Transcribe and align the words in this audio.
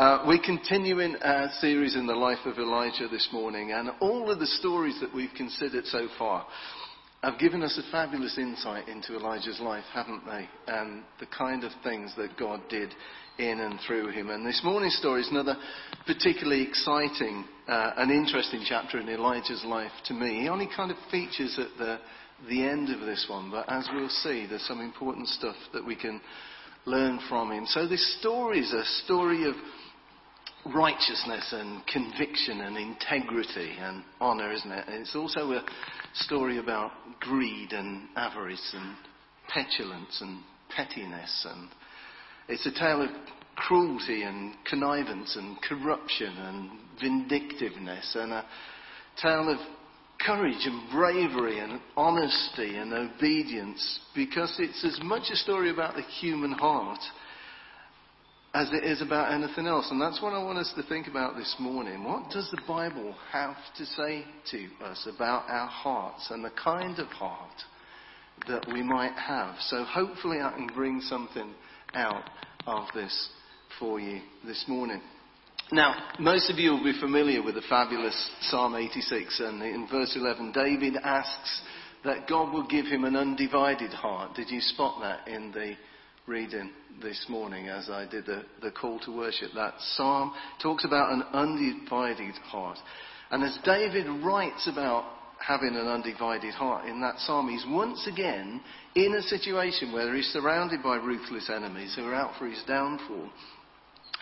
Uh, 0.00 0.24
we're 0.26 0.40
continuing 0.42 1.14
our 1.16 1.50
series 1.60 1.94
in 1.94 2.06
the 2.06 2.14
life 2.14 2.38
of 2.46 2.56
Elijah 2.56 3.06
this 3.06 3.28
morning, 3.34 3.72
and 3.72 3.90
all 4.00 4.30
of 4.30 4.38
the 4.38 4.46
stories 4.46 4.98
that 4.98 5.14
we've 5.14 5.34
considered 5.36 5.84
so 5.84 6.08
far 6.16 6.46
have 7.22 7.38
given 7.38 7.62
us 7.62 7.78
a 7.78 7.92
fabulous 7.92 8.38
insight 8.38 8.88
into 8.88 9.14
Elijah's 9.14 9.60
life, 9.60 9.84
haven't 9.92 10.24
they? 10.24 10.48
And 10.68 11.02
the 11.18 11.26
kind 11.26 11.64
of 11.64 11.72
things 11.84 12.14
that 12.16 12.38
God 12.38 12.62
did 12.70 12.94
in 13.36 13.60
and 13.60 13.78
through 13.86 14.08
him. 14.12 14.30
And 14.30 14.46
this 14.46 14.62
morning's 14.64 14.96
story 14.96 15.20
is 15.20 15.28
another 15.30 15.56
particularly 16.06 16.62
exciting 16.62 17.44
uh, 17.68 17.92
and 17.98 18.10
interesting 18.10 18.64
chapter 18.66 18.98
in 18.98 19.08
Elijah's 19.10 19.66
life 19.66 19.92
to 20.06 20.14
me. 20.14 20.40
He 20.40 20.48
only 20.48 20.70
kind 20.74 20.90
of 20.90 20.96
features 21.10 21.58
at 21.58 21.76
the, 21.76 21.98
the 22.48 22.66
end 22.66 22.88
of 22.88 23.00
this 23.00 23.26
one, 23.28 23.50
but 23.50 23.70
as 23.70 23.86
we'll 23.92 24.08
see, 24.08 24.46
there's 24.48 24.66
some 24.66 24.80
important 24.80 25.28
stuff 25.28 25.56
that 25.74 25.86
we 25.86 25.94
can 25.94 26.22
learn 26.86 27.20
from 27.28 27.52
him. 27.52 27.66
So 27.66 27.86
this 27.86 28.18
story 28.18 28.60
is 28.60 28.72
a 28.72 28.84
story 29.04 29.46
of 29.46 29.54
righteousness 30.66 31.52
and 31.52 31.86
conviction 31.86 32.60
and 32.60 32.76
integrity 32.76 33.76
and 33.78 34.02
honour, 34.20 34.52
isn't 34.52 34.70
it? 34.70 34.84
It's 34.88 35.16
also 35.16 35.52
a 35.52 35.64
story 36.14 36.58
about 36.58 36.92
greed 37.20 37.72
and 37.72 38.08
avarice 38.16 38.74
and 38.74 38.96
petulance 39.48 40.18
and 40.20 40.40
pettiness. 40.74 41.46
And 41.50 41.68
it's 42.48 42.66
a 42.66 42.72
tale 42.72 43.02
of 43.02 43.10
cruelty 43.56 44.22
and 44.22 44.54
connivance 44.68 45.36
and 45.36 45.60
corruption 45.62 46.32
and 46.36 46.70
vindictiveness 47.00 48.16
and 48.18 48.32
a 48.32 48.44
tale 49.20 49.50
of 49.50 49.58
courage 50.24 50.66
and 50.66 50.90
bravery 50.90 51.58
and 51.58 51.80
honesty 51.96 52.76
and 52.76 52.92
obedience 52.92 54.00
because 54.14 54.54
it's 54.58 54.84
as 54.84 54.98
much 55.02 55.30
a 55.30 55.36
story 55.36 55.70
about 55.70 55.94
the 55.94 56.02
human 56.02 56.52
heart 56.52 57.00
as 58.52 58.68
it 58.72 58.84
is 58.84 59.00
about 59.00 59.32
anything 59.32 59.66
else. 59.66 59.88
And 59.90 60.00
that's 60.00 60.20
what 60.20 60.32
I 60.32 60.42
want 60.42 60.58
us 60.58 60.72
to 60.76 60.82
think 60.82 61.06
about 61.06 61.36
this 61.36 61.54
morning. 61.58 62.04
What 62.04 62.30
does 62.30 62.50
the 62.50 62.60
Bible 62.66 63.14
have 63.32 63.56
to 63.78 63.86
say 63.86 64.24
to 64.50 64.84
us 64.84 65.06
about 65.14 65.48
our 65.48 65.68
hearts 65.68 66.28
and 66.30 66.44
the 66.44 66.50
kind 66.50 66.98
of 66.98 67.06
heart 67.08 67.62
that 68.48 68.66
we 68.72 68.82
might 68.82 69.14
have? 69.14 69.54
So 69.60 69.84
hopefully 69.84 70.40
I 70.40 70.52
can 70.52 70.68
bring 70.74 71.00
something 71.00 71.52
out 71.94 72.24
of 72.66 72.86
this 72.94 73.28
for 73.78 74.00
you 74.00 74.20
this 74.44 74.64
morning. 74.66 75.00
Now, 75.72 75.94
most 76.18 76.50
of 76.50 76.58
you 76.58 76.72
will 76.72 76.82
be 76.82 76.98
familiar 76.98 77.44
with 77.44 77.54
the 77.54 77.62
fabulous 77.68 78.30
Psalm 78.42 78.74
86, 78.74 79.40
and 79.40 79.62
in 79.62 79.86
verse 79.88 80.16
11, 80.16 80.50
David 80.50 80.96
asks 80.96 81.62
that 82.04 82.28
God 82.28 82.52
will 82.52 82.66
give 82.66 82.86
him 82.86 83.04
an 83.04 83.14
undivided 83.14 83.92
heart. 83.92 84.34
Did 84.34 84.50
you 84.50 84.60
spot 84.60 85.00
that 85.02 85.28
in 85.32 85.52
the 85.52 85.74
reading 86.30 86.70
this 87.02 87.26
morning 87.28 87.66
as 87.66 87.90
I 87.90 88.06
did 88.08 88.24
the, 88.24 88.44
the 88.62 88.70
call 88.70 89.00
to 89.00 89.10
worship? 89.10 89.50
That 89.56 89.74
psalm 89.80 90.32
talks 90.62 90.84
about 90.84 91.12
an 91.12 91.24
undivided 91.32 92.36
heart. 92.44 92.78
And 93.32 93.42
as 93.42 93.58
David 93.64 94.06
writes 94.22 94.68
about 94.72 95.06
having 95.44 95.74
an 95.74 95.88
undivided 95.88 96.54
heart 96.54 96.86
in 96.86 97.00
that 97.00 97.18
psalm, 97.18 97.48
he's 97.48 97.64
once 97.68 98.06
again 98.06 98.60
in 98.94 99.12
a 99.14 99.22
situation 99.22 99.92
where 99.92 100.14
he's 100.14 100.28
surrounded 100.28 100.84
by 100.84 100.96
ruthless 100.96 101.50
enemies 101.50 101.94
who 101.96 102.04
are 102.04 102.14
out 102.14 102.38
for 102.38 102.46
his 102.46 102.62
downfall. 102.64 103.28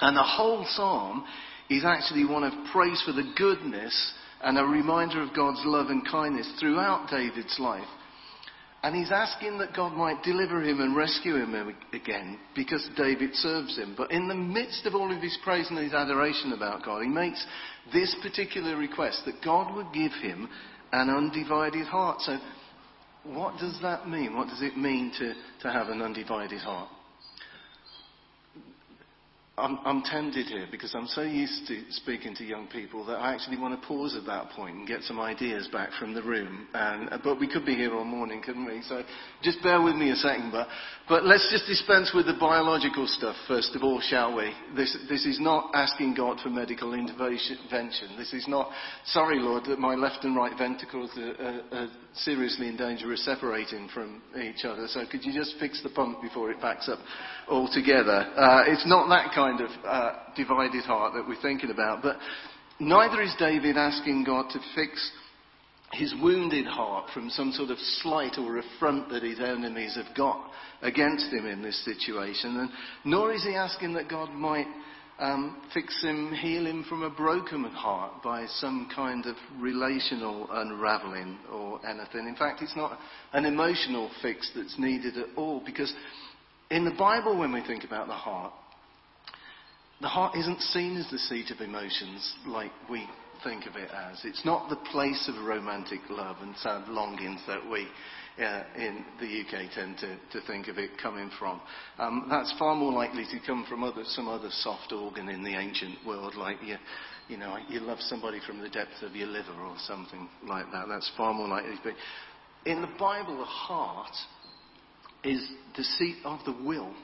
And 0.01 0.17
the 0.17 0.23
whole 0.23 0.65
psalm 0.67 1.27
is 1.69 1.85
actually 1.85 2.25
one 2.25 2.45
of 2.45 2.55
praise 2.73 3.03
for 3.05 3.13
the 3.13 3.35
goodness 3.37 4.15
and 4.43 4.57
a 4.57 4.65
reminder 4.65 5.21
of 5.23 5.37
God's 5.37 5.61
love 5.67 5.89
and 5.91 6.09
kindness 6.11 6.51
throughout 6.59 7.11
David's 7.11 7.59
life. 7.59 7.85
And 8.83 8.95
he's 8.95 9.11
asking 9.11 9.59
that 9.59 9.75
God 9.75 9.95
might 9.95 10.23
deliver 10.23 10.63
him 10.63 10.81
and 10.81 10.97
rescue 10.97 11.35
him 11.35 11.75
again 11.93 12.39
because 12.55 12.89
David 12.97 13.35
serves 13.35 13.77
him. 13.77 13.95
But 13.97 14.13
in 14.13 14.29
the 14.29 14.37
midst 14.37 14.87
of 14.87 14.95
all 14.95 15.15
of 15.15 15.21
his 15.21 15.37
praise 15.43 15.67
and 15.69 15.79
his 15.79 15.93
adoration 15.93 16.53
about 16.53 16.85
God, 16.85 17.03
he 17.03 17.09
makes 17.09 17.45
this 17.93 18.15
particular 18.23 18.77
request 18.77 19.23
that 19.27 19.43
God 19.45 19.75
would 19.75 19.93
give 19.93 20.13
him 20.23 20.49
an 20.93 21.11
undivided 21.11 21.87
heart. 21.87 22.21
So, 22.21 22.39
what 23.25 23.59
does 23.59 23.79
that 23.83 24.09
mean? 24.09 24.37
What 24.37 24.49
does 24.49 24.63
it 24.63 24.77
mean 24.77 25.13
to, 25.19 25.35
to 25.63 25.73
have 25.73 25.89
an 25.89 26.01
undivided 26.01 26.61
heart? 26.61 26.89
I'm, 29.59 29.79
I'm, 29.85 30.03
tempted 30.03 30.47
here 30.47 30.67
because 30.71 30.95
I'm 30.95 31.07
so 31.09 31.23
used 31.23 31.67
to 31.67 31.83
speaking 31.91 32.35
to 32.37 32.45
young 32.45 32.69
people 32.69 33.05
that 33.07 33.17
I 33.17 33.35
actually 33.35 33.59
want 33.59 33.81
to 33.81 33.87
pause 33.87 34.17
at 34.17 34.25
that 34.27 34.51
point 34.51 34.77
and 34.77 34.87
get 34.87 35.03
some 35.03 35.19
ideas 35.21 35.69
back 35.73 35.91
from 35.99 36.15
the 36.15 36.23
room. 36.23 36.69
And, 36.73 37.11
but 37.25 37.41
we 37.41 37.53
could 37.53 37.67
be 37.67 37.75
here 37.75 37.93
all 37.95 38.05
morning, 38.05 38.41
couldn't 38.45 38.65
we? 38.65 38.81
So 38.89 39.03
just 39.43 39.63
bear 39.63 39.83
with 39.83 39.97
me 39.97 40.11
a 40.11 40.17
second. 40.17 40.53
But, 40.53 40.69
but 41.09 41.25
let's 41.25 41.49
just 41.51 41.67
dispense 41.67 42.13
with 42.15 42.27
the 42.27 42.37
biological 42.39 43.07
stuff 43.07 43.37
first 43.47 43.75
of 43.75 43.83
all, 43.83 44.01
shall 44.01 44.37
we? 44.37 44.53
This, 44.77 44.97
this 45.09 45.27
is 45.27 45.41
not 45.41 45.71
asking 45.75 46.15
God 46.15 46.39
for 46.41 46.51
medical 46.51 46.95
intervention. 46.95 48.17
This 48.17 48.33
is 48.33 48.47
not, 48.47 48.71
sorry, 49.07 49.39
Lord, 49.41 49.65
that 49.65 49.79
my 49.79 49.95
left 49.95 50.25
and 50.25 50.37
right 50.37 50.57
ventricles 50.57 51.11
are, 51.17 51.45
are, 51.45 51.63
are 51.73 51.89
seriously 52.15 52.69
in 52.69 52.77
danger 52.77 53.13
of 53.13 53.19
separating 53.19 53.89
from 53.93 54.23
each 54.41 54.65
other. 54.65 54.87
So 54.89 55.05
could 55.11 55.25
you 55.25 55.33
just 55.33 55.57
fix 55.59 55.83
the 55.83 55.91
pump 55.91 56.23
before 56.23 56.51
it 56.51 56.61
backs 56.61 56.89
up 56.89 56.99
altogether? 57.49 58.33
Uh, 58.37 58.65
it's 58.67 58.87
not 58.87 59.09
that 59.09 59.35
kind 59.35 59.48
of 59.57 59.71
uh, 59.85 60.13
divided 60.37 60.85
heart 60.85 61.15
that 61.15 61.27
we're 61.27 61.41
thinking 61.41 61.71
about. 61.71 62.03
But 62.03 62.17
neither 62.79 63.23
is 63.23 63.35
David 63.39 63.77
asking 63.77 64.25
God 64.25 64.51
to 64.51 64.61
fix 64.75 65.11
his 65.93 66.15
wounded 66.21 66.67
heart 66.67 67.11
from 67.15 67.31
some 67.31 67.53
sort 67.53 67.71
of 67.71 67.79
slight 67.79 68.37
or 68.39 68.59
affront 68.59 69.09
that 69.09 69.23
his 69.23 69.41
enemies 69.41 69.97
have 69.97 70.15
got 70.17 70.51
against 70.83 71.33
him 71.33 71.47
in 71.47 71.63
this 71.63 71.83
situation. 71.85 72.59
And 72.59 72.71
nor 73.05 73.33
is 73.33 73.43
he 73.43 73.55
asking 73.55 73.95
that 73.95 74.09
God 74.09 74.31
might 74.33 74.67
um, 75.19 75.63
fix 75.75 76.01
him, 76.03 76.33
heal 76.33 76.67
him 76.67 76.85
from 76.89 77.03
a 77.03 77.11
broken 77.11 77.65
heart 77.65 78.23
by 78.23 78.47
some 78.47 78.89
kind 78.95 79.27
of 79.27 79.35
relational 79.59 80.47
unraveling 80.51 81.39
or 81.51 81.85
anything. 81.87 82.29
In 82.29 82.37
fact, 82.37 82.63
it's 82.63 82.77
not 82.77 82.99
an 83.33 83.45
emotional 83.45 84.11
fix 84.23 84.51
that's 84.55 84.79
needed 84.79 85.17
at 85.17 85.37
all 85.37 85.63
because 85.65 85.93
in 86.71 86.85
the 86.85 86.93
Bible, 86.93 87.37
when 87.39 87.53
we 87.53 87.63
think 87.67 87.85
about 87.85 88.07
the 88.07 88.13
heart, 88.13 88.53
the 90.01 90.09
heart 90.09 90.37
isn't 90.37 90.61
seen 90.61 90.97
as 90.97 91.11
the 91.11 91.19
seat 91.19 91.51
of 91.51 91.61
emotions 91.61 92.35
like 92.47 92.73
we 92.89 93.09
think 93.43 93.67
of 93.67 93.77
it 93.77 93.91
as. 93.91 94.21
It's 94.25 94.45
not 94.45 94.69
the 94.69 94.77
place 94.91 95.29
of 95.29 95.45
romantic 95.45 96.01
love 96.09 96.37
and 96.41 96.57
sad 96.57 96.89
longings 96.89 97.41
that 97.47 97.69
we 97.69 97.87
uh, 98.39 98.63
in 98.77 99.05
the 99.19 99.41
UK 99.41 99.71
tend 99.75 99.99
to, 99.99 100.17
to 100.33 100.47
think 100.47 100.69
of 100.69 100.79
it 100.79 100.91
coming 101.03 101.31
from. 101.39 101.61
Um, 101.99 102.27
that's 102.31 102.55
far 102.59 102.77
more 102.77 102.93
likely 102.93 103.25
to 103.25 103.45
come 103.45 103.67
from 103.69 103.83
other, 103.83 104.03
some 104.05 104.29
other 104.29 104.51
soft 104.51 104.93
organ 104.93 105.29
in 105.29 105.43
the 105.43 105.59
ancient 105.59 105.99
world, 106.07 106.37
like 106.37 106.59
you, 106.63 106.77
you 107.29 107.37
know, 107.37 107.57
you 107.69 107.81
love 107.81 107.99
somebody 108.01 108.41
from 108.47 108.61
the 108.61 108.69
depth 108.69 109.03
of 109.03 109.17
your 109.17 109.27
liver 109.27 109.61
or 109.61 109.75
something 109.87 110.29
like 110.47 110.67
that. 110.73 110.87
That's 110.89 111.11
far 111.17 111.35
more 111.35 111.49
likely 111.49 111.77
to 111.77 111.83
be. 111.83 112.71
In 112.71 112.81
the 112.81 112.91
Bible, 112.99 113.39
the 113.39 113.45
heart 113.45 114.15
is 115.25 115.45
the 115.77 115.83
seat 115.83 116.19
of 116.25 116.39
the 116.45 116.55
will 116.65 116.95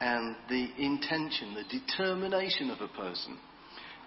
and 0.00 0.34
the 0.48 0.68
intention, 0.78 1.54
the 1.54 1.78
determination 1.78 2.70
of 2.70 2.80
a 2.80 2.88
person. 2.88 3.38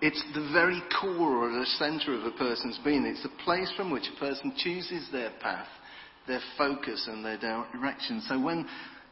It's 0.02 0.24
the 0.34 0.50
very 0.52 0.82
core 1.00 1.46
or 1.46 1.52
the 1.52 1.66
center 1.78 2.14
of 2.14 2.26
a 2.26 2.38
person's 2.38 2.80
being. 2.84 3.06
It's 3.06 3.24
the 3.24 3.44
place 3.44 3.72
from 3.78 3.92
which 3.92 4.10
a 4.14 4.20
person 4.20 4.54
chooses 4.58 5.08
their 5.12 5.32
path 5.40 5.68
their 6.28 6.42
focus 6.58 7.08
and 7.08 7.24
their 7.24 7.38
direction. 7.38 8.22
So 8.28 8.40
when 8.40 8.68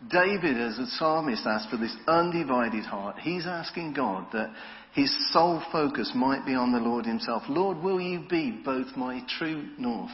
David, 0.09 0.59
as 0.59 0.79
a 0.79 0.87
psalmist, 0.97 1.45
asks 1.45 1.69
for 1.69 1.77
this 1.77 1.95
undivided 2.07 2.85
heart, 2.85 3.17
he's 3.19 3.45
asking 3.45 3.93
God 3.93 4.27
that 4.33 4.53
his 4.93 5.13
sole 5.31 5.61
focus 5.71 6.11
might 6.15 6.45
be 6.45 6.53
on 6.53 6.71
the 6.71 6.79
Lord 6.79 7.05
himself. 7.05 7.43
Lord, 7.47 7.77
will 7.77 7.99
you 7.99 8.25
be 8.29 8.61
both 8.63 8.87
my 8.95 9.21
true 9.37 9.69
north 9.77 10.11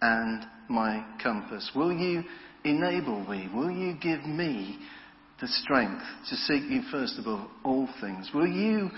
and 0.00 0.44
my 0.68 1.04
compass? 1.22 1.70
Will 1.74 1.92
you 1.92 2.24
enable 2.64 3.24
me? 3.28 3.48
Will 3.54 3.70
you 3.70 3.94
give 4.00 4.24
me 4.24 4.78
the 5.40 5.48
strength 5.48 6.02
to 6.30 6.36
seek 6.36 6.62
you 6.70 6.82
first 6.90 7.18
above 7.18 7.48
all 7.64 7.88
things? 8.00 8.30
Will 8.34 8.46
you 8.46 8.90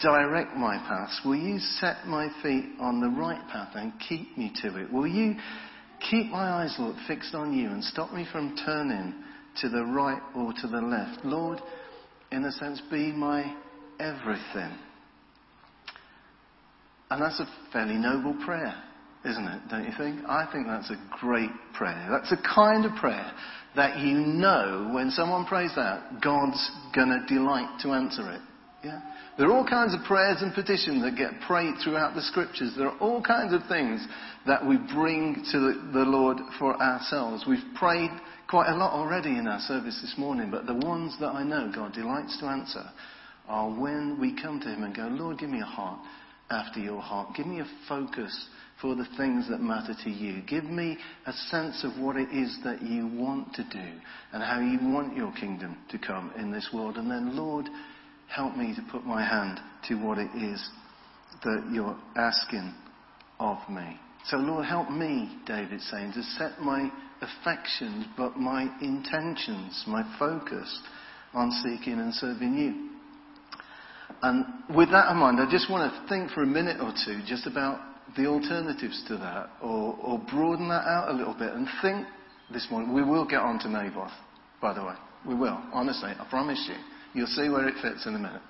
direct 0.00 0.56
my 0.56 0.76
paths? 0.78 1.20
Will 1.24 1.36
you 1.36 1.58
set 1.58 2.06
my 2.06 2.28
feet 2.42 2.66
on 2.80 3.00
the 3.00 3.08
right 3.08 3.40
path 3.50 3.72
and 3.74 3.92
keep 4.08 4.36
me 4.36 4.52
to 4.62 4.76
it? 4.76 4.92
Will 4.92 5.06
you 5.06 5.34
Keep 6.10 6.30
my 6.30 6.48
eyes, 6.48 6.74
Lord, 6.78 6.96
fixed 7.06 7.34
on 7.34 7.52
you 7.52 7.68
and 7.68 7.82
stop 7.82 8.12
me 8.12 8.26
from 8.30 8.56
turning 8.64 9.14
to 9.60 9.68
the 9.68 9.84
right 9.84 10.22
or 10.36 10.52
to 10.52 10.66
the 10.68 10.80
left. 10.80 11.24
Lord, 11.24 11.60
in 12.30 12.44
a 12.44 12.52
sense, 12.52 12.80
be 12.90 13.10
my 13.12 13.54
everything. 13.98 14.78
And 17.10 17.22
that's 17.22 17.40
a 17.40 17.46
fairly 17.72 17.96
noble 17.96 18.36
prayer, 18.44 18.74
isn't 19.24 19.44
it? 19.44 19.60
Don't 19.70 19.84
you 19.84 19.92
think? 19.98 20.24
I 20.28 20.46
think 20.52 20.66
that's 20.66 20.90
a 20.90 21.00
great 21.20 21.50
prayer. 21.74 22.08
That's 22.10 22.32
a 22.32 22.42
kind 22.54 22.84
of 22.84 22.94
prayer 22.96 23.32
that 23.76 23.98
you 23.98 24.18
know 24.18 24.90
when 24.92 25.10
someone 25.10 25.44
prays 25.46 25.72
that, 25.76 26.20
God's 26.22 26.70
going 26.94 27.08
to 27.08 27.34
delight 27.34 27.80
to 27.82 27.92
answer 27.92 28.30
it. 28.32 28.40
Yeah? 28.84 29.00
There 29.36 29.48
are 29.48 29.52
all 29.52 29.66
kinds 29.66 29.94
of 29.94 30.00
prayers 30.04 30.38
and 30.40 30.52
petitions 30.54 31.02
that 31.02 31.16
get 31.16 31.40
prayed 31.46 31.74
throughout 31.82 32.14
the 32.14 32.22
scriptures. 32.22 32.74
There 32.76 32.88
are 32.88 32.98
all 32.98 33.22
kinds 33.22 33.52
of 33.52 33.62
things 33.68 34.04
that 34.46 34.66
we 34.66 34.76
bring 34.76 35.44
to 35.52 35.90
the 35.92 36.04
Lord 36.04 36.38
for 36.58 36.80
ourselves. 36.80 37.44
We've 37.46 37.58
prayed 37.76 38.10
quite 38.48 38.68
a 38.68 38.76
lot 38.76 38.92
already 38.92 39.30
in 39.30 39.46
our 39.46 39.60
service 39.60 39.98
this 40.00 40.14
morning, 40.16 40.50
but 40.50 40.66
the 40.66 40.74
ones 40.74 41.16
that 41.20 41.28
I 41.28 41.44
know 41.44 41.70
God 41.72 41.92
delights 41.92 42.38
to 42.40 42.46
answer 42.46 42.84
are 43.46 43.68
when 43.68 44.18
we 44.20 44.40
come 44.40 44.60
to 44.60 44.68
Him 44.68 44.82
and 44.82 44.94
go, 44.94 45.08
Lord, 45.08 45.38
give 45.38 45.50
me 45.50 45.60
a 45.60 45.64
heart 45.64 46.00
after 46.50 46.80
your 46.80 47.00
heart. 47.00 47.36
Give 47.36 47.46
me 47.46 47.60
a 47.60 47.66
focus 47.88 48.48
for 48.80 48.94
the 48.94 49.06
things 49.16 49.48
that 49.48 49.60
matter 49.60 49.94
to 50.04 50.10
you. 50.10 50.42
Give 50.42 50.64
me 50.64 50.98
a 51.26 51.32
sense 51.32 51.84
of 51.84 52.00
what 52.00 52.16
it 52.16 52.28
is 52.30 52.56
that 52.64 52.82
you 52.82 53.08
want 53.08 53.54
to 53.54 53.64
do 53.64 53.92
and 54.32 54.42
how 54.42 54.60
you 54.60 54.78
want 54.92 55.16
your 55.16 55.32
kingdom 55.32 55.76
to 55.90 55.98
come 55.98 56.32
in 56.38 56.52
this 56.52 56.68
world. 56.72 56.96
And 56.96 57.10
then, 57.10 57.36
Lord, 57.36 57.68
help 58.28 58.56
me 58.56 58.74
to 58.74 58.82
put 58.92 59.04
my 59.04 59.24
hand 59.24 59.58
to 59.88 59.94
what 59.96 60.18
it 60.18 60.30
is 60.36 60.68
that 61.42 61.68
you're 61.72 61.96
asking 62.16 62.72
of 63.40 63.58
me. 63.68 63.98
So, 64.26 64.36
Lord, 64.36 64.66
help 64.66 64.90
me, 64.90 65.38
David's 65.46 65.88
saying, 65.90 66.12
to 66.12 66.22
set 66.22 66.60
my 66.60 66.90
affections, 67.20 68.06
but 68.16 68.36
my 68.36 68.68
intentions, 68.80 69.84
my 69.86 70.02
focus 70.18 70.80
on 71.34 71.50
seeking 71.62 71.94
and 71.94 72.14
serving 72.14 72.54
you. 72.54 72.87
And 74.22 74.44
with 74.74 74.90
that 74.90 75.10
in 75.10 75.16
mind, 75.16 75.40
I 75.40 75.50
just 75.50 75.70
want 75.70 75.92
to 75.92 76.08
think 76.08 76.30
for 76.32 76.42
a 76.42 76.46
minute 76.46 76.78
or 76.80 76.92
two 77.04 77.20
just 77.26 77.46
about 77.46 77.80
the 78.16 78.26
alternatives 78.26 79.04
to 79.08 79.16
that, 79.18 79.50
or, 79.62 79.96
or 80.02 80.18
broaden 80.18 80.68
that 80.68 80.86
out 80.86 81.08
a 81.10 81.12
little 81.12 81.34
bit 81.34 81.52
and 81.52 81.68
think 81.82 82.06
this 82.52 82.66
morning. 82.70 82.94
We 82.94 83.02
will 83.02 83.26
get 83.26 83.40
on 83.40 83.58
to 83.60 83.68
Naboth, 83.68 84.12
by 84.60 84.72
the 84.72 84.82
way. 84.82 84.94
We 85.26 85.34
will, 85.34 85.60
honestly, 85.72 86.10
I 86.18 86.26
promise 86.30 86.64
you. 86.68 86.76
You'll 87.12 87.26
see 87.26 87.48
where 87.48 87.68
it 87.68 87.74
fits 87.82 88.06
in 88.06 88.14
a 88.14 88.18
minute. 88.18 88.42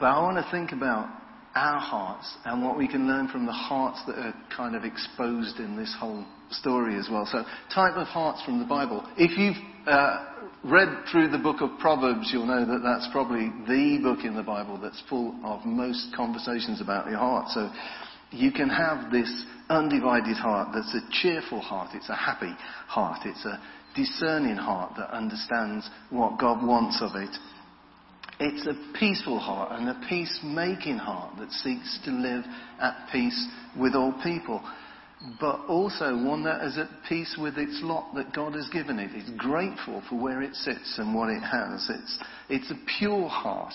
But 0.00 0.06
I 0.06 0.22
want 0.22 0.44
to 0.44 0.50
think 0.50 0.72
about 0.72 1.08
our 1.54 1.80
hearts 1.80 2.36
and 2.44 2.62
what 2.62 2.76
we 2.76 2.86
can 2.86 3.06
learn 3.06 3.28
from 3.28 3.46
the 3.46 3.52
hearts 3.52 4.02
that 4.06 4.18
are 4.18 4.34
kind 4.54 4.76
of 4.76 4.84
exposed 4.84 5.58
in 5.58 5.76
this 5.76 5.94
whole 5.98 6.24
story 6.50 6.98
as 6.98 7.08
well. 7.10 7.26
So, 7.30 7.44
type 7.74 7.96
of 7.96 8.06
hearts 8.06 8.42
from 8.44 8.58
the 8.58 8.64
Bible. 8.64 9.06
If 9.16 9.38
you've 9.38 9.56
uh, 9.86 10.24
read 10.64 11.04
through 11.10 11.30
the 11.30 11.38
book 11.38 11.60
of 11.60 11.78
Proverbs, 11.78 12.30
you'll 12.32 12.46
know 12.46 12.64
that 12.64 12.82
that's 12.82 13.08
probably 13.12 13.50
the 13.66 13.98
book 14.02 14.24
in 14.24 14.34
the 14.34 14.42
Bible 14.42 14.78
that's 14.80 15.02
full 15.08 15.38
of 15.44 15.64
most 15.64 16.14
conversations 16.16 16.80
about 16.80 17.08
your 17.08 17.18
heart. 17.18 17.48
So, 17.50 17.70
you 18.30 18.50
can 18.52 18.68
have 18.68 19.10
this 19.10 19.44
undivided 19.68 20.36
heart 20.36 20.68
that's 20.74 20.94
a 20.94 21.00
cheerful 21.10 21.60
heart, 21.60 21.90
it's 21.94 22.08
a 22.08 22.16
happy 22.16 22.54
heart, 22.86 23.20
it's 23.24 23.44
a 23.44 23.60
discerning 23.94 24.56
heart 24.56 24.92
that 24.96 25.10
understands 25.10 25.88
what 26.10 26.38
God 26.38 26.64
wants 26.64 27.00
of 27.00 27.14
it. 27.14 27.34
It's 28.38 28.66
a 28.66 28.98
peaceful 28.98 29.38
heart 29.38 29.72
and 29.72 29.88
a 29.88 30.06
peacemaking 30.08 30.98
heart 30.98 31.38
that 31.38 31.50
seeks 31.50 31.98
to 32.04 32.10
live 32.10 32.44
at 32.80 33.08
peace 33.10 33.48
with 33.78 33.94
all 33.94 34.12
people. 34.22 34.60
But 35.40 35.64
also 35.66 36.14
one 36.14 36.44
that 36.44 36.62
is 36.64 36.76
at 36.76 36.88
peace 37.08 37.36
with 37.40 37.56
its 37.56 37.80
lot 37.82 38.14
that 38.14 38.34
God 38.34 38.54
has 38.54 38.68
given 38.68 38.98
it. 38.98 39.10
It's 39.14 39.30
grateful 39.38 40.02
for 40.08 40.16
where 40.16 40.42
it 40.42 40.54
sits 40.54 40.98
and 40.98 41.14
what 41.14 41.30
it 41.30 41.40
has. 41.40 41.88
It's, 41.88 42.18
it's 42.50 42.70
a 42.70 42.98
pure 42.98 43.26
heart. 43.28 43.72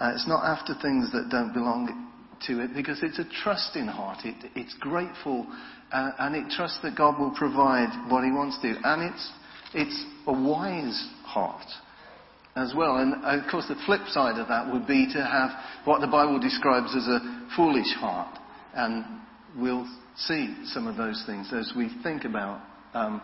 Uh, 0.00 0.12
it's 0.14 0.26
not 0.26 0.42
after 0.42 0.74
things 0.80 1.12
that 1.12 1.28
don't 1.30 1.52
belong 1.52 2.10
to 2.46 2.64
it 2.64 2.74
because 2.74 3.02
it's 3.02 3.18
a 3.18 3.28
trusting 3.42 3.86
heart. 3.86 4.24
It, 4.24 4.50
it's 4.56 4.74
grateful 4.80 5.46
uh, 5.92 6.12
and 6.18 6.34
it 6.34 6.50
trusts 6.50 6.78
that 6.82 6.96
God 6.96 7.20
will 7.20 7.34
provide 7.36 8.10
what 8.10 8.24
He 8.24 8.30
wants 8.30 8.58
to. 8.62 8.74
And 8.82 9.12
it's, 9.12 9.30
it's 9.74 10.04
a 10.26 10.32
wise 10.32 11.08
heart 11.24 11.66
as 12.56 12.72
well. 12.74 12.96
And 12.96 13.22
uh, 13.24 13.44
of 13.44 13.50
course, 13.50 13.66
the 13.68 13.80
flip 13.86 14.06
side 14.08 14.40
of 14.40 14.48
that 14.48 14.72
would 14.72 14.86
be 14.86 15.06
to 15.12 15.22
have 15.22 15.50
what 15.84 16.00
the 16.00 16.06
Bible 16.06 16.38
describes 16.38 16.94
as 16.96 17.06
a 17.06 17.48
foolish 17.54 17.92
heart. 17.98 18.38
And 18.74 19.04
we'll 19.58 19.86
see 20.26 20.54
some 20.66 20.86
of 20.86 20.96
those 20.96 21.22
things 21.26 21.52
as 21.52 21.72
we 21.76 21.90
think 22.02 22.24
about 22.24 22.60
um, 22.94 23.22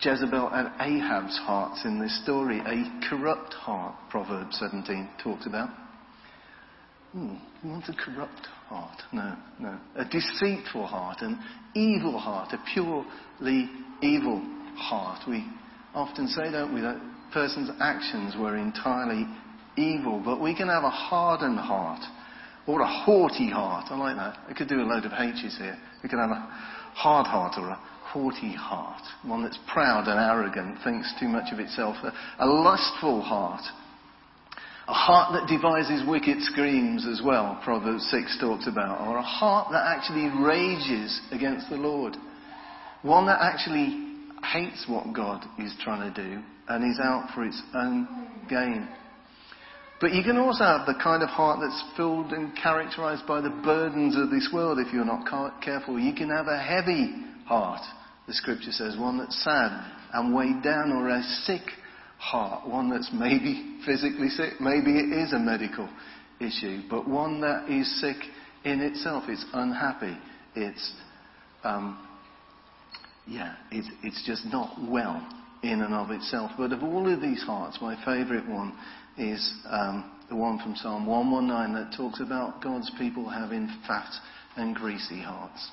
Jezebel 0.00 0.50
and 0.52 0.68
Ahab's 0.80 1.36
hearts 1.38 1.82
in 1.84 2.00
this 2.00 2.22
story. 2.22 2.58
A 2.60 3.08
corrupt 3.08 3.54
heart, 3.54 3.94
Proverbs 4.10 4.58
17 4.58 5.08
talks 5.22 5.46
about. 5.46 5.68
Ooh, 7.16 7.36
you 7.62 7.70
want 7.70 7.84
a 7.88 7.92
corrupt 7.92 8.46
heart? 8.68 9.02
No, 9.12 9.36
no. 9.58 9.78
A 9.96 10.04
deceitful 10.04 10.86
heart, 10.86 11.18
an 11.20 11.38
evil 11.74 12.18
heart, 12.18 12.52
a 12.52 12.58
purely 12.72 13.68
evil 14.02 14.40
heart. 14.76 15.22
We 15.28 15.44
often 15.94 16.28
say, 16.28 16.50
don't 16.50 16.74
we, 16.74 16.80
that 16.80 17.00
person's 17.32 17.70
actions 17.80 18.34
were 18.38 18.56
entirely 18.56 19.26
evil, 19.76 20.22
but 20.24 20.40
we 20.40 20.54
can 20.54 20.68
have 20.68 20.84
a 20.84 20.90
hardened 20.90 21.58
heart 21.58 22.02
or 22.66 22.80
a 22.80 22.86
haughty 22.86 23.50
heart. 23.50 23.86
I 23.90 23.96
like 23.96 24.16
that. 24.16 24.38
I 24.48 24.52
could 24.52 24.68
do 24.68 24.80
a 24.80 24.86
load 24.86 25.04
of 25.04 25.12
H's 25.12 25.56
here. 25.58 25.78
We 26.02 26.08
could 26.08 26.18
have 26.18 26.30
a 26.30 26.48
hard 26.94 27.26
heart 27.26 27.54
or 27.56 27.68
a 27.68 27.80
haughty 28.12 28.52
heart, 28.52 29.02
one 29.22 29.42
that's 29.42 29.58
proud 29.72 30.08
and 30.08 30.18
arrogant, 30.18 30.78
thinks 30.82 31.12
too 31.20 31.28
much 31.28 31.52
of 31.52 31.60
itself, 31.60 31.96
a, 32.02 32.12
a 32.44 32.46
lustful 32.46 33.22
heart. 33.22 33.62
A 34.88 34.92
heart 34.92 35.32
that 35.34 35.46
devises 35.46 36.02
wicked 36.08 36.42
schemes 36.42 37.06
as 37.06 37.22
well, 37.24 37.60
Proverbs 37.62 38.08
6 38.10 38.38
talks 38.40 38.66
about, 38.66 39.06
or 39.06 39.18
a 39.18 39.22
heart 39.22 39.68
that 39.70 39.86
actually 39.86 40.26
rages 40.42 41.20
against 41.30 41.70
the 41.70 41.76
Lord. 41.76 42.16
One 43.02 43.26
that 43.26 43.38
actually 43.40 44.08
hates 44.52 44.86
what 44.88 45.12
God 45.12 45.44
is 45.60 45.72
trying 45.80 46.12
to 46.12 46.22
do 46.22 46.42
and 46.68 46.90
is 46.90 46.98
out 47.00 47.30
for 47.34 47.44
its 47.44 47.62
own 47.74 48.08
gain. 48.48 48.88
But 50.00 50.12
you 50.12 50.22
can 50.22 50.38
also 50.38 50.64
have 50.64 50.86
the 50.86 50.94
kind 50.94 51.22
of 51.22 51.28
heart 51.28 51.60
that's 51.60 51.84
filled 51.94 52.32
and 52.32 52.56
characterized 52.56 53.26
by 53.26 53.42
the 53.42 53.50
burdens 53.50 54.16
of 54.16 54.30
this 54.30 54.48
world 54.52 54.78
if 54.78 54.92
you're 54.94 55.04
not 55.04 55.26
careful. 55.62 56.00
You 56.00 56.14
can 56.14 56.30
have 56.30 56.46
a 56.46 56.58
heavy 56.58 57.14
heart, 57.44 57.82
the 58.26 58.32
scripture 58.32 58.72
says, 58.72 58.96
one 58.96 59.18
that's 59.18 59.44
sad 59.44 59.92
and 60.14 60.34
weighed 60.34 60.62
down, 60.62 60.92
or 60.92 61.08
a 61.10 61.22
sick 61.44 61.60
heart, 62.18 62.66
one 62.66 62.88
that's 62.88 63.10
maybe 63.12 63.78
physically 63.86 64.28
sick, 64.28 64.54
maybe 64.58 64.98
it 64.98 65.12
is 65.12 65.34
a 65.34 65.38
medical 65.38 65.88
issue, 66.40 66.82
but 66.88 67.06
one 67.06 67.42
that 67.42 67.68
is 67.68 68.00
sick 68.00 68.16
in 68.64 68.80
itself. 68.80 69.24
It's 69.28 69.44
unhappy. 69.52 70.16
It's, 70.54 70.94
um, 71.62 72.06
yeah, 73.26 73.54
it's, 73.70 73.88
it's 74.02 74.26
just 74.26 74.46
not 74.46 74.76
well 74.90 75.26
in 75.62 75.82
and 75.82 75.94
of 75.94 76.10
itself. 76.10 76.52
But 76.56 76.72
of 76.72 76.82
all 76.82 77.12
of 77.12 77.20
these 77.20 77.42
hearts, 77.42 77.78
my 77.80 77.96
favourite 78.04 78.48
one 78.48 78.76
is 79.20 79.52
um, 79.66 80.10
the 80.28 80.36
one 80.36 80.58
from 80.58 80.74
Psalm 80.76 81.06
119 81.06 81.74
that 81.74 81.96
talks 81.96 82.20
about 82.20 82.62
God's 82.62 82.90
people 82.98 83.28
having 83.28 83.68
fat 83.86 84.10
and 84.56 84.74
greasy 84.74 85.20
hearts. 85.20 85.70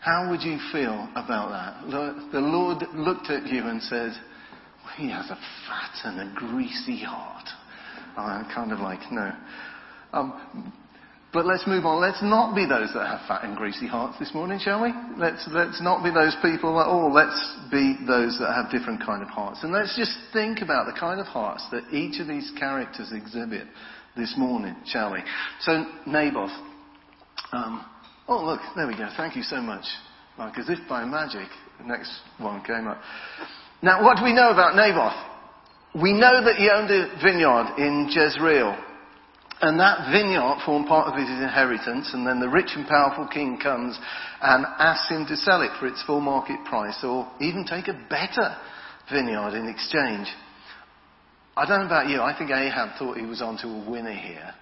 How 0.00 0.30
would 0.30 0.42
you 0.42 0.58
feel 0.72 1.08
about 1.14 1.50
that? 1.50 2.30
The 2.32 2.40
Lord 2.40 2.82
looked 2.94 3.30
at 3.30 3.46
you 3.46 3.62
and 3.62 3.80
said, 3.82 4.12
He 4.96 5.08
has 5.10 5.30
a 5.30 5.38
fat 5.66 5.98
and 6.04 6.20
a 6.20 6.34
greasy 6.34 7.02
heart. 7.02 7.48
I'm 8.16 8.44
kind 8.54 8.72
of 8.72 8.80
like, 8.80 9.00
no. 9.10 9.32
Um, 10.12 10.72
but 11.34 11.44
let's 11.44 11.66
move 11.66 11.84
on. 11.84 12.00
Let's 12.00 12.22
not 12.22 12.54
be 12.54 12.64
those 12.64 12.94
that 12.94 13.08
have 13.08 13.26
fat 13.26 13.42
and 13.42 13.56
greasy 13.56 13.88
hearts 13.88 14.18
this 14.20 14.32
morning, 14.32 14.60
shall 14.62 14.80
we? 14.80 14.94
Let's, 15.18 15.44
let's 15.50 15.82
not 15.82 16.04
be 16.04 16.10
those 16.10 16.36
people 16.40 16.80
at 16.80 16.86
all. 16.86 17.12
Let's 17.12 17.36
be 17.72 17.98
those 18.06 18.38
that 18.38 18.54
have 18.54 18.70
different 18.70 19.04
kind 19.04 19.20
of 19.20 19.28
hearts. 19.28 19.64
And 19.64 19.72
let's 19.72 19.96
just 19.96 20.16
think 20.32 20.62
about 20.62 20.86
the 20.86 20.98
kind 20.98 21.20
of 21.20 21.26
hearts 21.26 21.66
that 21.72 21.92
each 21.92 22.20
of 22.20 22.28
these 22.28 22.52
characters 22.56 23.10
exhibit 23.12 23.66
this 24.16 24.34
morning, 24.38 24.76
shall 24.86 25.12
we? 25.12 25.18
So, 25.58 25.84
Naboth. 26.06 26.54
Um, 27.52 27.84
oh, 28.28 28.44
look, 28.44 28.60
there 28.76 28.86
we 28.86 28.96
go. 28.96 29.08
Thank 29.16 29.34
you 29.34 29.42
so 29.42 29.60
much. 29.60 29.84
Like 30.38 30.56
as 30.56 30.68
if 30.68 30.78
by 30.88 31.04
magic, 31.04 31.48
the 31.80 31.86
next 31.86 32.12
one 32.38 32.62
came 32.62 32.86
up. 32.86 33.00
Now, 33.82 34.04
what 34.04 34.18
do 34.18 34.24
we 34.24 34.32
know 34.32 34.50
about 34.50 34.76
Naboth? 34.76 36.00
We 36.00 36.12
know 36.12 36.44
that 36.44 36.56
he 36.56 36.70
owned 36.70 36.90
a 36.90 37.10
vineyard 37.22 37.74
in 37.78 38.08
Jezreel. 38.08 38.93
And 39.60 39.78
that 39.80 40.10
vineyard 40.10 40.58
formed 40.66 40.88
part 40.88 41.08
of 41.08 41.18
his 41.18 41.28
inheritance, 41.28 42.10
and 42.12 42.26
then 42.26 42.40
the 42.40 42.48
rich 42.48 42.70
and 42.74 42.86
powerful 42.86 43.26
king 43.26 43.58
comes 43.62 43.98
and 44.42 44.66
asks 44.78 45.08
him 45.08 45.26
to 45.26 45.36
sell 45.36 45.62
it 45.62 45.70
for 45.78 45.86
its 45.86 46.02
full 46.02 46.20
market 46.20 46.58
price, 46.64 46.98
or 47.02 47.30
even 47.40 47.64
take 47.64 47.88
a 47.88 47.98
better 48.10 48.56
vineyard 49.10 49.54
in 49.54 49.68
exchange. 49.68 50.28
I 51.56 51.66
don't 51.66 51.80
know 51.80 51.86
about 51.86 52.08
you, 52.08 52.20
I 52.20 52.36
think 52.36 52.50
Ahab 52.50 52.98
thought 52.98 53.16
he 53.16 53.24
was 53.24 53.40
onto 53.40 53.68
a 53.68 53.90
winner 53.90 54.12
here. 54.12 54.54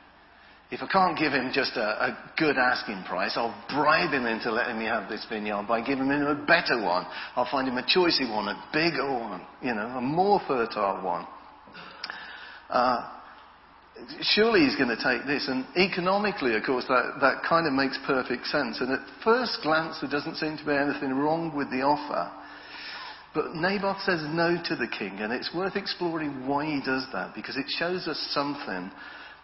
If 0.70 0.82
I 0.82 0.86
can't 0.86 1.18
give 1.18 1.32
him 1.32 1.50
just 1.52 1.76
a, 1.76 1.82
a 1.82 2.18
good 2.38 2.56
asking 2.56 3.04
price, 3.04 3.32
I'll 3.36 3.54
bribe 3.68 4.12
him 4.12 4.26
into 4.26 4.50
letting 4.50 4.78
me 4.78 4.86
have 4.86 5.08
this 5.08 5.26
vineyard 5.28 5.64
by 5.68 5.80
giving 5.82 6.06
him 6.06 6.22
a 6.22 6.34
better 6.34 6.82
one. 6.82 7.06
I'll 7.36 7.50
find 7.50 7.68
him 7.68 7.76
a 7.76 7.82
choicy 7.82 8.30
one, 8.30 8.48
a 8.48 8.62
bigger 8.72 9.06
one, 9.06 9.42
you 9.60 9.74
know, 9.74 9.86
a 9.86 10.00
more 10.00 10.40
fertile 10.46 11.04
one. 11.04 11.26
Uh, 12.70 13.08
surely 14.20 14.60
he's 14.60 14.76
going 14.76 14.94
to 14.94 15.02
take 15.02 15.26
this. 15.26 15.48
And 15.48 15.66
economically, 15.76 16.54
of 16.54 16.62
course, 16.64 16.84
that, 16.88 17.18
that 17.20 17.42
kind 17.48 17.66
of 17.66 17.72
makes 17.72 17.98
perfect 18.06 18.46
sense. 18.46 18.80
And 18.80 18.92
at 18.92 19.00
first 19.24 19.58
glance, 19.62 19.98
there 20.00 20.10
doesn't 20.10 20.36
seem 20.36 20.56
to 20.56 20.64
be 20.64 20.72
anything 20.72 21.12
wrong 21.14 21.54
with 21.54 21.70
the 21.70 21.82
offer. 21.82 22.30
But 23.34 23.54
Naboth 23.54 24.00
says 24.02 24.20
no 24.28 24.60
to 24.62 24.76
the 24.76 24.88
king, 24.88 25.20
and 25.20 25.32
it's 25.32 25.54
worth 25.54 25.76
exploring 25.76 26.46
why 26.46 26.66
he 26.66 26.80
does 26.84 27.06
that, 27.12 27.34
because 27.34 27.56
it 27.56 27.64
shows 27.78 28.06
us 28.06 28.18
something 28.32 28.90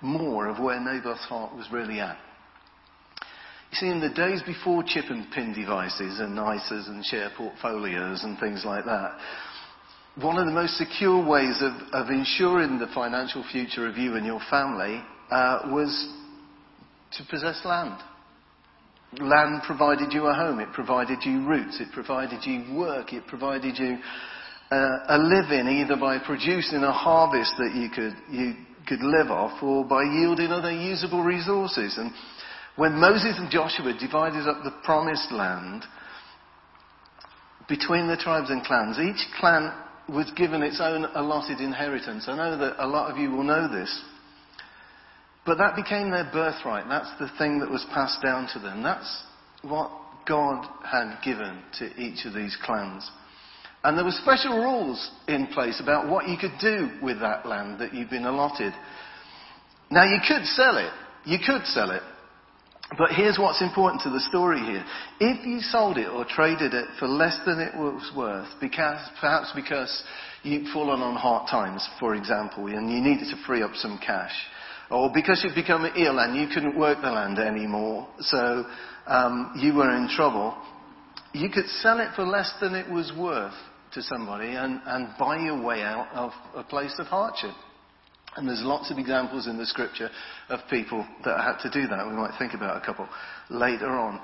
more 0.02 0.46
of 0.48 0.58
where 0.58 0.78
Naboth's 0.78 1.24
heart 1.24 1.56
was 1.56 1.66
really 1.72 2.00
at. 2.00 2.18
You 3.70 3.76
see, 3.76 3.88
in 3.88 4.00
the 4.00 4.10
days 4.10 4.42
before 4.46 4.82
chip 4.86 5.06
and 5.08 5.30
pin 5.30 5.54
devices 5.54 6.20
and 6.20 6.38
ISAs 6.38 6.88
and 6.88 7.04
share 7.04 7.30
portfolios 7.36 8.24
and 8.24 8.38
things 8.38 8.64
like 8.64 8.84
that, 8.84 9.18
one 10.20 10.36
of 10.36 10.46
the 10.46 10.52
most 10.52 10.76
secure 10.76 11.24
ways 11.24 11.62
of, 11.62 11.72
of 11.92 12.10
ensuring 12.10 12.78
the 12.78 12.88
financial 12.92 13.44
future 13.52 13.86
of 13.86 13.96
you 13.96 14.16
and 14.16 14.26
your 14.26 14.40
family 14.50 15.00
uh, 15.30 15.60
was 15.66 16.12
to 17.12 17.22
possess 17.30 17.60
land. 17.64 18.00
Land 19.20 19.62
provided 19.64 20.12
you 20.12 20.26
a 20.26 20.34
home, 20.34 20.58
it 20.58 20.72
provided 20.72 21.18
you 21.22 21.46
roots, 21.46 21.80
it 21.80 21.88
provided 21.92 22.40
you 22.44 22.76
work, 22.76 23.12
it 23.12 23.26
provided 23.26 23.78
you 23.78 23.96
uh, 24.70 24.98
a 25.08 25.18
living 25.18 25.66
either 25.68 25.96
by 25.96 26.18
producing 26.18 26.82
a 26.82 26.92
harvest 26.92 27.54
that 27.56 27.74
you 27.74 27.88
could, 27.88 28.14
you 28.30 28.54
could 28.88 29.00
live 29.00 29.30
off 29.30 29.62
or 29.62 29.84
by 29.84 30.02
yielding 30.02 30.50
other 30.50 30.72
usable 30.72 31.22
resources. 31.22 31.96
And 31.96 32.10
when 32.76 32.94
Moses 32.94 33.36
and 33.38 33.50
Joshua 33.50 33.96
divided 33.98 34.48
up 34.48 34.64
the 34.64 34.74
promised 34.84 35.30
land 35.30 35.84
between 37.68 38.08
the 38.08 38.16
tribes 38.16 38.50
and 38.50 38.64
clans, 38.64 38.98
each 38.98 39.24
clan 39.38 39.72
was 40.08 40.30
given 40.36 40.62
its 40.62 40.80
own 40.82 41.04
allotted 41.14 41.60
inheritance. 41.60 42.24
I 42.28 42.36
know 42.36 42.56
that 42.56 42.82
a 42.82 42.86
lot 42.86 43.10
of 43.10 43.18
you 43.18 43.30
will 43.30 43.44
know 43.44 43.68
this. 43.68 44.02
But 45.44 45.58
that 45.58 45.76
became 45.76 46.10
their 46.10 46.28
birthright. 46.32 46.86
That's 46.88 47.10
the 47.18 47.30
thing 47.38 47.60
that 47.60 47.70
was 47.70 47.86
passed 47.92 48.22
down 48.22 48.48
to 48.52 48.58
them. 48.58 48.82
That's 48.82 49.22
what 49.62 49.90
God 50.26 50.66
had 50.84 51.18
given 51.24 51.62
to 51.78 51.86
each 52.00 52.26
of 52.26 52.34
these 52.34 52.56
clans. 52.62 53.10
And 53.84 53.96
there 53.96 54.04
were 54.04 54.10
special 54.10 54.58
rules 54.58 55.10
in 55.28 55.46
place 55.48 55.80
about 55.80 56.08
what 56.08 56.28
you 56.28 56.36
could 56.36 56.58
do 56.60 56.90
with 57.02 57.20
that 57.20 57.46
land 57.46 57.80
that 57.80 57.94
you've 57.94 58.10
been 58.10 58.26
allotted. 58.26 58.72
Now 59.90 60.04
you 60.04 60.18
could 60.26 60.44
sell 60.44 60.76
it. 60.76 60.92
You 61.24 61.38
could 61.44 61.64
sell 61.66 61.90
it. 61.90 62.02
But 62.96 63.10
here's 63.10 63.38
what's 63.38 63.60
important 63.60 64.02
to 64.02 64.10
the 64.10 64.20
story 64.20 64.60
here. 64.60 64.84
If 65.20 65.44
you 65.44 65.60
sold 65.60 65.98
it 65.98 66.08
or 66.08 66.24
traded 66.24 66.72
it 66.72 66.88
for 66.98 67.06
less 67.06 67.38
than 67.44 67.60
it 67.60 67.74
was 67.74 68.10
worth, 68.16 68.48
because, 68.60 68.98
perhaps 69.20 69.52
because 69.54 70.02
you'd 70.42 70.72
fallen 70.72 71.02
on 71.02 71.14
hard 71.14 71.48
times, 71.50 71.86
for 72.00 72.14
example, 72.14 72.66
and 72.66 72.90
you 72.90 73.02
needed 73.02 73.28
to 73.28 73.44
free 73.44 73.62
up 73.62 73.72
some 73.74 74.00
cash, 74.04 74.32
or 74.90 75.10
because 75.12 75.44
you'd 75.44 75.54
become 75.54 75.84
ill 75.84 76.18
and 76.18 76.34
you 76.34 76.48
couldn't 76.52 76.78
work 76.78 77.02
the 77.02 77.10
land 77.10 77.38
anymore, 77.38 78.08
so 78.20 78.64
um, 79.06 79.52
you 79.56 79.74
were 79.74 79.94
in 79.94 80.08
trouble, 80.08 80.56
you 81.34 81.50
could 81.50 81.66
sell 81.66 82.00
it 82.00 82.08
for 82.16 82.24
less 82.24 82.50
than 82.58 82.74
it 82.74 82.90
was 82.90 83.12
worth 83.18 83.54
to 83.92 84.00
somebody 84.02 84.54
and, 84.54 84.80
and 84.86 85.08
buy 85.18 85.38
your 85.38 85.62
way 85.62 85.82
out 85.82 86.08
of 86.14 86.30
a 86.54 86.62
place 86.62 86.94
of 86.98 87.06
hardship. 87.06 87.54
And 88.38 88.46
there's 88.46 88.62
lots 88.62 88.88
of 88.92 88.98
examples 88.98 89.48
in 89.48 89.58
the 89.58 89.66
scripture 89.66 90.10
of 90.48 90.60
people 90.70 91.04
that 91.24 91.40
had 91.40 91.58
to 91.62 91.70
do 91.70 91.88
that. 91.88 92.06
We 92.06 92.14
might 92.14 92.38
think 92.38 92.54
about 92.54 92.80
a 92.80 92.86
couple 92.86 93.08
later 93.50 93.88
on. 93.88 94.20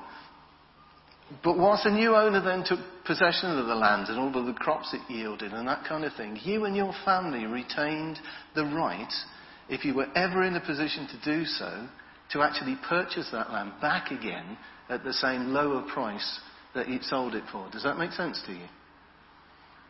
But 1.42 1.58
whilst 1.58 1.84
a 1.84 1.90
new 1.90 2.14
owner 2.14 2.40
then 2.40 2.62
took 2.64 2.78
possession 3.04 3.58
of 3.58 3.66
the 3.66 3.74
land 3.74 4.06
and 4.08 4.20
all 4.20 4.38
of 4.38 4.46
the 4.46 4.52
crops 4.52 4.94
it 4.94 5.12
yielded 5.12 5.52
and 5.52 5.66
that 5.66 5.84
kind 5.88 6.04
of 6.04 6.14
thing, 6.14 6.38
you 6.44 6.64
and 6.64 6.76
your 6.76 6.94
family 7.04 7.44
retained 7.44 8.20
the 8.54 8.64
right 8.64 9.12
if 9.68 9.84
you 9.84 9.94
were 9.94 10.06
ever 10.14 10.44
in 10.44 10.54
a 10.54 10.60
position 10.60 11.08
to 11.08 11.36
do 11.38 11.44
so, 11.44 11.88
to 12.30 12.42
actually 12.42 12.76
purchase 12.88 13.28
that 13.32 13.50
land 13.50 13.72
back 13.80 14.12
again 14.12 14.56
at 14.88 15.02
the 15.02 15.12
same 15.12 15.46
lower 15.46 15.82
price 15.92 16.40
that 16.76 16.88
you'd 16.88 17.02
sold 17.02 17.34
it 17.34 17.44
for. 17.50 17.68
Does 17.70 17.82
that 17.82 17.98
make 17.98 18.12
sense 18.12 18.40
to 18.46 18.52
you? 18.52 18.66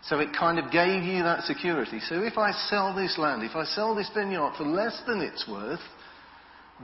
So 0.08 0.18
it 0.18 0.37
kind 0.38 0.58
of 0.58 0.70
gave 0.70 1.02
you 1.02 1.23
that 1.23 1.44
security. 1.44 1.99
So 2.00 2.23
if 2.23 2.37
I 2.37 2.52
sell 2.68 2.94
this 2.94 3.16
land, 3.18 3.42
if 3.42 3.56
I 3.56 3.64
sell 3.64 3.94
this 3.94 4.11
vineyard 4.14 4.52
for 4.58 4.64
less 4.64 5.00
than 5.06 5.20
it's 5.20 5.49
worth, 5.49 5.80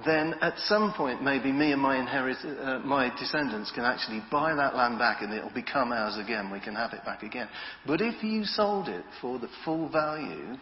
then 0.06 0.34
at 0.40 0.58
some 0.60 0.94
point 0.96 1.22
maybe 1.22 1.52
me 1.52 1.72
and 1.72 1.82
my, 1.82 1.98
inherit, 1.98 2.38
uh, 2.44 2.78
my 2.78 3.14
descendants 3.18 3.72
can 3.74 3.84
actually 3.84 4.22
buy 4.30 4.54
that 4.54 4.74
land 4.74 4.98
back 4.98 5.20
and 5.20 5.34
it'll 5.34 5.52
become 5.52 5.92
ours 5.92 6.16
again. 6.16 6.50
We 6.50 6.60
can 6.60 6.74
have 6.74 6.94
it 6.94 7.04
back 7.04 7.22
again. 7.22 7.48
But 7.86 8.00
if 8.00 8.22
you 8.22 8.44
sold 8.44 8.88
it 8.88 9.04
for 9.20 9.38
the 9.38 9.48
full 9.64 9.88
value, 9.90 10.56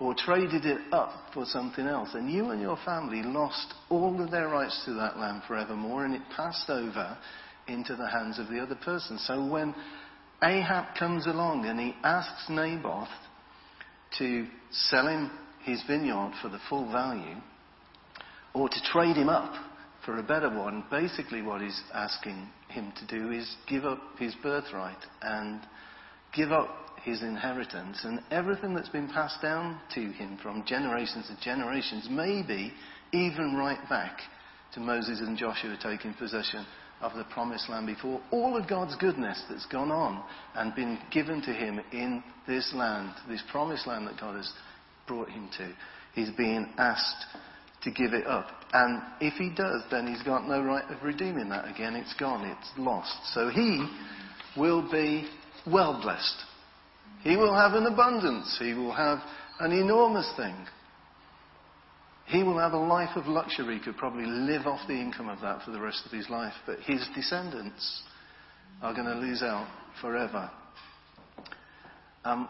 or 0.00 0.14
traded 0.14 0.64
it 0.64 0.80
up 0.92 1.12
for 1.32 1.44
something 1.46 1.86
else. 1.86 2.10
And 2.14 2.30
you 2.30 2.50
and 2.50 2.60
your 2.60 2.76
family 2.84 3.22
lost 3.22 3.74
all 3.90 4.20
of 4.22 4.30
their 4.30 4.48
rights 4.48 4.82
to 4.86 4.94
that 4.94 5.18
land 5.18 5.42
forevermore, 5.46 6.04
and 6.04 6.14
it 6.14 6.22
passed 6.36 6.68
over 6.68 7.16
into 7.68 7.96
the 7.96 8.08
hands 8.08 8.38
of 8.38 8.48
the 8.48 8.58
other 8.58 8.74
person. 8.74 9.18
So 9.18 9.46
when 9.46 9.74
Ahab 10.42 10.94
comes 10.98 11.26
along 11.26 11.66
and 11.66 11.78
he 11.80 11.94
asks 12.02 12.48
Naboth 12.48 13.08
to 14.18 14.46
sell 14.70 15.06
him 15.08 15.30
his 15.62 15.82
vineyard 15.86 16.32
for 16.42 16.48
the 16.48 16.60
full 16.68 16.90
value, 16.90 17.36
or 18.52 18.68
to 18.68 18.82
trade 18.92 19.16
him 19.16 19.28
up 19.28 19.54
for 20.04 20.18
a 20.18 20.22
better 20.22 20.50
one, 20.50 20.84
basically 20.90 21.40
what 21.42 21.62
he's 21.62 21.80
asking 21.94 22.48
him 22.68 22.92
to 22.98 23.06
do 23.06 23.30
is 23.30 23.56
give 23.66 23.84
up 23.84 24.00
his 24.18 24.34
birthright 24.42 24.98
and 25.22 25.60
give 26.34 26.52
up 26.52 26.68
his 27.02 27.22
inheritance. 27.22 28.00
And 28.04 28.20
everything 28.30 28.74
that's 28.74 28.88
been 28.90 29.08
passed 29.08 29.40
down 29.40 29.80
to 29.94 30.00
him 30.12 30.38
from 30.42 30.64
generations 30.66 31.28
to 31.28 31.40
generations, 31.42 32.08
maybe 32.10 32.72
even 33.12 33.56
right 33.56 33.88
back 33.88 34.18
to 34.74 34.80
Moses 34.80 35.20
and 35.20 35.38
Joshua 35.38 35.78
taking 35.82 36.14
possession 36.14 36.66
of 37.04 37.14
the 37.16 37.24
promised 37.24 37.68
land 37.68 37.86
before. 37.86 38.20
All 38.30 38.56
of 38.56 38.66
God's 38.66 38.96
goodness 38.96 39.42
that's 39.48 39.66
gone 39.66 39.92
on 39.92 40.22
and 40.54 40.74
been 40.74 40.98
given 41.12 41.42
to 41.42 41.52
him 41.52 41.78
in 41.92 42.22
this 42.48 42.72
land, 42.74 43.10
this 43.28 43.42
promised 43.50 43.86
land 43.86 44.06
that 44.06 44.18
God 44.18 44.36
has 44.36 44.50
brought 45.06 45.28
him 45.28 45.50
to, 45.58 45.72
he's 46.14 46.30
being 46.30 46.66
asked 46.78 47.26
to 47.82 47.90
give 47.90 48.14
it 48.14 48.26
up. 48.26 48.46
And 48.72 49.02
if 49.20 49.34
he 49.34 49.50
does, 49.54 49.82
then 49.90 50.06
he's 50.06 50.22
got 50.22 50.48
no 50.48 50.62
right 50.62 50.90
of 50.90 51.02
redeeming 51.02 51.50
that 51.50 51.68
again. 51.68 51.94
It's 51.94 52.14
gone, 52.14 52.46
it's 52.46 52.70
lost. 52.78 53.14
So 53.34 53.50
he 53.50 53.86
will 54.56 54.90
be 54.90 55.28
well 55.66 56.00
blessed. 56.02 56.42
He 57.22 57.36
will 57.36 57.54
have 57.54 57.74
an 57.74 57.86
abundance. 57.86 58.56
He 58.58 58.72
will 58.72 58.94
have 58.94 59.18
an 59.60 59.72
enormous 59.72 60.30
thing. 60.36 60.56
He 62.26 62.42
will 62.42 62.58
have 62.58 62.72
a 62.72 62.78
life 62.78 63.16
of 63.16 63.26
luxury, 63.26 63.80
could 63.84 63.96
probably 63.96 64.26
live 64.26 64.66
off 64.66 64.80
the 64.88 64.94
income 64.94 65.28
of 65.28 65.40
that 65.42 65.62
for 65.62 65.70
the 65.72 65.80
rest 65.80 66.02
of 66.06 66.12
his 66.12 66.28
life. 66.30 66.54
But 66.66 66.80
his 66.80 67.06
descendants 67.14 68.02
are 68.82 68.94
going 68.94 69.06
to 69.06 69.14
lose 69.14 69.42
out 69.42 69.68
forever. 70.00 70.50
Um, 72.24 72.48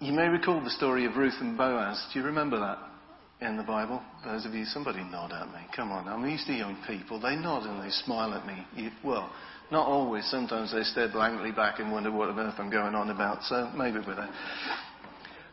you 0.00 0.12
may 0.12 0.26
recall 0.26 0.62
the 0.62 0.70
story 0.70 1.06
of 1.06 1.16
Ruth 1.16 1.36
and 1.40 1.56
Boaz. 1.56 2.04
Do 2.12 2.18
you 2.18 2.26
remember 2.26 2.58
that 2.58 3.46
in 3.46 3.56
the 3.56 3.62
Bible? 3.62 4.02
Those 4.24 4.44
of 4.44 4.54
you, 4.54 4.64
somebody 4.64 5.04
nod 5.04 5.32
at 5.32 5.46
me. 5.48 5.60
Come 5.76 5.92
on, 5.92 6.08
I'm 6.08 6.28
used 6.28 6.46
to 6.48 6.52
young 6.52 6.76
people. 6.88 7.20
They 7.20 7.36
nod 7.36 7.62
and 7.62 7.80
they 7.82 7.90
smile 7.90 8.34
at 8.34 8.44
me. 8.44 8.66
You, 8.74 8.90
well, 9.04 9.30
not 9.70 9.86
always. 9.86 10.28
Sometimes 10.28 10.72
they 10.72 10.82
stare 10.82 11.08
blankly 11.08 11.52
back 11.52 11.78
and 11.78 11.92
wonder 11.92 12.10
what 12.10 12.30
on 12.30 12.38
earth 12.40 12.54
I'm 12.58 12.70
going 12.70 12.96
on 12.96 13.10
about. 13.10 13.44
So 13.44 13.70
maybe 13.76 13.98
we're. 14.04 14.28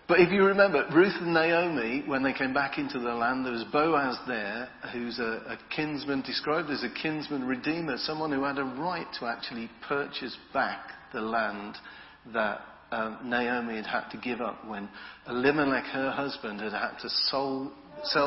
But 0.10 0.22
if 0.22 0.32
you 0.32 0.44
remember, 0.44 0.88
Ruth 0.92 1.13
and 1.22 1.36
Naomi, 1.36 2.01
when 2.08 2.24
they 2.24 2.34
came 2.34 2.51
back 2.51 2.80
into 2.80 2.98
the 2.98 3.13
land, 3.13 3.46
there 3.46 3.54
was 3.54 3.63
Boaz 3.72 4.18
there, 4.28 4.68
who's 4.92 5.20
a, 5.20 5.44
a 5.48 5.58
kinsman, 5.70 6.24
described 6.24 6.72
as 6.72 6.84
a 6.84 6.89
kinsman 6.89 7.46
redeemer, 7.46 7.96
someone 7.96 8.32
who 8.32 8.44
had 8.44 8.58
a 8.58 8.63
right 8.63 9.06
to 9.20 9.28
actually 9.28 9.70
purchase 9.88 10.36
back 10.51 10.80
the 11.13 11.22
land 11.22 11.75
that 12.34 12.62
um, 12.92 13.20
Naomi 13.24 13.75
had 13.75 13.86
had 13.86 14.10
to 14.10 14.18
give 14.18 14.42
up 14.42 14.68
when 14.68 14.89
Elimelech, 15.28 15.86
her 15.86 16.10
husband, 16.10 16.60
had 16.60 16.74
had 16.74 16.98
to 17.04 17.10
sell 17.10 17.72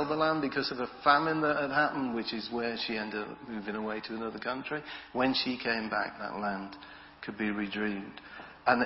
the 0.09 0.15
land 0.15 0.41
because 0.41 0.71
of 0.71 0.79
a 0.79 0.89
famine 1.03 1.41
that 1.41 1.57
had 1.57 1.71
happened, 1.71 2.15
which 2.15 2.33
is 2.33 2.49
where 2.53 2.77
she 2.87 2.97
ended 2.97 3.23
up 3.29 3.37
moving 3.49 3.75
away 3.75 4.01
to 4.07 4.15
another 4.15 4.39
country. 4.39 4.81
When 5.15 5.35
she 5.35 5.59
came 5.59 5.91
back, 5.91 6.17
that 6.21 6.39
land 6.39 6.77
could 7.25 7.37
be 7.37 7.51
redeemed. 7.51 8.21
And 8.69 8.85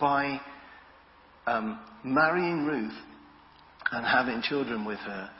by 0.00 0.40
um, 1.46 1.78
marrying 2.04 2.64
Ruth 2.64 2.96
and 3.92 4.04
having 4.04 4.42
children 4.42 4.84
with 4.84 4.98
her, 4.98 5.30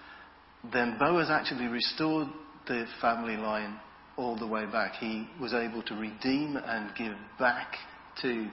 then 0.72 0.96
Boaz 0.98 1.28
actually 1.30 1.66
restored 1.66 2.28
the 2.66 2.86
family 3.00 3.36
line 3.36 3.78
all 4.16 4.36
the 4.36 4.46
way 4.46 4.66
back. 4.66 4.94
He 4.94 5.28
was 5.40 5.52
able 5.52 5.82
to 5.84 5.94
redeem 5.94 6.56
and 6.56 6.94
give 6.96 7.14
back 7.38 7.74
to 8.22 8.48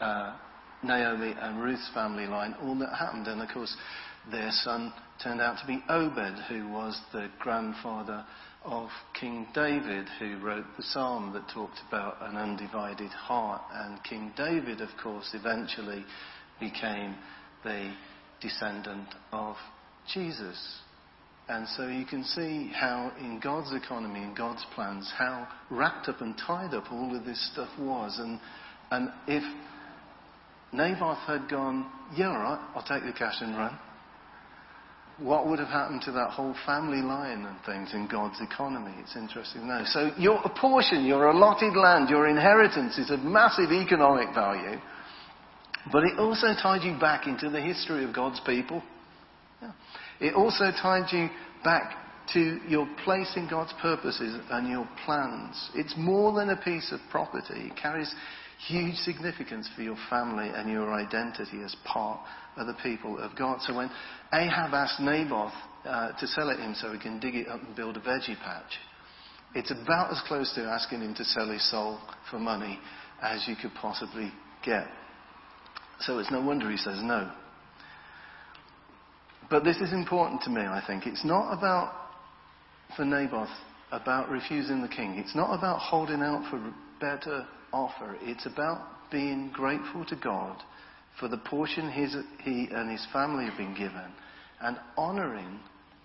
uh, 0.00 0.36
Naomi 0.82 1.34
and 1.40 1.62
Ruth's 1.62 1.90
family 1.94 2.26
line 2.26 2.54
all 2.62 2.78
that 2.78 2.94
happened. 2.98 3.26
And 3.26 3.40
of 3.40 3.48
course, 3.48 3.74
their 4.30 4.50
son 4.50 4.92
turned 5.22 5.40
out 5.40 5.58
to 5.60 5.66
be 5.66 5.82
Obed, 5.88 6.38
who 6.48 6.68
was 6.68 7.00
the 7.12 7.28
grandfather 7.38 8.24
of 8.64 8.88
King 9.18 9.46
David, 9.54 10.06
who 10.18 10.38
wrote 10.38 10.66
the 10.76 10.82
psalm 10.82 11.32
that 11.32 11.48
talked 11.54 11.78
about 11.88 12.16
an 12.20 12.36
undivided 12.36 13.10
heart. 13.10 13.62
And 13.72 14.02
King 14.02 14.32
David, 14.36 14.80
of 14.80 14.90
course, 15.00 15.30
eventually 15.34 16.04
became 16.60 17.14
the 17.64 17.92
descendant 18.40 19.08
of 19.32 19.56
Jesus. 20.12 20.80
And 21.48 21.68
so 21.68 21.86
you 21.86 22.04
can 22.04 22.24
see 22.24 22.72
how, 22.74 23.12
in 23.20 23.38
God's 23.38 23.72
economy, 23.72 24.22
in 24.22 24.34
God's 24.34 24.64
plans, 24.74 25.12
how 25.16 25.46
wrapped 25.70 26.08
up 26.08 26.20
and 26.20 26.36
tied 26.36 26.74
up 26.74 26.90
all 26.90 27.16
of 27.16 27.24
this 27.24 27.50
stuff 27.52 27.68
was. 27.78 28.18
And, 28.18 28.40
and 28.90 29.10
if 29.28 29.44
Naboth 30.72 31.18
had 31.18 31.48
gone, 31.48 31.86
yeah, 32.16 32.30
all 32.30 32.38
right, 32.38 32.70
I'll 32.74 32.82
take 32.82 33.04
the 33.04 33.16
cash 33.16 33.36
and 33.40 33.56
run, 33.56 33.78
what 35.18 35.46
would 35.46 35.58
have 35.58 35.68
happened 35.68 36.02
to 36.02 36.12
that 36.12 36.30
whole 36.30 36.54
family 36.66 37.00
line 37.00 37.46
and 37.46 37.56
things 37.64 37.94
in 37.94 38.06
God's 38.06 38.40
economy? 38.40 38.92
It's 38.98 39.16
interesting 39.16 39.62
to 39.62 39.66
know. 39.66 39.82
So 39.86 40.10
your 40.18 40.42
portion, 40.60 41.06
your 41.06 41.28
allotted 41.28 41.74
land, 41.74 42.10
your 42.10 42.26
inheritance 42.26 42.98
is 42.98 43.10
of 43.10 43.20
massive 43.20 43.70
economic 43.70 44.34
value. 44.34 44.78
But 45.92 46.04
it 46.04 46.18
also 46.18 46.48
tied 46.60 46.82
you 46.82 46.98
back 46.98 47.26
into 47.26 47.48
the 47.48 47.60
history 47.60 48.04
of 48.04 48.14
God's 48.14 48.40
people. 48.40 48.82
Yeah. 49.62 49.72
It 50.20 50.34
also 50.34 50.70
tied 50.70 51.12
you 51.12 51.28
back 51.62 51.92
to 52.32 52.58
your 52.68 52.88
place 53.04 53.32
in 53.36 53.48
God's 53.48 53.72
purposes 53.80 54.40
and 54.50 54.68
your 54.68 54.88
plans. 55.04 55.70
It's 55.74 55.94
more 55.96 56.32
than 56.32 56.50
a 56.50 56.56
piece 56.56 56.90
of 56.92 57.00
property. 57.10 57.68
It 57.68 57.76
carries 57.80 58.12
huge 58.66 58.96
significance 58.96 59.68
for 59.76 59.82
your 59.82 59.96
family 60.10 60.48
and 60.48 60.70
your 60.70 60.92
identity 60.92 61.62
as 61.62 61.76
part 61.84 62.20
of 62.56 62.66
the 62.66 62.74
people 62.82 63.18
of 63.18 63.36
God. 63.36 63.60
So 63.62 63.76
when 63.76 63.90
Ahab 64.32 64.72
asked 64.72 65.00
Naboth 65.00 65.52
uh, 65.84 66.12
to 66.18 66.26
sell 66.26 66.50
it 66.50 66.58
him 66.58 66.74
so 66.74 66.92
he 66.92 66.98
can 66.98 67.20
dig 67.20 67.36
it 67.36 67.48
up 67.48 67.62
and 67.62 67.76
build 67.76 67.96
a 67.96 68.00
veggie 68.00 68.38
patch, 68.42 68.72
it's 69.54 69.70
about 69.70 70.10
as 70.10 70.20
close 70.26 70.52
to 70.54 70.62
asking 70.62 71.02
him 71.02 71.14
to 71.14 71.24
sell 71.24 71.48
his 71.48 71.70
soul 71.70 72.00
for 72.30 72.38
money 72.38 72.78
as 73.22 73.44
you 73.46 73.54
could 73.60 73.72
possibly 73.74 74.32
get. 74.64 74.86
So 76.00 76.18
it's 76.18 76.30
no 76.30 76.40
wonder 76.40 76.70
he 76.70 76.76
says 76.76 76.98
no. 77.02 77.30
But 79.48 79.64
this 79.64 79.76
is 79.78 79.92
important 79.92 80.42
to 80.42 80.50
me, 80.50 80.60
I 80.60 80.82
think. 80.86 81.06
It's 81.06 81.24
not 81.24 81.56
about, 81.56 81.92
for 82.96 83.04
Naboth, 83.04 83.48
about 83.92 84.28
refusing 84.28 84.82
the 84.82 84.88
king. 84.88 85.14
It's 85.16 85.34
not 85.34 85.56
about 85.56 85.78
holding 85.78 86.20
out 86.20 86.50
for 86.50 86.56
a 86.56 86.74
better 87.00 87.46
offer. 87.72 88.16
It's 88.22 88.46
about 88.46 88.80
being 89.10 89.50
grateful 89.52 90.04
to 90.06 90.16
God 90.16 90.60
for 91.20 91.28
the 91.28 91.38
portion 91.38 91.90
his, 91.90 92.14
he 92.42 92.68
and 92.70 92.90
his 92.90 93.06
family 93.12 93.46
have 93.46 93.56
been 93.56 93.74
given 93.74 94.12
and 94.60 94.78
honouring 94.98 95.60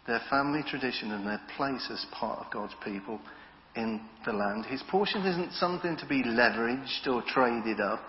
their 0.08 0.22
family 0.30 0.64
tradition 0.68 1.12
and 1.12 1.26
their 1.26 1.42
place 1.58 1.88
as 1.92 2.06
part 2.12 2.40
of 2.40 2.52
God's 2.52 2.74
people 2.84 3.20
in 3.76 4.02
the 4.26 4.34
land. 4.34 4.66
His 4.66 4.84
portion 4.90 5.26
isn't 5.26 5.54
something 5.54 5.98
to 5.98 6.06
be 6.06 6.24
leveraged 6.24 7.08
or 7.08 7.24
traded 7.28 7.80
up. 7.80 8.04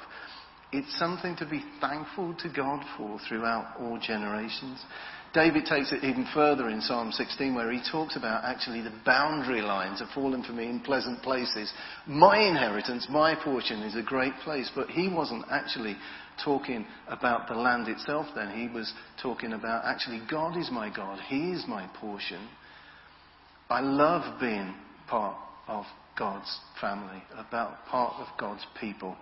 It's 0.72 0.98
something 0.98 1.36
to 1.36 1.46
be 1.46 1.62
thankful 1.82 2.34
to 2.36 2.48
God 2.48 2.82
for 2.96 3.18
throughout 3.28 3.74
all 3.78 3.98
generations. 3.98 4.82
David 5.34 5.66
takes 5.66 5.92
it 5.92 6.02
even 6.02 6.26
further 6.32 6.68
in 6.70 6.80
Psalm 6.80 7.12
16 7.12 7.54
where 7.54 7.70
he 7.70 7.82
talks 7.90 8.16
about 8.16 8.44
actually 8.44 8.80
the 8.80 8.92
boundary 9.04 9.60
lines 9.60 10.00
have 10.00 10.08
fallen 10.14 10.42
for 10.42 10.52
me 10.52 10.68
in 10.68 10.80
pleasant 10.80 11.22
places. 11.22 11.72
My 12.06 12.38
inheritance, 12.38 13.06
my 13.10 13.34
portion 13.34 13.82
is 13.82 13.96
a 13.96 14.02
great 14.02 14.34
place, 14.44 14.70
but 14.74 14.88
he 14.88 15.08
wasn't 15.08 15.44
actually 15.50 15.96
talking 16.42 16.86
about 17.06 17.48
the 17.48 17.54
land 17.54 17.88
itself 17.88 18.26
then. 18.34 18.50
He 18.50 18.68
was 18.74 18.92
talking 19.22 19.52
about 19.52 19.84
actually 19.84 20.22
God 20.30 20.56
is 20.58 20.70
my 20.70 20.94
God. 20.94 21.18
He 21.28 21.52
is 21.52 21.64
my 21.66 21.86
portion. 22.00 22.48
I 23.68 23.80
love 23.80 24.40
being 24.40 24.74
part 25.08 25.36
of 25.68 25.84
God's 26.18 26.60
family, 26.80 27.22
about 27.36 27.86
part 27.86 28.14
of 28.18 28.26
God's 28.38 28.64
people. 28.80 29.16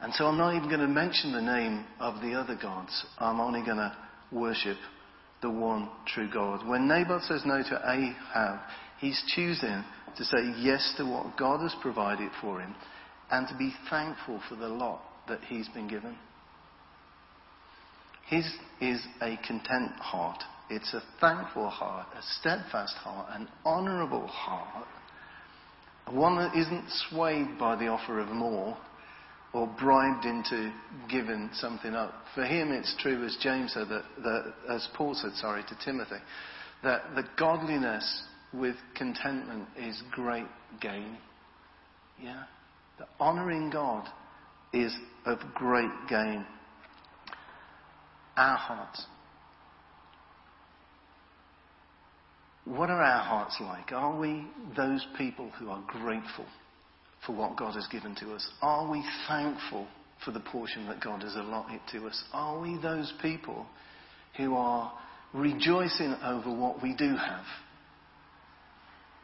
And 0.00 0.14
so 0.14 0.26
I'm 0.26 0.38
not 0.38 0.54
even 0.54 0.68
going 0.68 0.80
to 0.80 0.88
mention 0.88 1.32
the 1.32 1.42
name 1.42 1.84
of 1.98 2.20
the 2.22 2.34
other 2.34 2.56
gods. 2.60 3.04
I'm 3.18 3.40
only 3.40 3.64
going 3.64 3.78
to 3.78 3.96
worship 4.30 4.76
the 5.42 5.50
one 5.50 5.88
true 6.06 6.30
God. 6.32 6.66
When 6.66 6.86
Naboth 6.86 7.22
says 7.24 7.42
no 7.44 7.62
to 7.62 7.82
Ahab, 7.84 8.60
he's 9.00 9.20
choosing 9.34 9.84
to 10.16 10.24
say 10.24 10.38
yes 10.58 10.94
to 10.98 11.04
what 11.04 11.36
God 11.36 11.60
has 11.62 11.74
provided 11.80 12.30
for 12.40 12.60
him 12.60 12.74
and 13.30 13.46
to 13.48 13.56
be 13.56 13.72
thankful 13.90 14.40
for 14.48 14.56
the 14.56 14.68
lot 14.68 15.02
that 15.28 15.40
he's 15.48 15.68
been 15.68 15.88
given. 15.88 16.16
His 18.28 18.44
is 18.80 19.00
a 19.20 19.38
content 19.46 19.92
heart. 19.98 20.42
It's 20.70 20.92
a 20.92 21.02
thankful 21.20 21.70
heart, 21.70 22.06
a 22.14 22.22
steadfast 22.38 22.94
heart, 22.96 23.28
an 23.30 23.48
honourable 23.64 24.26
heart, 24.26 24.86
one 26.10 26.36
that 26.36 26.54
isn't 26.54 26.84
swayed 27.08 27.58
by 27.58 27.76
the 27.76 27.86
offer 27.86 28.20
of 28.20 28.28
more 28.28 28.76
or 29.58 29.66
bribed 29.66 30.24
into 30.24 30.72
giving 31.10 31.50
something 31.54 31.92
up. 31.92 32.14
For 32.36 32.44
him, 32.44 32.70
it's 32.70 32.94
true, 33.00 33.24
as 33.24 33.36
James 33.40 33.72
said, 33.72 33.88
that, 33.88 34.04
that, 34.22 34.54
as 34.70 34.86
Paul 34.94 35.14
said, 35.14 35.32
sorry, 35.34 35.64
to 35.64 35.78
Timothy, 35.84 36.22
that 36.84 37.02
the 37.16 37.24
godliness 37.36 38.22
with 38.54 38.76
contentment 38.96 39.68
is 39.76 40.00
great 40.12 40.46
gain. 40.80 41.18
Yeah? 42.22 42.44
The 42.98 43.06
honouring 43.20 43.70
God 43.70 44.08
is 44.72 44.96
of 45.26 45.40
great 45.54 45.90
gain. 46.08 46.46
Our 48.36 48.56
hearts. 48.56 49.04
What 52.64 52.90
are 52.90 53.02
our 53.02 53.24
hearts 53.24 53.56
like? 53.60 53.90
Are 53.90 54.16
we 54.16 54.46
those 54.76 55.04
people 55.16 55.50
who 55.58 55.68
are 55.68 55.82
grateful 55.88 56.46
for 57.26 57.34
what 57.34 57.56
God 57.56 57.74
has 57.74 57.86
given 57.88 58.14
to 58.16 58.32
us? 58.34 58.48
Are 58.62 58.90
we 58.90 59.04
thankful 59.26 59.86
for 60.24 60.30
the 60.30 60.40
portion 60.40 60.86
that 60.86 61.00
God 61.00 61.22
has 61.22 61.34
allotted 61.34 61.80
to 61.92 62.06
us? 62.06 62.22
Are 62.32 62.60
we 62.60 62.78
those 62.80 63.12
people 63.22 63.66
who 64.36 64.54
are 64.54 64.92
rejoicing 65.32 66.14
over 66.24 66.54
what 66.54 66.82
we 66.82 66.94
do 66.94 67.16
have? 67.16 67.44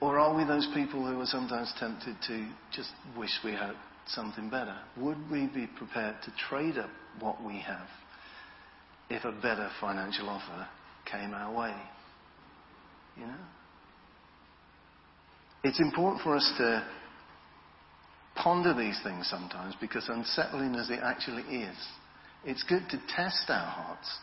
Or 0.00 0.18
are 0.18 0.36
we 0.36 0.44
those 0.44 0.68
people 0.74 1.06
who 1.06 1.20
are 1.20 1.26
sometimes 1.26 1.72
tempted 1.78 2.16
to 2.26 2.48
just 2.72 2.90
wish 3.16 3.30
we 3.44 3.52
had 3.52 3.74
something 4.08 4.50
better? 4.50 4.76
Would 4.98 5.30
we 5.30 5.46
be 5.46 5.66
prepared 5.66 6.16
to 6.24 6.32
trade 6.48 6.78
up 6.78 6.90
what 7.20 7.42
we 7.42 7.58
have 7.60 7.86
if 9.08 9.24
a 9.24 9.32
better 9.32 9.70
financial 9.80 10.28
offer 10.28 10.68
came 11.10 11.32
our 11.32 11.52
way? 11.52 11.74
You 13.16 13.26
know? 13.26 13.34
It's 15.62 15.80
important 15.80 16.22
for 16.22 16.36
us 16.36 16.52
to 16.58 16.86
ponder 18.34 18.74
these 18.74 18.98
things 19.02 19.28
sometimes 19.28 19.74
because 19.80 20.08
unsettling 20.08 20.74
as 20.74 20.90
it 20.90 21.00
actually 21.02 21.42
is, 21.42 21.76
it's 22.44 22.62
good 22.62 22.82
to 22.90 22.98
test 23.08 23.44
our 23.48 23.66
hearts, 23.66 24.18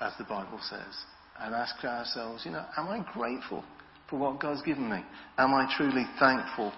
as 0.00 0.12
the 0.18 0.24
Bible 0.24 0.60
says, 0.62 1.04
and 1.40 1.54
ask 1.54 1.82
ourselves, 1.84 2.44
you 2.44 2.52
know, 2.52 2.64
am 2.76 2.88
I 2.88 3.04
grateful 3.12 3.64
for 4.08 4.18
what 4.18 4.40
God's 4.40 4.62
given 4.62 4.88
me? 4.88 5.02
Am 5.38 5.52
I 5.54 5.70
truly 5.76 6.04
thankful 6.18 6.72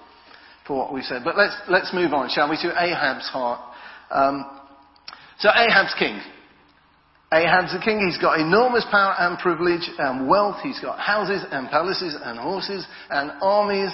for 0.66 0.76
what 0.76 0.92
we 0.92 1.02
said? 1.02 1.22
But 1.24 1.36
let's, 1.36 1.56
let's 1.68 1.92
move 1.94 2.12
on, 2.12 2.28
shall 2.30 2.50
we, 2.50 2.56
to 2.56 2.70
Ahab's 2.70 3.28
heart. 3.28 3.60
Um, 4.10 4.44
so 5.38 5.50
Ahab's 5.50 5.94
king. 5.98 6.20
Ahab's 7.30 7.74
the 7.74 7.80
king. 7.84 8.04
He's 8.06 8.18
got 8.18 8.40
enormous 8.40 8.86
power 8.90 9.14
and 9.18 9.38
privilege 9.38 9.88
and 9.98 10.28
wealth. 10.28 10.56
He's 10.62 10.80
got 10.80 10.98
houses 10.98 11.44
and 11.50 11.68
palaces 11.68 12.16
and 12.24 12.38
horses 12.38 12.86
and 13.10 13.32
armies. 13.42 13.92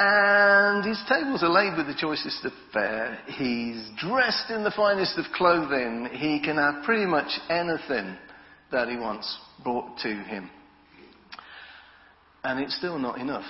And 0.00 0.84
his 0.84 1.02
tables 1.08 1.42
are 1.42 1.48
laid 1.48 1.76
with 1.76 1.88
the 1.88 1.94
choicest 1.98 2.44
of 2.44 2.52
fare. 2.72 3.18
He's 3.26 3.84
dressed 3.96 4.48
in 4.48 4.62
the 4.62 4.70
finest 4.70 5.18
of 5.18 5.24
clothing. 5.34 6.08
He 6.12 6.40
can 6.40 6.56
have 6.56 6.84
pretty 6.84 7.04
much 7.04 7.26
anything 7.50 8.16
that 8.70 8.88
he 8.88 8.96
wants 8.96 9.38
brought 9.64 9.98
to 9.98 10.08
him. 10.08 10.50
And 12.44 12.60
it's 12.60 12.76
still 12.76 12.96
not 12.96 13.18
enough. 13.18 13.44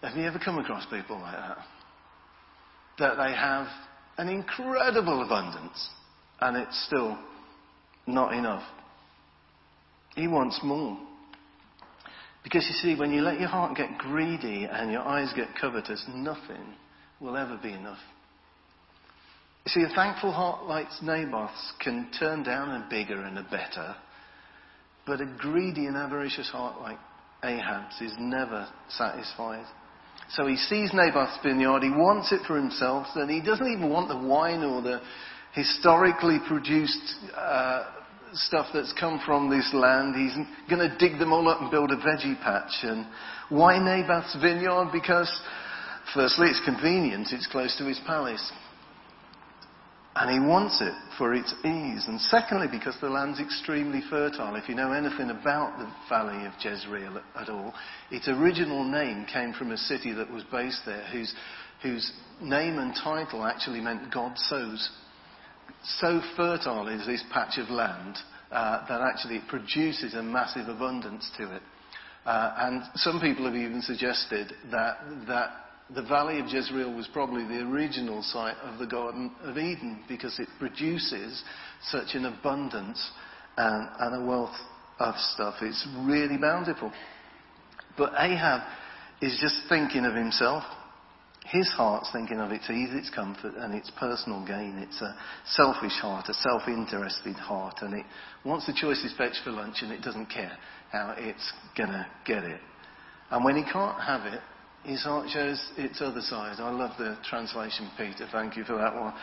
Have 0.00 0.16
you 0.16 0.24
ever 0.28 0.38
come 0.38 0.58
across 0.58 0.84
people 0.86 1.18
like 1.18 1.34
that? 1.34 1.58
That 3.00 3.16
they 3.16 3.34
have 3.34 3.66
an 4.16 4.28
incredible 4.28 5.24
abundance 5.24 5.88
and 6.40 6.56
it's 6.56 6.86
still 6.86 7.18
not 8.06 8.32
enough. 8.32 8.62
He 10.14 10.28
wants 10.28 10.60
more. 10.62 10.96
Because 12.48 12.66
you 12.66 12.94
see, 12.94 12.98
when 12.98 13.12
you 13.12 13.20
let 13.20 13.38
your 13.38 13.50
heart 13.50 13.76
get 13.76 13.98
greedy 13.98 14.64
and 14.64 14.90
your 14.90 15.02
eyes 15.02 15.30
get 15.36 15.48
covetous, 15.60 16.02
nothing 16.14 16.72
will 17.20 17.36
ever 17.36 17.60
be 17.62 17.74
enough. 17.74 17.98
You 19.66 19.70
see, 19.70 19.82
a 19.82 19.94
thankful 19.94 20.32
heart 20.32 20.64
like 20.64 20.86
Naboth's 21.02 21.74
can 21.78 22.10
turn 22.18 22.44
down 22.44 22.70
a 22.70 22.88
bigger 22.88 23.20
and 23.20 23.36
a 23.36 23.42
better, 23.42 23.94
but 25.06 25.20
a 25.20 25.26
greedy 25.26 25.84
and 25.88 25.96
avaricious 25.98 26.48
heart 26.48 26.80
like 26.80 26.96
Ahab's 27.44 28.00
is 28.00 28.14
never 28.18 28.66
satisfied. 28.88 29.66
So 30.30 30.46
he 30.46 30.56
sees 30.56 30.92
Naboth's 30.94 31.38
vineyard, 31.42 31.82
he 31.82 31.90
wants 31.90 32.32
it 32.32 32.46
for 32.46 32.56
himself, 32.56 33.08
and 33.14 33.30
he 33.30 33.42
doesn't 33.42 33.70
even 33.70 33.90
want 33.90 34.08
the 34.08 34.26
wine 34.26 34.62
or 34.62 34.80
the 34.80 35.02
historically 35.52 36.38
produced 36.48 37.14
uh, 37.36 37.84
stuff 38.32 38.66
that's 38.72 38.92
come 38.98 39.20
from 39.24 39.50
this 39.50 39.70
land. 39.72 40.14
He's 40.14 40.36
going 40.68 40.88
to 40.88 40.96
dig 40.98 41.18
them 41.18 41.32
all 41.32 41.48
up 41.48 41.60
and 41.60 41.70
build 41.70 41.90
a 41.90 41.96
veggie 41.96 42.40
patch. 42.42 42.72
And 42.82 43.06
why 43.48 43.78
Naboth's 43.78 44.36
vineyard? 44.40 44.90
Because, 44.92 45.30
firstly, 46.14 46.48
it's 46.48 46.62
convenient. 46.64 47.28
It's 47.32 47.46
close 47.46 47.76
to 47.78 47.84
his 47.84 48.00
palace. 48.06 48.52
And 50.16 50.30
he 50.30 50.48
wants 50.48 50.80
it 50.80 50.94
for 51.16 51.32
its 51.32 51.52
ease. 51.64 52.04
And 52.08 52.20
secondly, 52.22 52.66
because 52.70 52.96
the 53.00 53.08
land's 53.08 53.40
extremely 53.40 54.02
fertile. 54.10 54.56
If 54.56 54.68
you 54.68 54.74
know 54.74 54.92
anything 54.92 55.30
about 55.30 55.78
the 55.78 55.88
valley 56.08 56.44
of 56.44 56.52
Jezreel 56.60 57.20
at 57.36 57.48
all, 57.48 57.72
its 58.10 58.26
original 58.26 58.84
name 58.84 59.26
came 59.32 59.52
from 59.52 59.70
a 59.70 59.76
city 59.76 60.12
that 60.14 60.30
was 60.30 60.42
based 60.50 60.82
there 60.86 61.04
whose, 61.12 61.32
whose 61.82 62.12
name 62.42 62.78
and 62.78 62.94
title 62.94 63.44
actually 63.44 63.80
meant 63.80 64.12
God 64.12 64.36
sows 64.36 64.90
so 65.82 66.20
fertile 66.36 66.88
is 66.88 67.06
this 67.06 67.22
patch 67.32 67.58
of 67.58 67.70
land 67.70 68.16
uh, 68.50 68.86
that 68.88 69.00
actually 69.00 69.36
it 69.36 69.48
produces 69.48 70.14
a 70.14 70.22
massive 70.22 70.68
abundance 70.68 71.30
to 71.36 71.54
it. 71.54 71.62
Uh, 72.24 72.54
and 72.58 72.82
some 72.96 73.20
people 73.20 73.44
have 73.46 73.54
even 73.54 73.80
suggested 73.80 74.52
that, 74.70 74.98
that 75.26 75.50
the 75.94 76.02
Valley 76.02 76.40
of 76.40 76.46
Jezreel 76.46 76.94
was 76.94 77.08
probably 77.12 77.44
the 77.44 77.62
original 77.62 78.22
site 78.22 78.56
of 78.58 78.78
the 78.78 78.86
Garden 78.86 79.32
of 79.42 79.56
Eden 79.56 80.02
because 80.08 80.38
it 80.38 80.48
produces 80.58 81.42
such 81.84 82.14
an 82.14 82.26
abundance 82.26 83.10
and, 83.56 83.88
and 83.98 84.22
a 84.22 84.26
wealth 84.26 84.56
of 84.98 85.14
stuff. 85.34 85.54
It's 85.62 85.86
really 86.00 86.36
bountiful. 86.36 86.92
But 87.96 88.12
Ahab 88.18 88.62
is 89.22 89.38
just 89.40 89.62
thinking 89.68 90.04
of 90.04 90.14
himself. 90.14 90.64
His 91.50 91.68
heart's 91.70 92.10
thinking 92.12 92.40
of 92.40 92.52
its 92.52 92.68
ease, 92.68 92.90
its 92.92 93.08
comfort, 93.08 93.54
and 93.56 93.74
its 93.74 93.90
personal 93.98 94.44
gain. 94.46 94.78
It's 94.78 95.00
a 95.00 95.16
selfish 95.46 95.98
heart, 96.00 96.28
a 96.28 96.34
self-interested 96.34 97.36
heart, 97.36 97.76
and 97.80 97.94
it 97.94 98.04
wants 98.44 98.66
the 98.66 98.74
choicest 98.74 99.16
veg 99.16 99.32
for 99.42 99.50
lunch, 99.50 99.76
and 99.80 99.90
it 99.90 100.02
doesn't 100.02 100.26
care 100.26 100.52
how 100.92 101.14
it's 101.16 101.52
gonna 101.76 102.06
get 102.26 102.44
it. 102.44 102.60
And 103.30 103.44
when 103.44 103.56
he 103.56 103.62
can't 103.62 104.00
have 104.00 104.26
it, 104.26 104.40
his 104.84 105.02
heart 105.04 105.28
shows 105.30 105.72
its 105.76 106.00
other 106.00 106.20
side. 106.20 106.56
I 106.58 106.70
love 106.70 106.92
the 106.98 107.16
translation, 107.28 107.90
Peter. 107.96 108.28
Thank 108.30 108.56
you 108.56 108.64
for 108.64 108.76
that 108.76 108.94
one. 108.94 109.14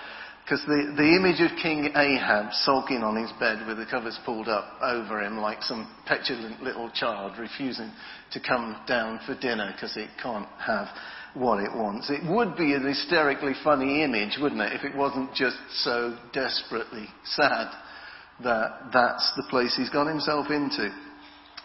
Because 0.44 0.62
the, 0.68 0.94
the 0.96 1.16
image 1.16 1.42
of 1.42 1.58
King 1.58 1.90
Ahab 1.96 2.54
sulking 2.54 3.02
on 3.02 3.16
his 3.16 3.32
bed 3.40 3.66
with 3.66 3.78
the 3.78 3.86
covers 3.90 4.20
pulled 4.26 4.48
up 4.48 4.66
over 4.82 5.24
him 5.24 5.38
like 5.38 5.64
some 5.64 5.90
petulant 6.06 6.62
little 6.62 6.92
child 6.92 7.40
refusing 7.40 7.92
to 8.32 8.40
come 8.40 8.78
down 8.88 9.20
for 9.26 9.34
dinner 9.40 9.72
because 9.72 9.98
it 9.98 10.10
can't 10.22 10.48
have 10.60 10.88
what 11.36 11.60
it 11.60 11.72
wants. 11.76 12.10
It 12.10 12.24
would 12.30 12.56
be 12.56 12.74
an 12.74 12.88
hysterically 12.88 13.54
funny 13.64 14.04
image, 14.04 14.38
wouldn't 14.40 14.62
it, 14.62 14.74
if 14.74 14.84
it 14.84 14.96
wasn't 14.96 15.34
just 15.34 15.58
so 15.84 16.18
desperately 16.34 17.08
sad 17.26 17.68
that 18.44 18.90
that's 18.92 19.32
the 19.36 19.46
place 19.50 19.76
he's 19.76 19.90
got 19.90 20.08
himself 20.08 20.50
into. 20.50 20.90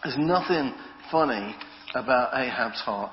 There's 0.02 0.18
nothing 0.18 0.74
funny 1.11 1.54
about 1.94 2.35
Ahab's 2.35 2.80
heart 2.80 3.12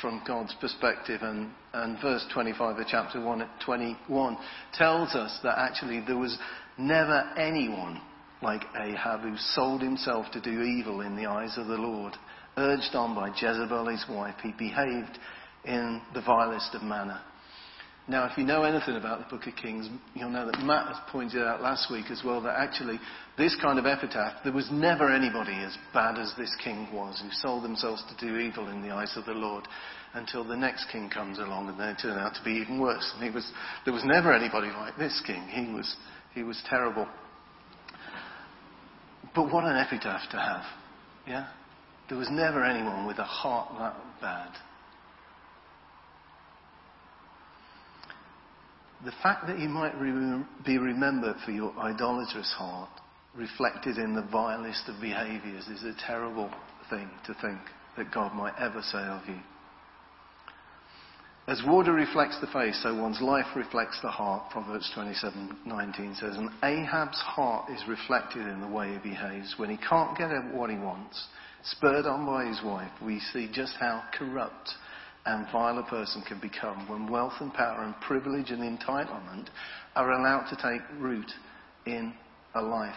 from 0.00 0.22
God's 0.26 0.54
perspective. 0.60 1.20
And, 1.22 1.50
and 1.72 2.00
verse 2.00 2.24
25 2.32 2.78
of 2.78 2.86
chapter 2.86 3.20
1 3.20 3.48
21 3.64 4.38
tells 4.74 5.14
us 5.14 5.38
that 5.42 5.58
actually 5.58 6.02
there 6.06 6.18
was 6.18 6.38
never 6.78 7.30
anyone 7.36 8.00
like 8.42 8.64
Ahab 8.76 9.22
who 9.22 9.36
sold 9.36 9.82
himself 9.82 10.26
to 10.32 10.40
do 10.40 10.62
evil 10.62 11.00
in 11.00 11.16
the 11.16 11.26
eyes 11.26 11.56
of 11.58 11.66
the 11.66 11.74
Lord. 11.74 12.14
Urged 12.56 12.94
on 12.94 13.14
by 13.14 13.28
Jezebel, 13.28 13.88
his 13.88 14.04
wife, 14.08 14.34
he 14.42 14.52
behaved 14.52 15.18
in 15.68 16.00
the 16.14 16.22
vilest 16.22 16.74
of 16.74 16.82
manner. 16.82 17.20
Now, 18.08 18.24
if 18.24 18.38
you 18.38 18.44
know 18.44 18.62
anything 18.62 18.96
about 18.96 19.18
the 19.18 19.36
book 19.36 19.46
of 19.46 19.54
Kings, 19.54 19.86
you'll 20.14 20.30
know 20.30 20.46
that 20.46 20.60
Matt 20.60 20.88
has 20.88 20.96
pointed 21.12 21.42
out 21.42 21.60
last 21.60 21.90
week 21.92 22.06
as 22.10 22.22
well 22.24 22.40
that 22.40 22.58
actually 22.58 22.98
this 23.36 23.54
kind 23.60 23.78
of 23.78 23.84
epitaph, 23.84 24.42
there 24.44 24.52
was 24.52 24.66
never 24.72 25.12
anybody 25.12 25.52
as 25.52 25.76
bad 25.92 26.18
as 26.18 26.32
this 26.38 26.56
king 26.64 26.88
was 26.90 27.20
who 27.20 27.28
sold 27.32 27.64
themselves 27.64 28.02
to 28.08 28.26
do 28.26 28.38
evil 28.38 28.68
in 28.70 28.80
the 28.80 28.90
eyes 28.90 29.14
of 29.16 29.26
the 29.26 29.32
Lord 29.32 29.68
until 30.14 30.42
the 30.42 30.56
next 30.56 30.86
king 30.90 31.10
comes 31.10 31.38
along 31.38 31.68
and 31.68 31.78
they 31.78 31.92
turn 32.00 32.18
out 32.18 32.34
to 32.34 32.42
be 32.42 32.52
even 32.52 32.80
worse. 32.80 33.12
And 33.14 33.22
he 33.22 33.30
was, 33.30 33.52
there 33.84 33.92
was 33.92 34.04
never 34.06 34.32
anybody 34.32 34.68
like 34.68 34.96
this 34.96 35.22
king. 35.26 35.42
He 35.48 35.70
was, 35.70 35.94
he 36.34 36.42
was 36.42 36.62
terrible. 36.70 37.06
But 39.34 39.52
what 39.52 39.64
an 39.64 39.76
epitaph 39.76 40.30
to 40.30 40.38
have. 40.38 40.64
Yeah? 41.26 41.48
There 42.08 42.16
was 42.16 42.28
never 42.30 42.64
anyone 42.64 43.06
with 43.06 43.18
a 43.18 43.24
heart 43.24 43.68
that 43.78 43.96
bad. 44.22 44.50
The 49.04 49.12
fact 49.22 49.46
that 49.46 49.58
you 49.58 49.68
might 49.68 49.94
re- 49.98 50.44
be 50.66 50.78
remembered 50.78 51.36
for 51.44 51.52
your 51.52 51.76
idolatrous 51.78 52.52
heart, 52.56 52.90
reflected 53.34 53.98
in 53.98 54.14
the 54.14 54.26
vilest 54.30 54.88
of 54.88 55.00
behaviours, 55.00 55.68
is 55.68 55.84
a 55.84 55.94
terrible 56.06 56.50
thing 56.90 57.08
to 57.26 57.34
think 57.34 57.60
that 57.96 58.12
God 58.12 58.34
might 58.34 58.54
ever 58.58 58.82
say 58.82 58.98
of 58.98 59.22
you. 59.28 59.38
As 61.46 61.62
water 61.66 61.94
reflects 61.94 62.38
the 62.42 62.46
face, 62.48 62.78
so 62.82 62.94
one's 62.94 63.22
life 63.22 63.46
reflects 63.56 63.98
the 64.02 64.10
heart, 64.10 64.50
Proverbs 64.50 64.90
27:19 64.94 66.14
says. 66.16 66.36
And 66.36 66.50
Ahab's 66.62 67.18
heart 67.20 67.70
is 67.70 67.88
reflected 67.88 68.46
in 68.46 68.60
the 68.60 68.66
way 68.66 68.92
he 68.92 68.98
behaves. 68.98 69.54
When 69.56 69.70
he 69.70 69.78
can't 69.78 70.16
get 70.18 70.28
what 70.52 70.68
he 70.68 70.76
wants, 70.76 71.26
spurred 71.62 72.04
on 72.04 72.26
by 72.26 72.44
his 72.44 72.62
wife, 72.62 72.92
we 73.00 73.18
see 73.20 73.48
just 73.50 73.76
how 73.76 74.04
corrupt 74.12 74.74
and 75.28 75.46
vile 75.52 75.78
a 75.78 75.82
person 75.82 76.22
can 76.26 76.40
become 76.40 76.88
when 76.88 77.06
wealth 77.06 77.34
and 77.40 77.52
power 77.52 77.82
and 77.84 77.94
privilege 78.00 78.50
and 78.50 78.62
entitlement 78.62 79.48
are 79.94 80.12
allowed 80.12 80.48
to 80.48 80.56
take 80.56 80.80
root 80.98 81.30
in 81.84 82.14
a 82.54 82.62
life. 82.62 82.96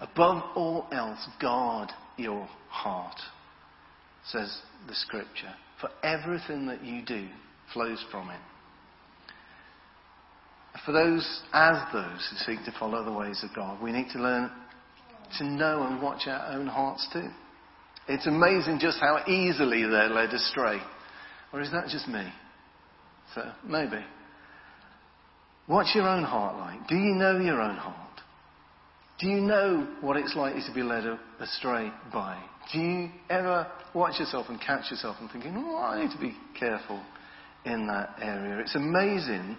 Above 0.00 0.42
all 0.54 0.86
else, 0.92 1.26
guard 1.40 1.90
your 2.16 2.48
heart, 2.68 3.16
says 4.24 4.60
the 4.86 4.94
scripture. 4.94 5.52
For 5.80 5.90
everything 6.04 6.66
that 6.66 6.84
you 6.84 7.04
do 7.04 7.26
flows 7.72 8.02
from 8.12 8.30
it. 8.30 8.40
For 10.86 10.92
those, 10.92 11.42
as 11.52 11.76
those 11.92 12.28
who 12.30 12.36
seek 12.52 12.64
to 12.66 12.78
follow 12.78 13.04
the 13.04 13.12
ways 13.12 13.42
of 13.42 13.54
God, 13.54 13.82
we 13.82 13.90
need 13.90 14.10
to 14.12 14.20
learn 14.20 14.48
to 15.38 15.44
know 15.44 15.88
and 15.88 16.00
watch 16.00 16.28
our 16.28 16.52
own 16.52 16.68
hearts 16.68 17.08
too. 17.12 17.28
It's 18.08 18.26
amazing 18.26 18.78
just 18.80 18.98
how 19.00 19.24
easily 19.26 19.82
they're 19.82 20.08
led 20.08 20.30
astray. 20.30 20.78
Or 21.52 21.60
is 21.60 21.70
that 21.72 21.88
just 21.88 22.06
me? 22.08 22.26
So, 23.34 23.42
maybe. 23.66 24.04
What's 25.66 25.94
your 25.94 26.06
own 26.08 26.24
heart 26.24 26.56
like? 26.58 26.86
Do 26.88 26.96
you 26.96 27.14
know 27.14 27.38
your 27.38 27.60
own 27.60 27.76
heart? 27.76 27.96
Do 29.18 29.28
you 29.28 29.40
know 29.40 29.86
what 30.00 30.16
it's 30.16 30.34
like 30.36 30.54
to 30.54 30.74
be 30.74 30.82
led 30.82 31.04
astray 31.40 31.90
by? 32.12 32.42
Do 32.72 32.78
you 32.78 33.08
ever 33.30 33.66
watch 33.94 34.18
yourself 34.18 34.46
and 34.48 34.60
catch 34.60 34.90
yourself 34.90 35.16
and 35.20 35.30
thinking, 35.30 35.54
oh, 35.56 35.78
I 35.78 36.02
need 36.02 36.10
to 36.10 36.20
be 36.20 36.36
careful 36.58 37.02
in 37.64 37.86
that 37.86 38.16
area? 38.20 38.58
It's 38.58 38.74
amazing 38.74 39.56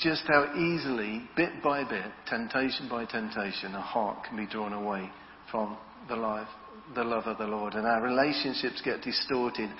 just 0.00 0.24
how 0.26 0.52
easily, 0.56 1.22
bit 1.36 1.62
by 1.62 1.84
bit, 1.84 2.06
temptation 2.28 2.88
by 2.88 3.04
temptation, 3.04 3.74
a 3.74 3.80
heart 3.80 4.24
can 4.26 4.36
be 4.36 4.46
drawn 4.46 4.72
away 4.72 5.10
from 5.50 5.76
the 6.08 6.16
life 6.16 6.48
the 6.94 7.04
love 7.04 7.24
of 7.26 7.38
the 7.38 7.46
Lord, 7.46 7.74
and 7.74 7.86
our 7.86 8.02
relationships 8.02 8.82
get 8.84 9.02
distorted, 9.02 9.70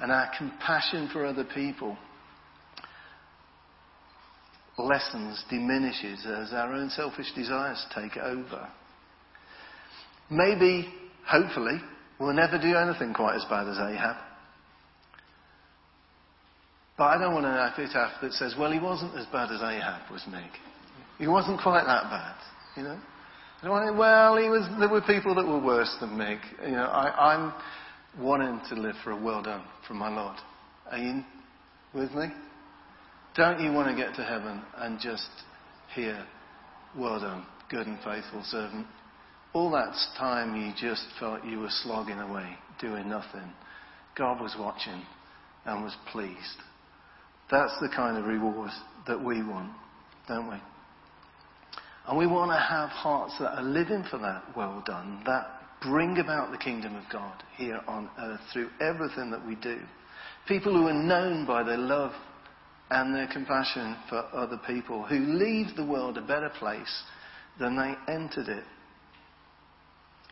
and 0.00 0.12
our 0.12 0.30
compassion 0.38 1.08
for 1.12 1.24
other 1.26 1.44
people 1.44 1.96
lessens, 4.78 5.44
diminishes 5.50 6.26
as 6.26 6.52
our 6.52 6.72
own 6.72 6.90
selfish 6.90 7.30
desires 7.34 7.84
take 7.94 8.16
over. 8.16 8.68
Maybe, 10.30 10.92
hopefully, 11.26 11.78
we'll 12.18 12.34
never 12.34 12.58
do 12.58 12.76
anything 12.76 13.12
quite 13.12 13.36
as 13.36 13.44
bad 13.50 13.68
as 13.68 13.78
Ahab. 13.78 14.16
But 16.96 17.04
I 17.04 17.18
don't 17.18 17.34
want 17.34 17.46
an 17.46 17.56
epitaph 17.56 18.20
that 18.22 18.32
says, 18.32 18.54
well, 18.58 18.70
he 18.70 18.78
wasn't 18.78 19.16
as 19.16 19.26
bad 19.26 19.50
as 19.50 19.62
Ahab 19.62 20.10
was, 20.10 20.22
Mig. 20.30 20.50
He 21.18 21.26
wasn't 21.26 21.60
quite 21.60 21.84
that 21.84 22.04
bad, 22.04 22.36
you 22.76 22.82
know? 22.82 22.98
Well, 23.62 24.38
he 24.38 24.48
was, 24.48 24.66
there 24.78 24.88
were 24.88 25.02
people 25.02 25.34
that 25.34 25.46
were 25.46 25.60
worse 25.60 25.94
than 26.00 26.16
Mig. 26.16 26.38
You 26.64 26.72
know, 26.72 26.84
I, 26.84 27.34
I'm 27.34 27.52
wanting 28.18 28.58
to 28.70 28.74
live 28.74 28.94
for 29.04 29.10
a 29.10 29.22
well 29.22 29.42
done 29.42 29.62
from 29.86 29.98
my 29.98 30.08
Lord. 30.08 30.36
Are 30.90 30.96
you 30.96 31.22
with 31.92 32.10
me? 32.12 32.26
Don't 33.36 33.60
you 33.60 33.70
want 33.72 33.94
to 33.94 34.02
get 34.02 34.14
to 34.16 34.24
heaven 34.24 34.62
and 34.78 34.98
just 34.98 35.28
hear, 35.94 36.24
well 36.96 37.20
done, 37.20 37.44
good 37.70 37.86
and 37.86 37.98
faithful 37.98 38.42
servant? 38.44 38.86
All 39.52 39.70
that 39.72 39.94
time 40.18 40.56
you 40.56 40.72
just 40.80 41.04
felt 41.18 41.44
you 41.44 41.60
were 41.60 41.68
slogging 41.82 42.18
away, 42.18 42.56
doing 42.80 43.10
nothing. 43.10 43.52
God 44.16 44.40
was 44.40 44.56
watching 44.58 45.02
and 45.66 45.84
was 45.84 45.94
pleased. 46.10 46.38
That's 47.50 47.76
the 47.80 47.90
kind 47.94 48.16
of 48.16 48.24
reward 48.24 48.70
that 49.06 49.22
we 49.22 49.42
want, 49.42 49.72
don't 50.26 50.48
we? 50.48 50.56
And 52.06 52.18
we 52.18 52.26
want 52.26 52.50
to 52.50 52.58
have 52.58 52.88
hearts 52.90 53.34
that 53.38 53.58
are 53.58 53.62
living 53.62 54.04
for 54.10 54.18
that 54.18 54.42
well 54.56 54.82
done, 54.86 55.22
that 55.26 55.46
bring 55.82 56.18
about 56.18 56.50
the 56.50 56.58
kingdom 56.58 56.94
of 56.96 57.04
God 57.10 57.42
here 57.56 57.80
on 57.86 58.10
earth 58.18 58.40
through 58.52 58.70
everything 58.80 59.30
that 59.30 59.46
we 59.46 59.54
do. 59.56 59.78
People 60.48 60.72
who 60.72 60.88
are 60.88 60.92
known 60.92 61.46
by 61.46 61.62
their 61.62 61.78
love 61.78 62.12
and 62.90 63.14
their 63.14 63.28
compassion 63.28 63.96
for 64.08 64.24
other 64.34 64.60
people, 64.66 65.04
who 65.04 65.18
leave 65.18 65.76
the 65.76 65.86
world 65.86 66.18
a 66.18 66.22
better 66.22 66.50
place 66.58 67.02
than 67.58 67.76
they 67.76 68.12
entered 68.12 68.48
it. 68.48 68.64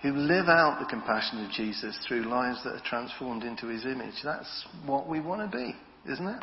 Who 0.03 0.13
live 0.13 0.49
out 0.49 0.79
the 0.81 0.87
compassion 0.87 1.45
of 1.45 1.51
Jesus 1.53 1.99
through 2.07 2.23
lives 2.23 2.63
that 2.65 2.75
are 2.75 2.83
transformed 2.85 3.43
into 3.43 3.67
his 3.67 3.85
image. 3.85 4.15
That's 4.23 4.67
what 4.87 5.09
we 5.09 5.21
want 5.21 5.51
to 5.51 5.57
be, 5.57 5.75
isn't 6.11 6.27
it? 6.27 6.43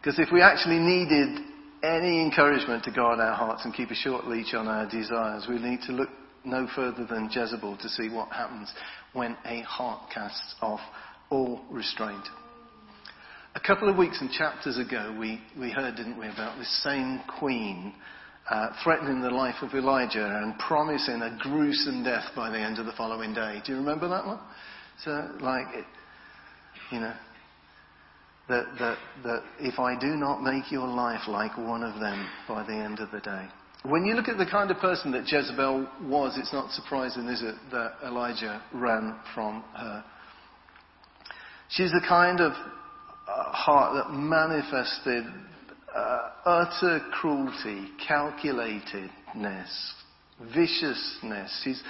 Because 0.00 0.18
if 0.18 0.28
we 0.32 0.42
actually 0.42 0.78
needed 0.78 1.40
any 1.84 2.22
encouragement 2.22 2.84
to 2.84 2.90
guard 2.90 3.20
our 3.20 3.34
hearts 3.34 3.64
and 3.64 3.74
keep 3.74 3.90
a 3.90 3.94
short 3.94 4.26
leash 4.26 4.54
on 4.54 4.66
our 4.66 4.88
desires, 4.88 5.46
we 5.48 5.58
need 5.58 5.80
to 5.82 5.92
look 5.92 6.08
no 6.44 6.66
further 6.74 7.06
than 7.06 7.30
Jezebel 7.30 7.76
to 7.76 7.88
see 7.88 8.08
what 8.08 8.28
happens 8.30 8.72
when 9.12 9.36
a 9.44 9.60
heart 9.62 10.10
casts 10.12 10.54
off 10.60 10.80
all 11.30 11.60
restraint. 11.70 12.24
A 13.54 13.60
couple 13.60 13.88
of 13.88 13.96
weeks 13.96 14.20
and 14.20 14.30
chapters 14.30 14.78
ago, 14.78 15.14
we, 15.18 15.40
we 15.58 15.70
heard, 15.70 15.94
didn't 15.94 16.18
we, 16.18 16.26
about 16.26 16.58
this 16.58 16.82
same 16.82 17.20
queen 17.38 17.94
uh, 18.50 18.68
threatening 18.82 19.22
the 19.22 19.30
life 19.30 19.54
of 19.62 19.72
Elijah 19.74 20.26
and 20.42 20.58
promising 20.58 21.22
a 21.22 21.38
gruesome 21.40 22.02
death 22.02 22.24
by 22.34 22.50
the 22.50 22.58
end 22.58 22.78
of 22.78 22.86
the 22.86 22.92
following 22.92 23.32
day. 23.32 23.62
Do 23.64 23.72
you 23.72 23.78
remember 23.78 24.08
that 24.08 24.26
one? 24.26 24.40
So, 25.04 25.30
like, 25.40 25.66
you 26.90 27.00
know, 27.00 27.14
that, 28.48 28.66
that, 28.78 28.98
that 29.24 29.42
if 29.58 29.78
I 29.78 29.98
do 29.98 30.16
not 30.16 30.42
make 30.42 30.70
your 30.70 30.86
life 30.86 31.28
like 31.28 31.56
one 31.56 31.82
of 31.82 32.00
them 32.00 32.28
by 32.46 32.64
the 32.64 32.74
end 32.74 32.98
of 33.00 33.10
the 33.10 33.20
day. 33.20 33.46
When 33.84 34.04
you 34.04 34.14
look 34.14 34.28
at 34.28 34.38
the 34.38 34.46
kind 34.46 34.70
of 34.70 34.78
person 34.78 35.12
that 35.12 35.30
Jezebel 35.30 35.86
was, 36.04 36.38
it's 36.38 36.52
not 36.52 36.70
surprising, 36.70 37.26
is 37.28 37.42
it, 37.42 37.54
that 37.70 37.94
Elijah 38.02 38.62
ran 38.72 39.14
from 39.34 39.62
her. 39.76 40.04
She's 41.68 41.90
the 41.90 42.04
kind 42.06 42.40
of 42.40 42.52
uh, 42.52 43.52
heart 43.52 43.94
that 43.94 44.14
manifested 44.14 45.24
uh, 45.94 46.30
utter 46.46 47.00
cruelty, 47.12 47.88
calculatedness, 48.08 49.68
viciousness. 50.54 51.62
She's 51.62 51.82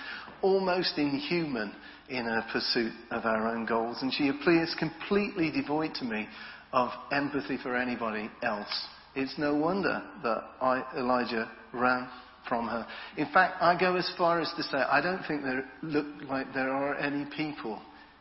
almost 0.42 0.98
inhuman 0.98 1.74
in 2.08 2.26
her 2.26 2.44
pursuit 2.52 2.92
of 3.10 3.24
our 3.24 3.48
own 3.48 3.64
goals, 3.64 3.98
and 4.02 4.12
she 4.12 4.28
appears 4.28 4.74
completely 4.78 5.50
devoid 5.50 5.94
to 5.94 6.04
me 6.04 6.26
of 6.72 6.90
empathy 7.12 7.56
for 7.62 7.76
anybody 7.76 8.30
else. 8.42 8.86
It's 9.14 9.38
no 9.38 9.54
wonder 9.54 10.02
that 10.22 10.42
I, 10.60 10.82
Elijah 10.96 11.50
ran 11.72 12.08
from 12.48 12.66
her. 12.68 12.86
In 13.16 13.26
fact, 13.32 13.62
I 13.62 13.78
go 13.78 13.96
as 13.96 14.10
far 14.18 14.40
as 14.40 14.52
to 14.56 14.62
say 14.64 14.78
I 14.78 15.00
don't 15.00 15.22
think 15.26 15.42
there 15.42 15.64
look 15.82 16.06
like 16.28 16.52
there 16.52 16.70
are 16.70 16.96
any 16.96 17.24
people 17.36 17.80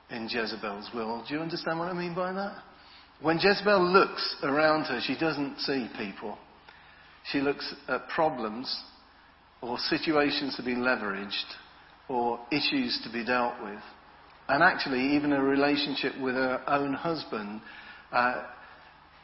in 0.10 0.30
Jezebel's 0.30 0.90
world. 0.94 1.26
Do 1.28 1.36
you 1.36 1.42
understand 1.42 1.80
what 1.80 1.90
I 1.90 1.94
mean 1.94 2.14
by 2.14 2.32
that? 2.32 2.56
When 3.22 3.38
Jezebel 3.40 3.92
looks 3.92 4.36
around 4.44 4.86
her, 4.86 5.00
she 5.02 5.18
doesn't 5.18 5.60
see 5.60 5.90
people. 5.98 6.38
She 7.32 7.40
looks 7.40 7.74
at 7.88 8.08
problems 8.10 8.82
or 9.62 9.78
situations 9.78 10.56
to 10.58 10.64
be 10.64 10.76
leveraged 10.76 11.32
or 12.10 12.40
issues 12.52 13.00
to 13.04 13.12
be 13.12 13.26
dealt 13.26 13.62
with. 13.64 13.80
And 14.48 14.62
actually, 14.62 15.16
even 15.16 15.32
a 15.32 15.42
relationship 15.42 16.20
with 16.20 16.36
her 16.36 16.62
own 16.68 16.94
husband, 16.94 17.62
uh, 18.12 18.44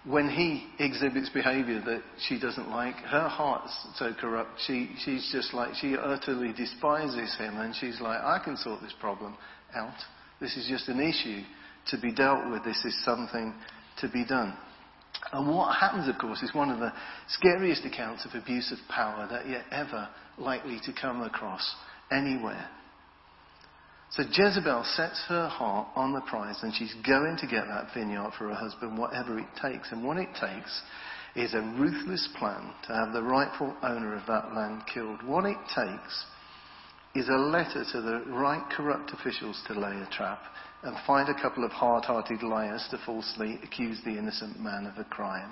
when 0.06 0.30
he 0.30 0.66
exhibits 0.84 1.30
behavior 1.30 1.82
that 1.86 2.02
she 2.28 2.40
doesn't 2.40 2.70
like, 2.70 2.96
her 2.96 3.28
heart's 3.28 3.76
so 3.96 4.14
corrupt, 4.20 4.52
she, 4.66 4.90
she's 5.04 5.30
just 5.32 5.54
like, 5.54 5.76
she 5.76 5.98
utterly 5.98 6.54
despises 6.54 7.36
him 7.38 7.58
and 7.58 7.76
she's 7.76 8.00
like, 8.00 8.20
I 8.22 8.40
can 8.44 8.56
sort 8.56 8.82
this 8.82 8.94
problem 9.00 9.36
out. 9.76 9.98
This 10.40 10.56
is 10.56 10.68
just 10.70 10.88
an 10.88 11.02
issue 11.02 11.42
to 11.88 12.00
be 12.00 12.14
dealt 12.14 12.50
with. 12.50 12.64
This 12.64 12.84
is 12.86 13.04
something 13.04 13.54
to 14.00 14.08
be 14.08 14.26
done. 14.26 14.56
And 15.34 15.54
what 15.54 15.76
happens, 15.76 16.08
of 16.08 16.18
course, 16.18 16.42
is 16.42 16.54
one 16.54 16.70
of 16.72 16.80
the 16.80 16.94
scariest 17.28 17.84
accounts 17.84 18.26
of 18.26 18.42
abuse 18.42 18.72
of 18.72 18.78
power 18.88 19.28
that 19.30 19.48
you're 19.48 19.64
ever 19.72 20.08
likely 20.38 20.80
to 20.86 20.94
come 20.94 21.22
across 21.24 21.76
anywhere. 22.12 22.68
So 24.12 24.24
Jezebel 24.24 24.84
sets 24.96 25.24
her 25.28 25.48
heart 25.48 25.90
on 25.96 26.14
the 26.14 26.22
prize 26.22 26.58
and 26.64 26.74
she's 26.74 26.96
going 27.06 27.38
to 27.42 27.48
get 27.48 27.68
that 27.68 27.94
vineyard 27.94 28.32
for 28.38 28.48
her 28.48 28.56
husband, 28.56 28.98
whatever 28.98 29.38
it 29.38 29.48
takes. 29.62 29.92
And 29.92 30.04
what 30.04 30.18
it 30.18 30.30
takes 30.34 30.82
is 31.36 31.54
a 31.54 31.62
ruthless 31.78 32.28
plan 32.38 32.74
to 32.88 32.94
have 32.94 33.14
the 33.14 33.22
rightful 33.22 33.76
owner 33.84 34.16
of 34.16 34.26
that 34.28 34.54
land 34.56 34.82
killed. 34.92 35.22
What 35.24 35.46
it 35.46 35.58
takes 35.76 36.26
is 37.14 37.28
a 37.30 37.38
letter 37.38 37.86
to 37.92 38.02
the 38.02 38.24
right 38.28 38.64
corrupt 38.76 39.12
officials 39.14 39.62
to 39.68 39.74
lay 39.74 40.02
a 40.02 40.10
trap 40.12 40.42
and 40.84 40.96
find 41.06 41.30
a 41.30 41.42
couple 41.42 41.64
of 41.64 41.72
hard-hearted 41.72 42.42
liars 42.42 42.88
to 42.90 42.98
falsely 43.06 43.60
accuse 43.64 44.00
the 44.06 44.18
innocent 44.18 44.60
man 44.60 44.86
of 44.86 44.98
a 44.98 45.04
crime 45.10 45.52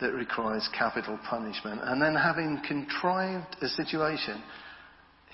that 0.00 0.12
requires 0.12 0.68
capital 0.78 1.18
punishment. 1.28 1.80
And 1.82 2.00
then 2.00 2.14
having 2.14 2.62
contrived 2.66 3.56
a 3.60 3.68
situation, 3.68 4.40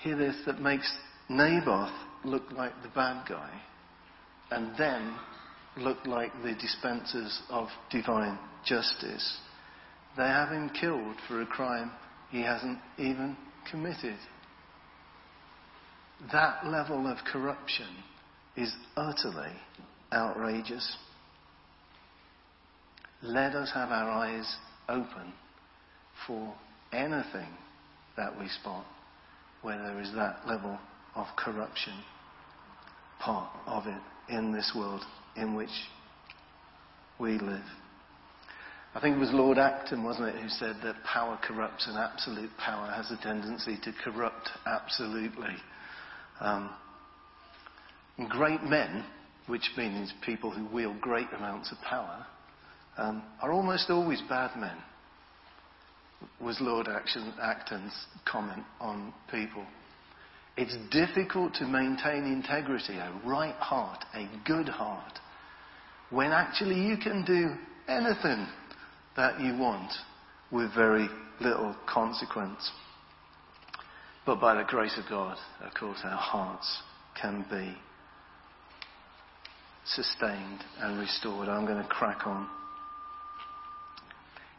hear 0.01 0.15
this, 0.15 0.35
that 0.45 0.61
makes 0.61 0.91
Naboth 1.29 1.93
look 2.23 2.51
like 2.51 2.73
the 2.83 2.89
bad 2.89 3.27
guy 3.27 3.61
and 4.51 4.71
then 4.77 5.15
look 5.77 6.05
like 6.05 6.31
the 6.43 6.53
dispensers 6.53 7.41
of 7.49 7.67
divine 7.91 8.37
justice. 8.65 9.37
They 10.17 10.23
have 10.23 10.49
him 10.49 10.69
killed 10.69 11.15
for 11.27 11.41
a 11.41 11.45
crime 11.45 11.91
he 12.29 12.41
hasn't 12.41 12.79
even 12.97 13.35
committed. 13.69 14.17
That 16.31 16.65
level 16.65 17.07
of 17.07 17.17
corruption 17.31 17.89
is 18.55 18.73
utterly 18.95 19.51
outrageous. 20.13 20.97
Let 23.21 23.55
us 23.55 23.71
have 23.73 23.89
our 23.89 24.09
eyes 24.09 24.55
open 24.87 25.33
for 26.25 26.53
anything 26.93 27.49
that 28.15 28.39
we 28.39 28.47
spot 28.47 28.85
where 29.65 29.81
there 29.81 29.99
is 29.99 30.11
that 30.13 30.47
level 30.47 30.77
of 31.15 31.25
corruption 31.35 31.93
part 33.19 33.49
of 33.65 33.87
it 33.87 34.01
in 34.29 34.51
this 34.51 34.71
world 34.75 35.01
in 35.35 35.55
which 35.55 35.71
we 37.19 37.39
live. 37.39 37.63
I 38.93 38.99
think 39.01 39.15
it 39.15 39.19
was 39.19 39.31
Lord 39.33 39.57
Acton, 39.57 40.03
wasn't 40.03 40.27
it, 40.27 40.39
who 40.39 40.49
said 40.49 40.75
that 40.83 41.03
power 41.03 41.39
corrupts 41.41 41.87
and 41.87 41.97
absolute 41.97 42.51
power 42.59 42.91
has 42.91 43.09
a 43.09 43.17
tendency 43.23 43.77
to 43.83 43.91
corrupt 44.03 44.51
absolutely. 44.67 45.55
Um, 46.39 46.69
great 48.29 48.61
men, 48.61 49.03
which 49.47 49.67
means 49.75 50.13
people 50.23 50.51
who 50.51 50.71
wield 50.71 51.01
great 51.01 51.27
amounts 51.35 51.71
of 51.71 51.79
power, 51.79 52.23
um, 52.97 53.23
are 53.41 53.51
almost 53.51 53.89
always 53.89 54.21
bad 54.29 54.55
men, 54.59 54.77
was 56.41 56.57
Lord 56.61 56.87
Acton's 56.87 57.93
comment 58.25 58.63
on 58.79 59.13
people. 59.31 59.65
It's 60.57 60.75
difficult 60.89 61.53
to 61.55 61.65
maintain 61.65 62.23
integrity, 62.25 62.95
a 62.95 63.11
right 63.25 63.55
heart, 63.55 64.05
a 64.13 64.29
good 64.45 64.69
heart, 64.69 65.19
when 66.09 66.31
actually 66.31 66.79
you 66.79 66.97
can 66.97 67.25
do 67.25 67.55
anything 67.87 68.47
that 69.17 69.39
you 69.41 69.57
want 69.57 69.91
with 70.51 70.73
very 70.73 71.07
little 71.41 71.75
consequence. 71.87 72.71
But 74.25 74.39
by 74.39 74.55
the 74.55 74.63
grace 74.63 74.97
of 74.97 75.09
God, 75.09 75.37
of 75.61 75.73
course, 75.73 75.99
our 76.03 76.17
hearts 76.17 76.81
can 77.19 77.45
be 77.49 77.75
sustained 79.85 80.63
and 80.79 80.99
restored. 80.99 81.47
I'm 81.49 81.65
going 81.65 81.81
to 81.81 81.89
crack 81.89 82.25
on. 82.25 82.47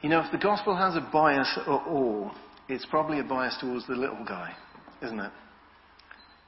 You 0.07 0.13
know, 0.13 0.21
if 0.21 0.31
the 0.31 0.39
gospel 0.39 0.77
has 0.77 0.95
a 0.95 1.01
bias 1.01 1.53
at 1.61 1.67
all, 1.67 2.31
it's 2.69 2.87
probably 2.87 3.19
a 3.19 3.25
bias 3.25 3.57
towards 3.61 3.89
the 3.89 3.95
little 3.95 4.25
guy, 4.25 4.55
isn't 5.03 5.19
it? 5.19 5.33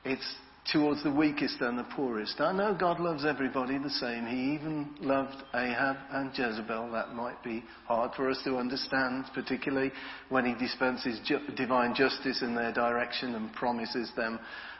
It's 0.04 0.34
towards 0.72 1.02
the 1.02 1.10
weakest 1.10 1.60
and 1.60 1.76
the 1.76 1.86
poorest. 1.96 2.40
I 2.40 2.52
know 2.52 2.72
God 2.72 3.00
loves 3.00 3.24
everybody 3.24 3.76
the 3.76 3.90
same. 3.90 4.26
He 4.26 4.54
even 4.54 4.94
loved 5.00 5.42
Ahab 5.54 5.96
and 6.12 6.30
Jezebel. 6.38 6.92
That 6.92 7.14
might 7.14 7.42
be 7.42 7.64
hard 7.88 8.12
for 8.14 8.30
us 8.30 8.40
to 8.44 8.58
understand, 8.58 9.24
particularly 9.34 9.90
when 10.28 10.44
he 10.44 10.54
dispenses 10.54 11.18
ju- 11.24 11.40
divine 11.56 11.96
justice 11.96 12.42
in 12.42 12.54
their 12.54 12.72
direction 12.72 13.34
and 13.34 13.52
promises 13.54 14.08
them 14.14 14.38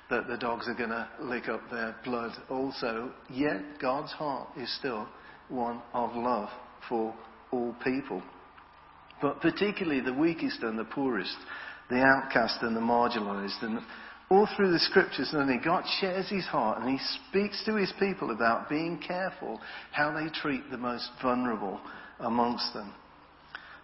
that 0.09 0.29
the 0.29 0.37
dogs 0.37 0.69
are 0.69 0.75
going 0.75 0.91
to 0.91 1.09
lick 1.21 1.49
up 1.49 1.69
their 1.69 1.97
blood 2.05 2.31
also. 2.49 3.11
Yet 3.29 3.81
God's 3.81 4.13
heart 4.13 4.51
is 4.57 4.73
still 4.79 5.09
one 5.49 5.83
of 5.93 6.15
love 6.15 6.51
for 6.89 7.13
all 7.51 7.75
people. 7.83 8.23
But 9.21 9.41
particularly 9.41 10.01
the 10.01 10.13
weakest 10.13 10.63
and 10.63 10.79
the 10.79 10.85
poorest, 10.85 11.37
the 11.91 12.01
outcast 12.01 12.63
and 12.63 12.77
the 12.77 12.81
marginalized 12.81 13.63
and 13.63 13.81
all 14.31 14.49
through 14.57 14.73
the 14.73 14.79
scriptures, 14.79 15.31
and 15.33 15.49
then 15.49 15.63
God 15.65 15.85
shares 16.01 16.29
his 16.29 16.45
heart 16.45 16.83
and 16.83 16.91
he 16.91 17.05
speaks 17.29 17.65
to 17.65 17.77
his 17.77 17.93
people 17.99 18.31
about 18.31 18.69
being 18.69 18.99
careful 18.99 19.59
how 19.93 20.13
they 20.13 20.29
treat 20.29 20.71
the 20.71 20.77
most 20.77 21.09
vulnerable 21.23 21.81
amongst 22.21 22.75
them. 22.75 22.93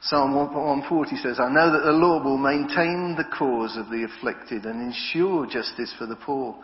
Psalm 0.02 0.34
140 0.34 1.16
says, 1.16 1.40
I 1.40 1.50
know 1.50 1.72
that 1.72 1.84
the 1.84 1.92
Lord 1.92 2.24
will 2.24 2.36
maintain 2.36 3.14
the 3.16 3.24
cause 3.38 3.74
of 3.78 3.88
the 3.88 4.04
afflicted 4.04 4.66
and 4.66 4.82
ensure 4.82 5.46
justice 5.46 5.94
for 5.96 6.04
the 6.04 6.16
poor. 6.16 6.54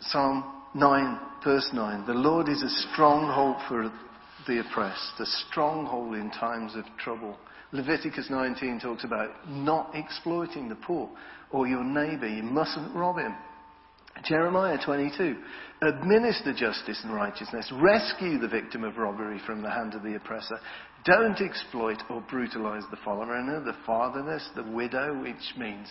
Psalm 0.00 0.44
9, 0.74 1.18
verse 1.42 1.68
9, 1.72 2.06
the 2.06 2.14
Lord 2.14 2.48
is 2.48 2.62
a 2.62 2.68
stronghold 2.92 3.56
for 3.66 3.92
the 4.46 4.60
oppressed, 4.60 5.20
a 5.20 5.26
stronghold 5.26 6.14
in 6.14 6.30
times 6.30 6.74
of 6.76 6.84
trouble. 6.98 7.36
Leviticus 7.72 8.28
19 8.30 8.80
talks 8.80 9.04
about 9.04 9.48
not 9.48 9.90
exploiting 9.94 10.68
the 10.68 10.74
poor 10.76 11.08
or 11.50 11.66
your 11.66 11.84
neighbour. 11.84 12.28
You 12.28 12.42
mustn't 12.42 12.94
rob 12.94 13.18
him. 13.18 13.34
Jeremiah 14.24 14.78
22. 14.84 15.36
Administer 15.82 16.52
justice 16.52 17.00
and 17.04 17.14
righteousness. 17.14 17.72
Rescue 17.80 18.38
the 18.38 18.48
victim 18.48 18.84
of 18.84 18.98
robbery 18.98 19.40
from 19.46 19.62
the 19.62 19.70
hand 19.70 19.94
of 19.94 20.02
the 20.02 20.16
oppressor. 20.16 20.58
Don't 21.04 21.40
exploit 21.40 22.02
or 22.10 22.20
brutalize 22.28 22.82
the 22.90 22.98
foreigner, 22.98 23.60
the 23.60 23.76
fatherless, 23.86 24.46
the 24.54 24.64
widow, 24.64 25.22
which 25.22 25.54
means 25.56 25.88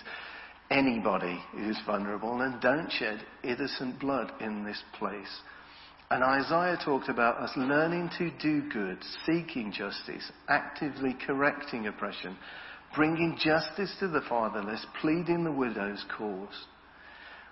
anybody 0.69 1.41
who's 1.53 1.79
vulnerable. 1.85 2.41
And 2.41 2.61
don't 2.61 2.91
shed 2.91 3.25
innocent 3.43 3.99
blood 3.99 4.31
in 4.41 4.63
this 4.63 4.81
place. 4.97 5.41
And 6.11 6.23
Isaiah 6.23 6.77
talked 6.83 7.07
about 7.07 7.37
us 7.37 7.51
learning 7.55 8.09
to 8.17 8.31
do 8.39 8.67
good, 8.69 8.97
seeking 9.27 9.71
justice, 9.71 10.31
actively 10.47 11.15
correcting 11.25 11.85
oppression, 11.85 12.35
bringing 12.95 13.37
justice 13.37 13.95
to 13.99 14.07
the 14.07 14.21
fatherless, 14.27 14.83
pleading 15.01 15.43
the 15.43 15.51
widow's 15.51 16.03
cause. 16.17 16.65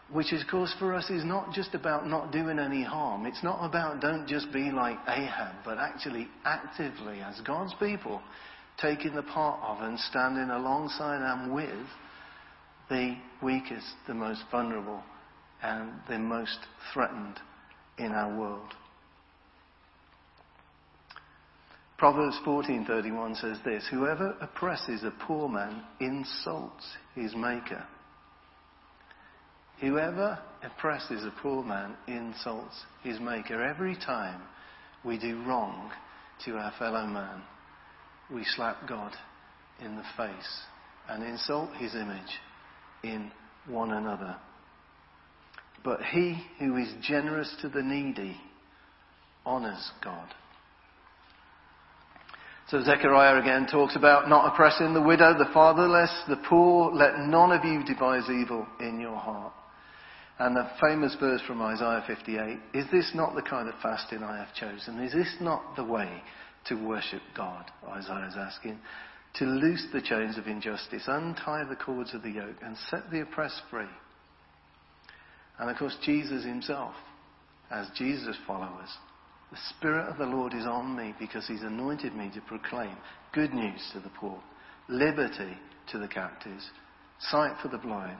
which 0.09 0.31
of 0.31 0.39
course 0.49 0.73
for 0.79 0.93
us 0.93 1.09
is 1.09 1.25
not 1.25 1.53
just 1.53 1.75
about 1.75 2.07
not 2.07 2.31
doing 2.31 2.59
any 2.59 2.81
harm. 2.81 3.25
It's 3.25 3.43
not 3.43 3.63
about 3.63 3.99
don't 3.99 4.25
just 4.25 4.51
be 4.53 4.71
like 4.71 4.97
Ahab, 5.07 5.55
but 5.65 5.77
actually 5.77 6.29
actively 6.45 7.19
as 7.19 7.39
God's 7.41 7.73
people 7.75 8.21
taking 8.81 9.13
the 9.13 9.23
part 9.23 9.59
of 9.61 9.81
and 9.81 9.99
standing 9.99 10.49
alongside 10.49 11.21
and 11.21 11.53
with 11.53 11.87
the 12.89 13.17
weakest, 13.43 13.93
the 14.07 14.13
most 14.13 14.43
vulnerable, 14.49 15.03
and 15.61 15.91
the 16.07 16.17
most 16.17 16.59
threatened 16.93 17.39
in 17.97 18.11
our 18.11 18.37
world. 18.37 18.73
Proverbs 21.97 22.39
14:31 22.45 23.35
says 23.37 23.57
this, 23.65 23.87
whoever 23.89 24.37
oppresses 24.39 25.03
a 25.03 25.11
poor 25.25 25.49
man 25.49 25.83
insults 25.99 26.85
his 27.15 27.35
maker. 27.35 27.83
Whoever 29.81 30.39
oppresses 30.63 31.23
a 31.23 31.31
poor 31.41 31.63
man 31.63 31.95
insults 32.07 32.85
his 33.03 33.19
maker. 33.19 33.63
Every 33.63 33.95
time 33.95 34.41
we 35.03 35.17
do 35.17 35.43
wrong 35.43 35.91
to 36.45 36.57
our 36.57 36.71
fellow 36.77 37.05
man, 37.07 37.41
we 38.31 38.43
slap 38.43 38.87
God 38.87 39.13
in 39.79 39.95
the 39.95 40.03
face 40.15 40.61
and 41.09 41.23
insult 41.23 41.73
his 41.77 41.95
image 41.95 42.39
in 43.03 43.31
one 43.67 43.91
another. 43.91 44.35
But 45.83 46.01
he 46.01 46.41
who 46.59 46.75
is 46.77 46.93
generous 47.01 47.53
to 47.61 47.69
the 47.69 47.83
needy 47.83 48.37
honors 49.45 49.91
God. 50.03 50.33
So 52.69 52.83
Zechariah 52.83 53.39
again 53.41 53.65
talks 53.71 53.95
about 53.95 54.27
not 54.27 54.53
oppressing 54.53 54.93
the 54.93 55.01
widow, 55.01 55.37
the 55.37 55.49
fatherless, 55.53 56.11
the 56.27 56.35
poor. 56.49 56.91
Let 56.91 57.19
none 57.19 57.53
of 57.53 57.63
you 57.63 57.83
devise 57.85 58.29
evil 58.29 58.67
in 58.81 58.99
your 58.99 59.15
heart. 59.15 59.53
And 60.39 60.55
the 60.55 60.69
famous 60.81 61.15
verse 61.19 61.41
from 61.47 61.61
Isaiah 61.61 62.03
58 62.05 62.59
Is 62.73 62.85
this 62.91 63.11
not 63.15 63.35
the 63.35 63.41
kind 63.41 63.69
of 63.69 63.75
fasting 63.81 64.21
I 64.21 64.37
have 64.37 64.53
chosen? 64.53 64.99
Is 64.99 65.13
this 65.13 65.33
not 65.39 65.77
the 65.77 65.83
way 65.83 66.21
to 66.65 66.75
worship 66.75 67.21
God? 67.35 67.71
Isaiah 67.89 68.27
is 68.27 68.35
asking. 68.37 68.79
To 69.35 69.45
loose 69.45 69.87
the 69.93 70.01
chains 70.01 70.37
of 70.37 70.47
injustice, 70.47 71.03
untie 71.07 71.63
the 71.69 71.75
cords 71.75 72.13
of 72.13 72.21
the 72.23 72.31
yoke, 72.31 72.57
and 72.61 72.75
set 72.89 73.09
the 73.11 73.21
oppressed 73.21 73.61
free. 73.69 73.85
And 75.59 75.69
of 75.69 75.77
course, 75.77 75.95
Jesus 76.03 76.43
himself, 76.43 76.93
as 77.71 77.87
Jesus' 77.95 78.37
followers, 78.45 78.89
the 79.51 79.57
Spirit 79.77 80.07
of 80.07 80.17
the 80.17 80.25
Lord 80.25 80.53
is 80.53 80.65
on 80.65 80.95
me 80.95 81.15
because 81.19 81.47
he's 81.47 81.63
anointed 81.63 82.15
me 82.15 82.29
to 82.33 82.41
proclaim 82.41 82.95
good 83.33 83.53
news 83.53 83.81
to 83.93 83.99
the 83.99 84.09
poor, 84.09 84.39
liberty 84.89 85.57
to 85.91 85.97
the 85.97 86.07
captives, 86.07 86.69
sight 87.19 87.55
for 87.61 87.69
the 87.69 87.77
blind, 87.77 88.17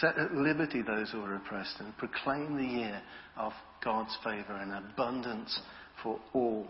set 0.00 0.16
at 0.16 0.32
liberty 0.32 0.82
those 0.82 1.10
who 1.10 1.22
are 1.22 1.34
oppressed, 1.34 1.80
and 1.80 1.96
proclaim 1.98 2.56
the 2.56 2.64
year 2.64 3.02
of 3.36 3.52
God's 3.84 4.16
favour 4.22 4.56
and 4.56 4.72
abundance 4.72 5.60
for 6.02 6.20
all 6.32 6.66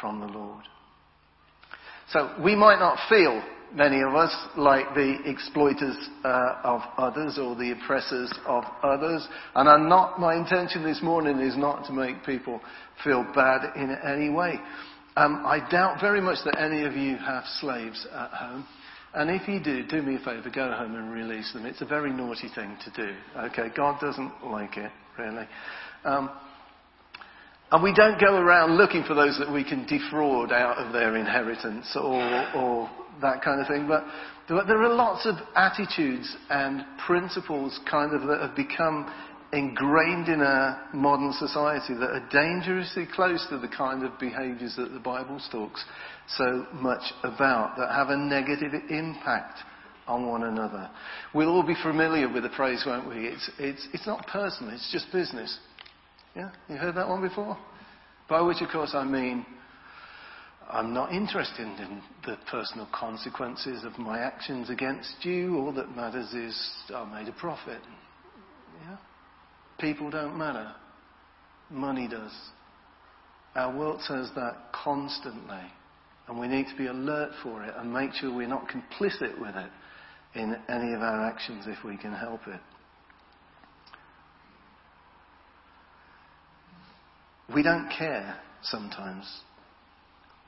from 0.00 0.20
the 0.20 0.26
Lord. 0.26 0.64
So 2.10 2.34
we 2.42 2.54
might 2.56 2.78
not 2.78 2.98
feel, 3.08 3.42
many 3.74 4.02
of 4.02 4.14
us, 4.14 4.34
like 4.56 4.94
the 4.94 5.18
exploiters 5.26 5.96
uh, 6.24 6.56
of 6.62 6.80
others 6.96 7.38
or 7.38 7.56
the 7.56 7.72
oppressors 7.72 8.32
of 8.46 8.64
others. 8.82 9.26
And 9.54 9.68
I'm 9.68 9.88
not, 9.88 10.20
my 10.20 10.36
intention 10.36 10.84
this 10.84 11.02
morning 11.02 11.40
is 11.40 11.56
not 11.56 11.84
to 11.86 11.92
make 11.92 12.24
people 12.24 12.60
feel 13.02 13.24
bad 13.34 13.76
in 13.76 13.96
any 14.06 14.30
way. 14.30 14.60
Um, 15.16 15.42
I 15.46 15.66
doubt 15.70 16.00
very 16.00 16.20
much 16.20 16.38
that 16.44 16.60
any 16.60 16.84
of 16.84 16.94
you 16.94 17.16
have 17.16 17.44
slaves 17.60 18.06
at 18.12 18.30
home. 18.30 18.66
And 19.14 19.30
if 19.30 19.46
you 19.46 19.62
do, 19.62 19.86
do 19.86 20.02
me 20.02 20.16
a 20.16 20.18
favour, 20.18 20.50
go 20.52 20.72
home 20.72 20.96
and 20.96 21.12
release 21.12 21.52
them. 21.52 21.66
It's 21.66 21.82
a 21.82 21.86
very 21.86 22.12
naughty 22.12 22.48
thing 22.52 22.76
to 22.84 22.90
do. 22.90 23.14
Okay, 23.36 23.68
God 23.76 24.00
doesn't 24.00 24.32
like 24.44 24.76
it, 24.76 24.90
really. 25.16 25.46
Um, 26.04 26.30
and 27.74 27.82
we 27.82 27.92
don't 27.92 28.20
go 28.20 28.36
around 28.36 28.76
looking 28.76 29.02
for 29.02 29.14
those 29.14 29.36
that 29.40 29.52
we 29.52 29.64
can 29.64 29.84
defraud 29.86 30.52
out 30.52 30.78
of 30.78 30.92
their 30.92 31.16
inheritance 31.16 31.96
or, 31.96 32.22
or 32.54 32.88
that 33.20 33.42
kind 33.42 33.60
of 33.60 33.66
thing. 33.66 33.88
But, 33.88 34.04
there 34.46 34.80
are 34.80 34.94
lots 34.94 35.26
of 35.26 35.34
attitudes 35.56 36.36
and 36.50 36.84
principles 37.04 37.80
kind 37.90 38.14
of 38.14 38.28
that 38.28 38.42
have 38.42 38.54
become 38.54 39.12
ingrained 39.52 40.28
in 40.28 40.40
our 40.40 40.88
modern 40.94 41.32
society 41.32 41.94
that 41.94 42.10
are 42.10 42.28
dangerously 42.30 43.08
close 43.12 43.44
to 43.50 43.58
the 43.58 43.66
kind 43.66 44.04
of 44.04 44.20
behaviours 44.20 44.76
that 44.76 44.92
the 44.92 45.00
Bible 45.00 45.40
talks 45.50 45.84
so 46.28 46.66
much 46.74 47.02
about, 47.24 47.76
that 47.76 47.90
have 47.90 48.10
a 48.10 48.16
negative 48.16 48.72
impact 48.88 49.58
on 50.06 50.28
one 50.28 50.44
another. 50.44 50.88
We'll 51.34 51.48
all 51.48 51.66
be 51.66 51.76
familiar 51.82 52.32
with 52.32 52.44
the 52.44 52.50
phrase, 52.50 52.84
won't 52.86 53.08
we? 53.08 53.26
It's, 53.26 53.50
it's, 53.58 53.88
it's 53.92 54.06
not 54.06 54.28
personal, 54.28 54.74
it's 54.74 54.92
just 54.92 55.10
business. 55.10 55.58
Yeah? 56.36 56.50
You 56.68 56.76
heard 56.76 56.96
that 56.96 57.08
one 57.08 57.20
before? 57.20 57.56
By 58.28 58.40
which, 58.40 58.60
of 58.60 58.68
course, 58.70 58.92
I 58.94 59.04
mean 59.04 59.46
I'm 60.70 60.94
not 60.94 61.12
interested 61.12 61.66
in 61.66 62.02
the 62.24 62.36
personal 62.50 62.88
consequences 62.92 63.84
of 63.84 63.98
my 63.98 64.18
actions 64.18 64.70
against 64.70 65.14
you. 65.22 65.58
All 65.58 65.72
that 65.72 65.94
matters 65.94 66.32
is 66.32 66.70
I 66.94 67.04
made 67.04 67.28
a 67.28 67.32
profit. 67.32 67.80
Yeah? 68.82 68.96
People 69.78 70.10
don't 70.10 70.38
matter. 70.38 70.72
Money 71.70 72.08
does. 72.08 72.32
Our 73.54 73.76
world 73.76 74.00
says 74.02 74.30
that 74.36 74.72
constantly. 74.72 75.70
And 76.26 76.40
we 76.40 76.48
need 76.48 76.66
to 76.68 76.76
be 76.76 76.86
alert 76.86 77.32
for 77.42 77.62
it 77.62 77.74
and 77.76 77.92
make 77.92 78.14
sure 78.14 78.34
we're 78.34 78.48
not 78.48 78.66
complicit 78.68 79.38
with 79.38 79.54
it 79.54 79.70
in 80.34 80.56
any 80.68 80.94
of 80.94 81.02
our 81.02 81.26
actions 81.26 81.66
if 81.68 81.84
we 81.84 81.98
can 81.98 82.14
help 82.14 82.40
it. 82.46 82.60
We 87.52 87.62
don't 87.62 87.90
care 87.90 88.38
sometimes 88.62 89.24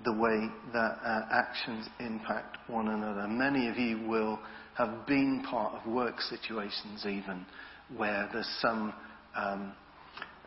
the 0.05 0.13
way 0.13 0.49
that 0.73 0.99
our 1.03 1.29
actions 1.31 1.89
impact 2.01 2.57
one 2.69 2.89
another. 2.89 3.27
Many 3.27 3.69
of 3.69 3.77
you 3.77 4.07
will 4.07 4.39
have 4.77 5.07
been 5.07 5.43
part 5.49 5.75
of 5.75 5.91
work 5.91 6.21
situations 6.21 7.05
even 7.07 7.45
where 7.97 8.29
there's 8.33 8.49
some 8.61 8.93
um, 9.35 9.73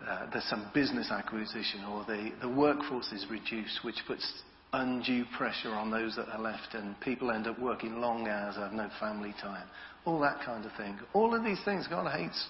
uh, 0.07 0.27
there's 0.31 0.45
some 0.45 0.71
business 0.73 1.11
acquisition 1.11 1.83
or 1.83 2.05
the, 2.05 2.31
the 2.41 2.49
workforce 2.49 3.11
is 3.11 3.25
reduced, 3.29 3.83
which 3.83 3.97
puts 4.07 4.25
undue 4.71 5.25
pressure 5.37 5.71
on 5.71 5.91
those 5.91 6.15
that 6.15 6.29
are 6.29 6.39
left, 6.41 6.73
and 6.73 6.99
people 7.01 7.31
end 7.31 7.47
up 7.47 7.59
working 7.59 7.99
long 7.99 8.27
hours, 8.27 8.55
have 8.55 8.71
no 8.71 8.89
family 8.99 9.33
time, 9.41 9.67
all 10.05 10.19
that 10.19 10.39
kind 10.45 10.65
of 10.65 10.71
thing. 10.77 10.97
All 11.13 11.35
of 11.35 11.43
these 11.43 11.59
things, 11.65 11.85
God 11.87 12.09
hates 12.17 12.47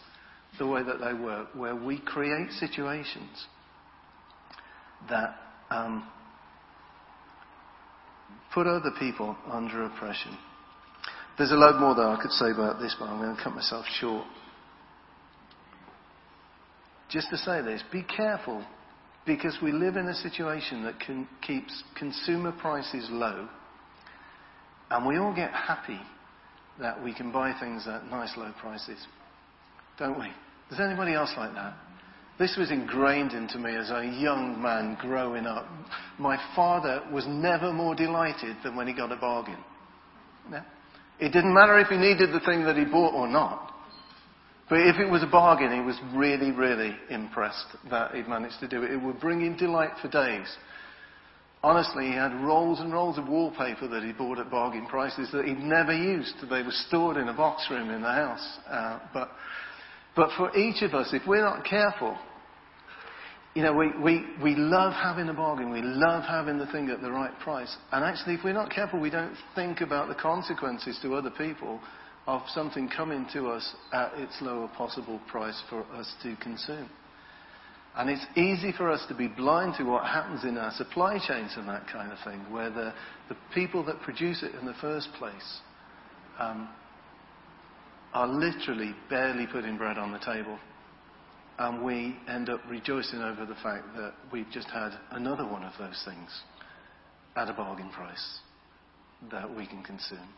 the 0.60 0.68
way 0.68 0.84
that 0.84 1.00
they 1.00 1.14
work, 1.14 1.48
where 1.56 1.76
we 1.76 2.00
create 2.00 2.52
situations 2.52 3.48
that 5.10 5.36
um, 5.70 6.08
put 8.54 8.68
other 8.68 8.92
people 9.00 9.36
under 9.50 9.86
oppression. 9.86 10.38
There's 11.38 11.52
a 11.52 11.56
lot 11.56 11.80
more 11.80 11.96
that 11.96 12.02
I 12.02 12.22
could 12.22 12.32
say 12.32 12.52
about 12.52 12.80
this, 12.80 12.96
but 13.00 13.06
I'm 13.06 13.22
going 13.22 13.36
to 13.36 13.42
cut 13.42 13.54
myself 13.54 13.86
short. 14.00 14.26
Just 17.10 17.30
to 17.30 17.38
say 17.38 17.62
this, 17.62 17.82
be 17.92 18.04
careful 18.04 18.64
because 19.26 19.58
we 19.64 19.72
live 19.72 19.96
in 19.96 20.08
a 20.08 20.14
situation 20.14 20.84
that 20.84 21.00
can, 21.00 21.28
keeps 21.42 21.84
consumer 21.98 22.52
prices 22.52 23.08
low 23.10 23.48
and 24.92 25.06
we 25.06 25.18
all 25.18 25.34
get 25.34 25.52
happy 25.52 26.00
that 26.80 27.04
we 27.04 27.14
can 27.14 27.32
buy 27.32 27.54
things 27.60 27.88
at 27.88 28.06
nice 28.06 28.36
low 28.38 28.52
prices. 28.60 28.98
Don't 29.98 30.20
we? 30.20 30.28
Is 30.72 30.80
anybody 30.80 31.14
else 31.14 31.32
like 31.38 31.54
that? 31.54 31.74
This 32.40 32.56
was 32.58 32.72
ingrained 32.72 33.34
into 33.34 33.60
me 33.60 33.76
as 33.76 33.90
a 33.90 34.06
young 34.06 34.62
man 34.62 34.98
growing 35.02 35.46
up. 35.46 35.68
My 36.18 36.40
father 36.56 37.04
was 37.12 37.26
never 37.28 37.74
more 37.74 37.96
delighted 37.96 38.56
than 38.64 38.78
when 38.78 38.88
he 38.88 38.94
got 38.94 39.12
a 39.12 39.18
bargain. 39.18 39.58
It 41.20 41.34
didn't 41.34 41.54
matter 41.54 41.78
if 41.80 41.90
he 41.90 41.98
needed 41.98 42.32
the 42.32 42.40
thing 42.40 42.64
that 42.64 42.78
he 42.78 42.86
bought 42.86 43.14
or 43.14 43.28
not. 43.28 43.74
But 44.70 44.80
if 44.80 44.98
it 45.00 45.12
was 45.12 45.22
a 45.22 45.28
bargain, 45.28 45.74
he 45.74 45.82
was 45.82 46.00
really, 46.16 46.52
really 46.52 46.96
impressed 47.10 47.76
that 47.90 48.16
he'd 48.16 48.30
managed 48.30 48.62
to 48.62 48.70
do 48.70 48.84
it. 48.84 48.92
It 48.92 49.02
would 49.02 49.20
bring 49.20 49.42
him 49.42 49.58
delight 49.58 49.92
for 50.02 50.08
days. 50.08 50.48
Honestly, 51.62 52.06
he 52.06 52.14
had 52.14 52.34
rolls 52.36 52.80
and 52.80 52.94
rolls 52.94 53.18
of 53.18 53.28
wallpaper 53.28 53.90
that 53.90 54.04
he 54.04 54.14
bought 54.14 54.40
at 54.40 54.50
bargain 54.50 54.86
prices 54.86 55.30
that 55.34 55.44
he'd 55.44 55.60
never 55.60 55.92
used. 55.92 56.36
They 56.50 56.62
were 56.62 56.72
stored 56.72 57.18
in 57.18 57.28
a 57.28 57.34
box 57.34 57.68
room 57.70 57.90
in 57.90 58.02
the 58.02 58.08
house. 58.08 58.58
Uh, 58.70 59.00
but, 59.14 59.32
but 60.16 60.30
for 60.38 60.56
each 60.56 60.84
of 60.84 60.94
us, 60.94 61.10
if 61.12 61.28
we're 61.28 61.44
not 61.44 61.66
careful, 61.66 62.18
you 63.56 63.64
know, 63.64 63.74
we, 63.74 63.92
we, 64.02 64.26
we 64.44 64.56
love 64.56 64.94
having 64.94 65.28
a 65.30 65.34
bargain. 65.34 65.72
We 65.72 65.82
love 65.82 66.24
having 66.24 66.60
the 66.60 66.68
thing 66.68 66.90
at 66.90 67.02
the 67.02 67.12
right 67.12 67.38
price. 67.40 67.76
And 67.92 68.06
actually, 68.06 68.36
if 68.36 68.44
we're 68.44 68.54
not 68.54 68.72
careful, 68.72 69.00
we 69.00 69.10
don't 69.10 69.36
think 69.56 69.82
about 69.82 70.08
the 70.08 70.16
consequences 70.16 71.00
to 71.02 71.16
other 71.16 71.32
people 71.32 71.80
of 72.28 72.42
something 72.50 72.88
coming 72.88 73.26
to 73.34 73.48
us 73.48 73.76
at 73.92 74.14
its 74.14 74.38
lower 74.42 74.68
possible 74.78 75.20
price 75.28 75.60
for 75.68 75.84
us 75.94 76.14
to 76.22 76.36
consume. 76.38 76.90
And 77.96 78.10
it's 78.10 78.26
easy 78.38 78.72
for 78.78 78.92
us 78.92 79.04
to 79.10 79.16
be 79.16 79.28
blind 79.28 79.74
to 79.78 79.84
what 79.84 80.06
happens 80.06 80.44
in 80.44 80.58
our 80.58 80.72
supply 80.74 81.18
chains 81.28 81.54
and 81.58 81.68
that 81.68 81.88
kind 81.92 82.12
of 82.12 82.20
thing, 82.24 82.40
where 82.52 82.70
the, 82.70 82.94
the 83.30 83.36
people 83.54 83.84
that 83.86 84.00
produce 84.02 84.44
it 84.44 84.54
in 84.60 84.66
the 84.66 84.76
first 84.80 85.10
place 85.18 85.60
um, 86.40 86.70
are 88.14 88.28
literally 88.28 88.96
barely 89.10 89.48
putting 89.52 89.76
bread 89.76 89.98
on 89.98 90.12
the 90.12 90.20
table. 90.20 90.60
And 91.60 91.84
we 91.84 92.16
end 92.30 92.50
up 92.50 92.62
rejoicing 92.70 93.20
over 93.20 93.46
the 93.46 93.56
fact 93.56 93.84
that 93.98 94.14
we've 94.32 94.50
just 94.50 94.70
had 94.70 94.92
another 95.12 95.46
one 95.46 95.64
of 95.64 95.74
those 95.78 96.02
things 96.06 96.30
at 97.36 97.50
a 97.50 97.54
bargain 97.54 97.90
price 97.90 98.40
that 99.30 99.54
we 99.54 99.68
can 99.68 99.84
consume. 99.84 100.30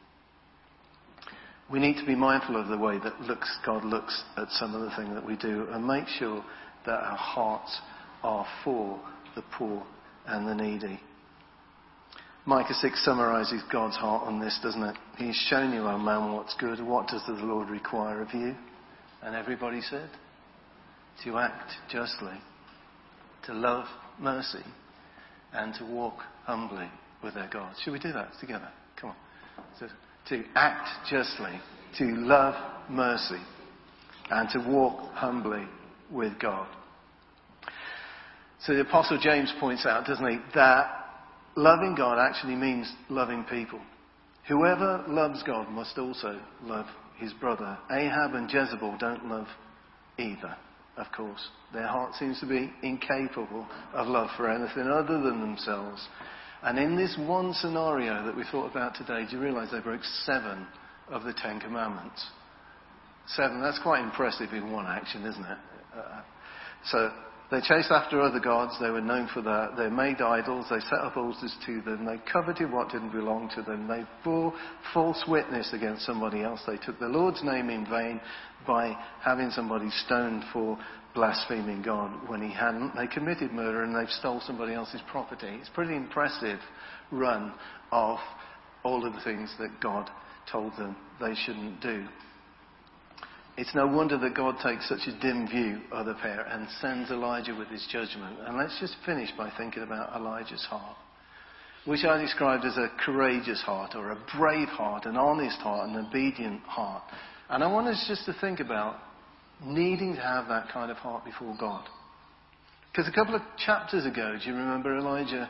We 1.72 1.80
need 1.80 1.98
to 1.98 2.06
be 2.06 2.16
mindful 2.16 2.60
of 2.60 2.68
the 2.68 2.78
way 2.78 2.98
that 3.04 3.22
looks, 3.22 3.56
God 3.64 3.86
looks 3.86 4.24
at 4.36 4.50
some 4.50 4.74
of 4.74 4.82
the 4.82 4.96
things 4.96 5.14
that 5.14 5.26
we 5.26 5.38
do 5.38 5.68
and 5.72 5.86
make 5.86 6.08
sure 6.08 6.44
that 6.88 7.00
our 7.00 7.18
hearts 7.18 7.80
are 8.24 8.46
for 8.64 9.00
the 9.36 9.44
poor 9.58 9.84
and 10.26 10.48
the 10.48 10.56
needy. 10.56 11.00
Micah 12.46 12.74
6 12.74 13.06
summarizes 13.06 13.62
God's 13.72 13.96
heart 13.96 14.24
on 14.28 14.40
this, 14.40 14.60
doesn't 14.64 14.82
it? 14.82 14.98
He's 15.18 15.36
shown 15.50 15.72
you, 15.72 15.82
O 15.84 15.98
man, 16.00 16.34
what's 16.34 16.56
good. 16.56 16.84
What 16.84 17.08
does 17.08 17.22
the 17.28 17.34
Lord 17.34 17.70
require 17.70 18.22
of 18.22 18.34
you? 18.34 18.56
And 19.22 19.36
everybody 19.36 19.82
said, 19.82 20.10
to 21.24 21.38
act 21.38 21.72
justly, 21.90 22.38
to 23.46 23.54
love 23.54 23.86
mercy, 24.20 24.64
and 25.54 25.74
to 25.76 25.86
walk 25.86 26.20
humbly 26.44 26.90
with 27.24 27.34
their 27.34 27.50
God. 27.52 27.76
Should 27.84 27.94
we 27.94 28.00
do 28.00 28.14
that 28.14 28.32
together? 28.40 28.70
Come 29.00 29.12
on. 29.12 29.16
So, 29.80 29.88
to 30.30 30.44
act 30.56 30.88
justly, 31.10 31.60
to 31.98 32.06
love 32.06 32.56
mercy, 32.90 33.42
and 34.30 34.50
to 34.50 34.60
walk 34.70 35.14
humbly 35.14 35.66
with 36.10 36.40
God. 36.40 36.68
So 38.66 38.74
the 38.74 38.82
Apostle 38.82 39.20
James 39.20 39.52
points 39.60 39.86
out, 39.86 40.06
doesn't 40.06 40.28
he, 40.28 40.38
that 40.54 40.86
loving 41.56 41.96
God 41.96 42.20
actually 42.20 42.56
means 42.56 42.92
loving 43.10 43.44
people. 43.46 43.80
Whoever 44.48 45.04
loves 45.08 45.42
God 45.44 45.70
must 45.70 45.98
also 45.98 46.40
love 46.64 46.86
his 47.18 47.34
brother. 47.34 47.78
Ahab 47.92 48.36
and 48.36 48.52
Jezebel 48.52 48.98
don't 49.00 49.26
love 49.26 49.48
either, 50.18 50.56
of 50.98 51.08
course. 51.16 51.50
Their 51.74 51.88
heart 51.88 52.16
seems 52.16 52.40
to 52.40 52.46
be 52.46 52.72
incapable 52.84 53.66
of 53.94 54.08
love 54.08 54.30
for 54.38 54.50
anything 54.50 54.88
other 54.88 55.22
than 55.22 55.40
themselves. 55.40 56.06
And 56.64 56.78
in 56.78 56.96
this 56.96 57.18
one 57.18 57.54
scenario 57.54 58.26
that 58.26 58.36
we 58.36 58.44
thought 58.52 58.70
about 58.70 58.96
today, 58.96 59.26
do 59.30 59.38
you 59.38 59.42
realize 59.42 59.70
they 59.72 59.80
broke 59.80 60.04
seven 60.26 60.68
of 61.10 61.24
the 61.24 61.34
Ten 61.34 61.60
Commandments? 61.60 62.24
Seven, 63.28 63.62
that's 63.62 63.80
quite 63.80 64.04
impressive 64.04 64.54
in 64.54 64.72
one 64.72 64.86
action, 64.86 65.26
isn't 65.26 65.46
it? 65.46 65.58
Uh, 65.96 66.22
so 66.86 67.12
they 67.52 67.60
chased 67.60 67.92
after 67.92 68.22
other 68.22 68.40
gods. 68.40 68.78
They 68.80 68.90
were 68.90 69.02
known 69.02 69.28
for 69.34 69.42
that. 69.42 69.76
They 69.78 69.90
made 69.90 70.22
idols. 70.22 70.68
They 70.70 70.80
set 70.80 71.00
up 71.00 71.18
altars 71.18 71.54
to 71.66 71.82
them. 71.82 72.06
They 72.06 72.18
coveted 72.32 72.72
what 72.72 72.90
didn't 72.90 73.12
belong 73.12 73.52
to 73.56 73.62
them. 73.62 73.90
They 73.90 74.06
bore 74.24 74.54
false 74.94 75.22
witness 75.28 75.74
against 75.74 76.06
somebody 76.06 76.44
else. 76.44 76.62
They 76.66 76.78
took 76.78 76.98
the 76.98 77.08
Lord's 77.08 77.44
name 77.44 77.70
in 77.70 77.86
vain 77.86 78.22
by 78.66 78.96
having 79.22 79.50
somebody 79.52 79.90
stoned 80.06 80.46
for 80.54 80.80
blaspheming 81.14 81.82
God 81.82 82.30
when 82.30 82.42
he 82.42 82.54
hadn't. 82.54 82.96
They 82.96 83.08
committed 83.08 83.52
murder 83.52 83.84
and 83.84 83.94
they've 83.94 84.10
stole 84.10 84.42
somebody 84.46 84.74
else's 84.74 85.02
property. 85.12 85.50
It's 85.60 85.68
a 85.68 85.74
pretty 85.74 85.96
impressive 85.96 86.60
run 87.12 87.54
of 87.92 88.18
all 88.84 89.06
of 89.06 89.14
the 89.14 89.22
things 89.22 89.54
that 89.60 89.82
God 89.82 90.10
told 90.50 90.72
them 90.78 90.96
they 91.20 91.36
shouldn't 91.36 91.82
do. 91.82 92.06
It's 93.58 93.76
no 93.76 93.86
wonder 93.86 94.18
that 94.18 94.34
God 94.34 94.56
takes 94.64 94.88
such 94.88 95.08
a 95.08 95.20
dim 95.20 95.48
view 95.48 95.82
of 95.92 96.06
the 96.06 96.14
pair 96.16 96.42
and 96.42 96.68
sends 96.80 97.12
Elijah 97.12 97.54
with 97.54 97.68
his 97.68 97.86
judgment. 97.92 98.38
And 98.46 98.58
let's 98.58 98.80
just 98.80 98.96
finish 99.06 99.30
by 99.38 99.52
thinking 99.58 99.84
about 99.84 100.16
Elijah's 100.16 100.66
heart, 100.70 100.96
which 101.86 102.06
I 102.06 102.20
described 102.22 102.64
as 102.66 102.78
a 102.78 102.92
courageous 103.04 103.62
heart 103.62 103.92
or 103.96 104.12
a 104.12 104.18
brave 104.38 104.70
heart, 104.70 105.06
an 105.06 105.18
honest 105.18 105.58
heart, 105.58 105.90
an 105.90 105.98
obedient 105.98 106.62
heart. 106.62 107.04
And 107.50 107.64
I 107.64 107.68
want 107.68 107.88
us 107.88 108.06
just 108.08 108.26
to 108.26 108.34
think 108.40 108.62
about 108.62 108.98
needing 109.64 110.16
to 110.16 110.22
have 110.22 110.48
that 110.48 110.70
kind 110.70 110.90
of 110.90 110.98
heart 110.98 111.26
before 111.26 111.56
God. 111.60 111.84
Because 112.92 113.08
a 113.08 113.12
couple 113.12 113.36
of 113.36 113.42
chapters 113.58 114.06
ago, 114.06 114.38
do 114.42 114.50
you 114.50 114.56
remember 114.56 114.98
Elijah 114.98 115.50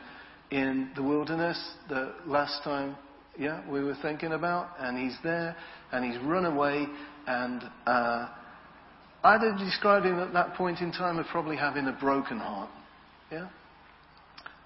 in 0.49 0.91
the 0.95 1.03
wilderness 1.03 1.57
the 1.87 2.13
last 2.25 2.63
time 2.63 2.95
yeah, 3.37 3.61
we 3.69 3.83
were 3.83 3.95
thinking 4.01 4.33
about? 4.33 4.69
And 4.79 4.97
he's 4.97 5.17
there 5.23 5.55
and 5.91 6.05
he's 6.05 6.21
run 6.23 6.45
away 6.45 6.85
and 7.27 7.63
uh, 7.85 8.27
I'd 9.23 9.57
describe 9.59 10.03
him 10.03 10.19
at 10.19 10.33
that 10.33 10.55
point 10.55 10.79
in 10.79 10.91
time 10.91 11.19
as 11.19 11.25
probably 11.31 11.55
having 11.55 11.87
a 11.87 11.91
broken 11.93 12.39
heart. 12.39 12.69
Yeah? 13.31 13.49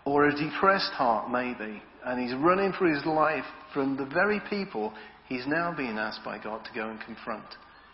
Or 0.05 0.27
a 0.27 0.35
depressed 0.35 0.91
heart, 0.91 1.29
maybe. 1.29 1.81
And 2.05 2.21
he's 2.21 2.35
running 2.37 2.71
for 2.73 2.87
his 2.87 3.05
life 3.05 3.43
from 3.73 3.97
the 3.97 4.05
very 4.05 4.39
people 4.49 4.93
he's 5.27 5.45
now 5.47 5.73
being 5.75 5.97
asked 5.97 6.21
by 6.23 6.41
God 6.41 6.63
to 6.65 6.73
go 6.73 6.89
and 6.89 6.99
confront. 7.01 7.45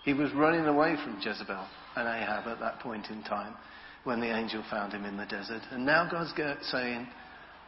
He 0.03 0.13
was 0.13 0.31
running 0.33 0.65
away 0.65 0.95
from 1.03 1.19
Jezebel 1.21 1.67
and 1.95 2.07
Ahab 2.07 2.47
at 2.47 2.59
that 2.59 2.79
point 2.79 3.07
in 3.09 3.23
time 3.23 3.55
when 4.03 4.19
the 4.19 4.35
angel 4.35 4.63
found 4.69 4.93
him 4.93 5.05
in 5.05 5.17
the 5.17 5.25
desert. 5.25 5.61
And 5.71 5.85
now 5.85 6.09
God's 6.09 6.33
saying, 6.69 7.07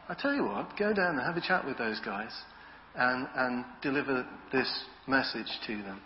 I 0.10 0.16
tell 0.16 0.34
you 0.34 0.44
what, 0.44 0.78
go 0.78 0.94
down 0.94 1.18
and 1.18 1.22
have 1.22 1.38
a 1.38 1.48
chat 1.48 1.66
with 1.66 1.78
those 1.78 2.00
guys 2.02 2.32
and, 2.96 3.28
and 3.36 3.66
deliver 3.82 4.26
this 4.52 4.70
message 5.08 5.48
to 5.68 5.78
them. 5.84 6.02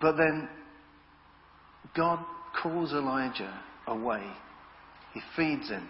But 0.00 0.16
then 0.16 0.48
God 1.96 2.24
calls 2.62 2.92
Elijah 2.92 3.60
away. 3.86 4.22
He 5.14 5.20
feeds 5.34 5.68
him 5.68 5.88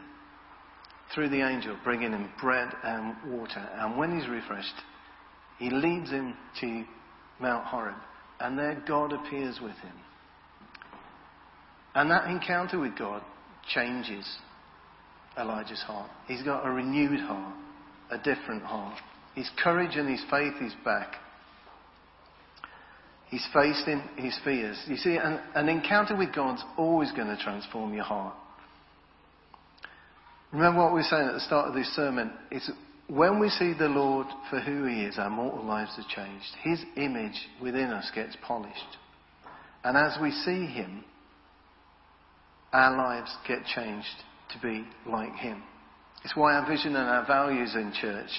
through 1.14 1.28
the 1.28 1.46
angel, 1.46 1.76
bringing 1.84 2.12
him 2.12 2.30
bread 2.40 2.68
and 2.82 3.16
water. 3.26 3.68
And 3.74 3.98
when 3.98 4.18
he's 4.18 4.28
refreshed, 4.28 4.74
he 5.58 5.70
leads 5.70 6.10
him 6.10 6.34
to 6.60 6.84
Mount 7.40 7.64
Horeb. 7.66 7.96
And 8.40 8.58
there 8.58 8.82
God 8.86 9.12
appears 9.12 9.58
with 9.60 9.76
him. 9.76 9.92
And 11.94 12.10
that 12.10 12.30
encounter 12.30 12.78
with 12.78 12.96
God 12.96 13.22
changes 13.74 14.26
Elijah's 15.38 15.82
heart. 15.82 16.10
He's 16.26 16.42
got 16.42 16.66
a 16.66 16.70
renewed 16.70 17.20
heart, 17.20 17.54
a 18.10 18.18
different 18.18 18.62
heart. 18.62 18.98
His 19.34 19.50
courage 19.62 19.96
and 19.96 20.08
his 20.08 20.24
faith 20.30 20.54
is 20.62 20.72
back. 20.84 21.14
He's 23.28 23.46
facing 23.52 24.02
his 24.16 24.38
fears. 24.44 24.80
You 24.86 24.96
see, 24.96 25.16
an, 25.16 25.40
an 25.54 25.68
encounter 25.68 26.16
with 26.16 26.34
God's 26.34 26.62
always 26.78 27.10
going 27.12 27.28
to 27.28 27.36
transform 27.42 27.92
your 27.92 28.04
heart. 28.04 28.34
Remember 30.52 30.80
what 30.80 30.92
we 30.92 31.00
were 31.00 31.02
saying 31.02 31.28
at 31.28 31.34
the 31.34 31.40
start 31.40 31.68
of 31.68 31.74
this 31.74 31.88
sermon? 31.94 32.32
It's 32.50 32.70
when 33.08 33.38
we 33.40 33.48
see 33.50 33.74
the 33.76 33.88
Lord 33.88 34.26
for 34.48 34.60
who 34.60 34.84
He 34.84 35.02
is, 35.02 35.18
our 35.18 35.30
mortal 35.30 35.64
lives 35.64 35.98
are 35.98 36.14
changed. 36.14 36.46
His 36.62 36.82
image 36.96 37.48
within 37.60 37.90
us 37.90 38.10
gets 38.14 38.36
polished. 38.42 38.96
And 39.84 39.96
as 39.96 40.16
we 40.20 40.30
see 40.30 40.66
Him, 40.66 41.04
our 42.72 42.96
lives 42.96 43.34
get 43.46 43.64
changed 43.74 44.06
to 44.50 44.58
be 44.60 44.84
like 45.06 45.34
Him. 45.36 45.62
It's 46.24 46.36
why 46.36 46.54
our 46.54 46.68
vision 46.68 46.96
and 46.96 47.08
our 47.08 47.26
values 47.26 47.74
in 47.74 47.92
church 48.00 48.30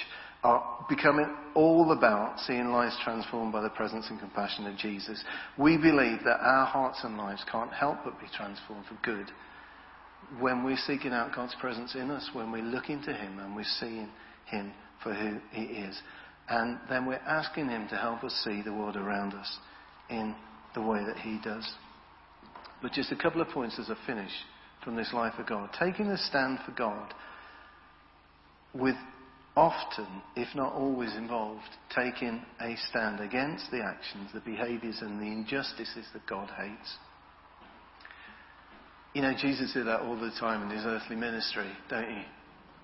are 0.43 0.85
becoming 0.89 1.35
all 1.55 1.91
about 1.91 2.39
seeing 2.39 2.71
lives 2.71 2.97
transformed 3.03 3.51
by 3.51 3.61
the 3.61 3.69
presence 3.69 4.07
and 4.09 4.19
compassion 4.19 4.67
of 4.67 4.77
Jesus. 4.77 5.23
We 5.57 5.77
believe 5.77 6.19
that 6.25 6.39
our 6.41 6.65
hearts 6.65 6.99
and 7.03 7.17
lives 7.17 7.43
can't 7.51 7.73
help 7.73 7.97
but 8.03 8.19
be 8.19 8.27
transformed 8.35 8.85
for 8.85 8.97
good 9.03 9.31
when 10.39 10.63
we're 10.63 10.77
seeking 10.85 11.11
out 11.11 11.33
God's 11.35 11.55
presence 11.59 11.95
in 11.95 12.11
us, 12.11 12.29
when 12.33 12.51
we're 12.51 12.61
looking 12.61 13.01
to 13.03 13.13
Him 13.13 13.39
and 13.39 13.55
we're 13.55 13.63
seeing 13.79 14.09
Him 14.45 14.71
for 15.03 15.13
who 15.13 15.39
He 15.51 15.63
is. 15.63 15.99
And 16.49 16.77
then 16.89 17.05
we're 17.05 17.15
asking 17.15 17.69
Him 17.69 17.87
to 17.89 17.97
help 17.97 18.23
us 18.23 18.33
see 18.43 18.61
the 18.61 18.73
world 18.73 18.95
around 18.95 19.33
us 19.33 19.57
in 20.09 20.35
the 20.73 20.81
way 20.81 21.03
that 21.05 21.17
He 21.17 21.39
does. 21.43 21.67
But 22.81 22.91
just 22.91 23.11
a 23.11 23.15
couple 23.15 23.41
of 23.41 23.49
points 23.49 23.79
as 23.79 23.89
a 23.89 23.97
finish 24.05 24.31
from 24.83 24.95
this 24.95 25.11
life 25.13 25.33
of 25.39 25.47
God. 25.47 25.69
Taking 25.79 26.07
a 26.07 26.17
stand 26.17 26.59
for 26.65 26.71
God 26.71 27.13
with 28.73 28.95
often, 29.55 30.07
if 30.35 30.53
not 30.55 30.73
always 30.73 31.15
involved, 31.15 31.67
taking 31.95 32.41
a 32.61 32.75
stand 32.89 33.19
against 33.19 33.71
the 33.71 33.81
actions, 33.81 34.29
the 34.33 34.39
behaviours, 34.41 34.99
and 35.01 35.19
the 35.19 35.25
injustices 35.25 36.05
that 36.13 36.25
God 36.27 36.49
hates. 36.55 36.97
You 39.13 39.23
know, 39.23 39.33
Jesus 39.35 39.73
did 39.73 39.87
that 39.87 40.01
all 40.01 40.15
the 40.15 40.31
time 40.39 40.61
in 40.61 40.77
his 40.77 40.85
earthly 40.85 41.15
ministry, 41.15 41.71
don't 41.89 42.09
you? 42.09 42.21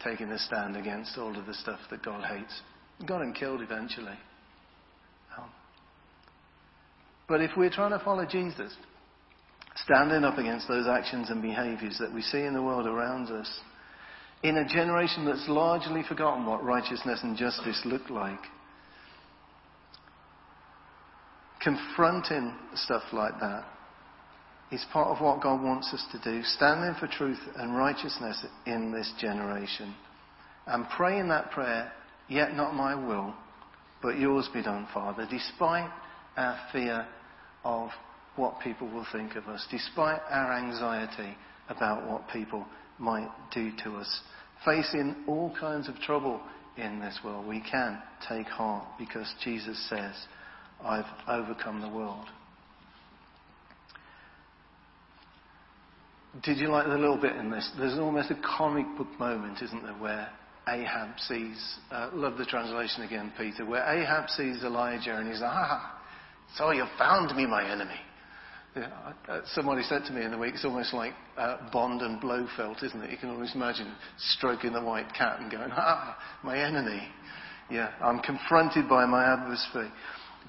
Taking 0.03 0.31
a 0.31 0.39
stand 0.39 0.75
against 0.75 1.15
all 1.17 1.37
of 1.37 1.45
the 1.45 1.53
stuff 1.53 1.79
that 1.91 2.03
God 2.03 2.25
hates. 2.25 2.61
Got 3.05 3.21
him 3.21 3.33
killed 3.33 3.61
eventually. 3.61 4.17
Um, 5.37 5.49
but 7.27 7.39
if 7.41 7.51
we're 7.55 7.69
trying 7.69 7.91
to 7.91 8.03
follow 8.03 8.25
Jesus, 8.25 8.73
standing 9.75 10.23
up 10.23 10.37
against 10.37 10.67
those 10.67 10.87
actions 10.87 11.29
and 11.29 11.41
behaviours 11.41 11.97
that 11.99 12.13
we 12.13 12.21
see 12.21 12.41
in 12.41 12.53
the 12.53 12.61
world 12.61 12.87
around 12.87 13.29
us, 13.29 13.49
in 14.43 14.57
a 14.57 14.67
generation 14.67 15.25
that's 15.25 15.47
largely 15.47 16.03
forgotten 16.07 16.45
what 16.45 16.63
righteousness 16.63 17.19
and 17.23 17.37
justice 17.37 17.81
look 17.85 18.09
like. 18.09 18.39
Confronting 21.61 22.53
stuff 22.75 23.03
like 23.13 23.39
that 23.39 23.65
is 24.71 24.85
part 24.91 25.07
of 25.15 25.23
what 25.23 25.41
God 25.41 25.61
wants 25.63 25.93
us 25.93 26.05
to 26.11 26.19
do, 26.19 26.43
standing 26.43 26.93
for 26.99 27.07
truth 27.07 27.39
and 27.55 27.77
righteousness 27.77 28.45
in 28.65 28.91
this 28.91 29.11
generation. 29.19 29.95
And 30.67 30.87
praying 30.89 31.29
that 31.29 31.51
prayer 31.51 31.91
Yet 32.27 32.55
not 32.55 32.73
my 32.73 32.95
will, 32.95 33.33
but 34.01 34.17
yours 34.17 34.49
be 34.53 34.63
done, 34.63 34.87
Father, 34.93 35.27
despite 35.29 35.89
our 36.37 36.57
fear 36.71 37.05
of 37.63 37.89
what 38.35 38.59
people 38.61 38.87
will 38.87 39.05
think 39.11 39.35
of 39.35 39.47
us, 39.47 39.65
despite 39.69 40.21
our 40.29 40.53
anxiety 40.53 41.35
about 41.69 42.09
what 42.09 42.27
people 42.29 42.65
might 42.99 43.29
do 43.53 43.71
to 43.83 43.95
us. 43.95 44.21
Facing 44.65 45.15
all 45.27 45.55
kinds 45.59 45.87
of 45.89 45.95
trouble 45.99 46.41
in 46.77 46.99
this 46.99 47.19
world, 47.23 47.45
we 47.45 47.61
can 47.69 48.01
take 48.27 48.47
heart 48.47 48.85
because 48.97 49.31
Jesus 49.43 49.77
says, 49.89 50.13
I've 50.83 51.05
overcome 51.27 51.81
the 51.81 51.89
world. 51.89 52.25
Did 56.41 56.57
you 56.57 56.69
like 56.69 56.87
the 56.87 56.97
little 56.97 57.21
bit 57.21 57.35
in 57.35 57.51
this? 57.51 57.69
There's 57.77 57.99
almost 57.99 58.31
a 58.31 58.39
comic 58.57 58.85
book 58.97 59.07
moment, 59.19 59.61
isn't 59.61 59.83
there, 59.83 59.93
where 59.93 60.29
Ahab 60.67 61.19
sees, 61.19 61.77
uh, 61.91 62.09
love 62.13 62.37
the 62.37 62.45
translation 62.45 63.03
again, 63.03 63.31
Peter, 63.37 63.65
where 63.65 63.83
Ahab 63.83 64.29
sees 64.29 64.63
Elijah 64.63 65.15
and 65.15 65.29
he's 65.29 65.41
like, 65.41 65.51
ah, 65.53 66.01
so 66.55 66.71
you 66.71 66.85
found 66.97 67.35
me, 67.35 67.45
my 67.45 67.69
enemy. 67.69 67.99
Yeah, 68.75 68.89
uh, 69.29 69.41
somebody 69.53 69.83
said 69.83 70.03
to 70.05 70.13
me 70.13 70.23
in 70.23 70.31
the 70.31 70.37
week, 70.37 70.55
it's 70.55 70.65
almost 70.65 70.93
like 70.93 71.13
uh, 71.37 71.57
Bond 71.71 72.01
and 72.01 72.19
Blofeld, 72.19 72.77
isn't 72.81 73.03
it? 73.03 73.11
You 73.11 73.17
can 73.17 73.29
almost 73.29 73.53
imagine 73.53 73.93
stroking 74.17 74.73
the 74.73 74.81
white 74.81 75.13
cat 75.13 75.39
and 75.39 75.51
going, 75.51 75.69
ah, 75.73 76.17
my 76.43 76.57
enemy. 76.57 77.07
Yeah, 77.69 77.91
I'm 78.01 78.19
confronted 78.19 78.89
by 78.89 79.05
my 79.05 79.25
adversary. 79.25 79.91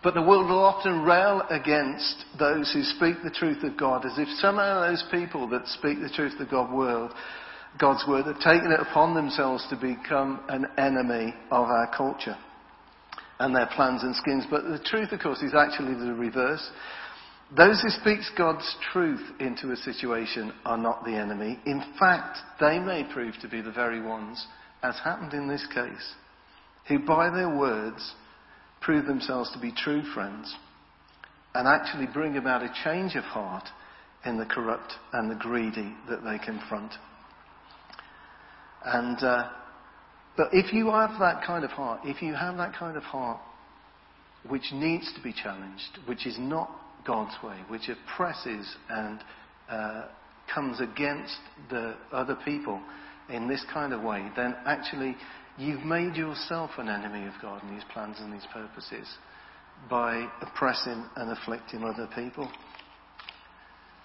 But 0.02 0.14
the 0.14 0.22
world 0.22 0.48
will 0.48 0.64
often 0.64 1.02
rail 1.02 1.42
against 1.50 2.24
those 2.38 2.72
who 2.72 2.82
speak 2.82 3.16
the 3.22 3.30
truth 3.30 3.62
of 3.62 3.76
God 3.76 4.06
as 4.06 4.18
if 4.18 4.28
somehow 4.38 4.88
those 4.88 5.04
people 5.10 5.46
that 5.50 5.66
speak 5.68 6.00
the 6.00 6.12
truth 6.14 6.40
of 6.40 6.50
God 6.50 6.74
world, 6.74 7.12
God's 7.78 8.04
word 8.08 8.24
have 8.26 8.38
taken 8.38 8.72
it 8.72 8.80
upon 8.80 9.14
themselves 9.14 9.66
to 9.68 9.76
become 9.76 10.40
an 10.48 10.66
enemy 10.78 11.34
of 11.50 11.66
our 11.68 11.90
culture 11.94 12.36
and 13.40 13.54
their 13.54 13.68
plans 13.74 14.02
and 14.02 14.14
schemes. 14.16 14.44
But 14.50 14.64
the 14.64 14.78
truth, 14.84 15.12
of 15.12 15.20
course, 15.20 15.42
is 15.42 15.54
actually 15.54 15.94
the 15.94 16.14
reverse. 16.14 16.70
Those 17.56 17.80
who 17.82 17.90
speak 17.90 18.20
God's 18.36 18.76
truth 18.92 19.22
into 19.38 19.70
a 19.70 19.76
situation 19.76 20.52
are 20.64 20.78
not 20.78 21.04
the 21.04 21.14
enemy. 21.14 21.58
In 21.66 21.82
fact, 21.98 22.38
they 22.58 22.78
may 22.78 23.04
prove 23.12 23.34
to 23.42 23.48
be 23.48 23.60
the 23.60 23.70
very 23.70 24.00
ones, 24.00 24.44
as 24.82 24.96
happened 25.04 25.34
in 25.34 25.46
this 25.46 25.66
case, 25.72 26.14
who 26.88 26.98
by 26.98 27.30
their 27.30 27.54
words 27.54 28.14
prove 28.80 29.06
themselves 29.06 29.52
to 29.52 29.60
be 29.60 29.72
true 29.72 30.02
friends 30.14 30.54
and 31.54 31.68
actually 31.68 32.06
bring 32.06 32.36
about 32.36 32.62
a 32.62 32.74
change 32.82 33.14
of 33.14 33.24
heart 33.24 33.68
in 34.24 34.38
the 34.38 34.46
corrupt 34.46 34.92
and 35.12 35.30
the 35.30 35.36
greedy 35.36 35.94
that 36.08 36.24
they 36.24 36.38
confront. 36.44 36.92
And, 38.84 39.22
uh, 39.22 39.50
but 40.36 40.48
if 40.52 40.72
you 40.72 40.90
have 40.90 41.20
that 41.20 41.44
kind 41.46 41.64
of 41.64 41.70
heart, 41.70 42.00
if 42.04 42.20
you 42.20 42.34
have 42.34 42.56
that 42.56 42.74
kind 42.74 42.96
of 42.96 43.02
heart 43.04 43.40
which 44.48 44.72
needs 44.72 45.10
to 45.14 45.22
be 45.22 45.32
challenged, 45.32 45.98
which 46.06 46.26
is 46.26 46.36
not 46.38 46.70
God's 47.06 47.34
way, 47.42 47.56
which 47.68 47.88
oppresses 47.88 48.76
and 48.88 49.20
uh, 49.68 50.04
comes 50.52 50.80
against 50.80 51.36
the 51.70 51.94
other 52.12 52.36
people 52.44 52.80
in 53.28 53.48
this 53.48 53.64
kind 53.72 53.92
of 53.92 54.02
way, 54.02 54.30
then 54.36 54.54
actually 54.66 55.16
you've 55.58 55.84
made 55.84 56.16
yourself 56.16 56.70
an 56.78 56.88
enemy 56.88 57.26
of 57.26 57.34
God 57.40 57.62
and 57.62 57.74
His 57.74 57.84
plans 57.92 58.16
and 58.20 58.32
His 58.32 58.46
purposes 58.52 59.08
by 59.88 60.28
oppressing 60.42 61.04
and 61.16 61.30
afflicting 61.30 61.82
other 61.84 62.08
people. 62.14 62.50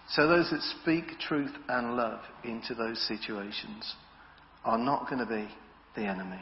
So 0.10 0.28
those 0.28 0.50
that 0.50 0.62
speak 0.82 1.20
truth 1.20 1.52
and 1.68 1.96
love 1.96 2.22
into 2.44 2.74
those 2.74 3.00
situations 3.08 3.94
are 4.66 4.78
not 4.78 5.10
going 5.10 5.20
to 5.20 5.26
be 5.26 5.48
the 5.96 6.08
enemy. 6.08 6.42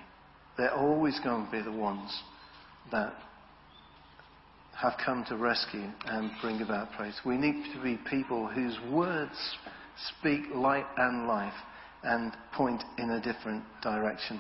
They're 0.58 0.74
always 0.74 1.20
going 1.20 1.46
to 1.46 1.52
be 1.52 1.62
the 1.62 1.72
ones 1.72 2.18
that 2.92 3.14
have 4.80 4.94
come 5.04 5.26
to 5.28 5.38
rescue 5.38 5.90
and 6.06 6.32
bring 6.42 6.62
about 6.62 6.92
praise. 6.94 7.20
We 7.26 7.38
need 7.38 7.74
to 7.74 7.82
be 7.82 8.00
people 8.10 8.48
whose 8.48 8.78
words 8.92 9.36
speak 10.20 10.42
light 10.54 10.86
and 10.98 11.28
life 11.28 11.54
and 12.04 12.32
point 12.54 12.84
in 13.00 13.10
a 13.10 13.22
different 13.22 13.64
direction. 13.82 14.40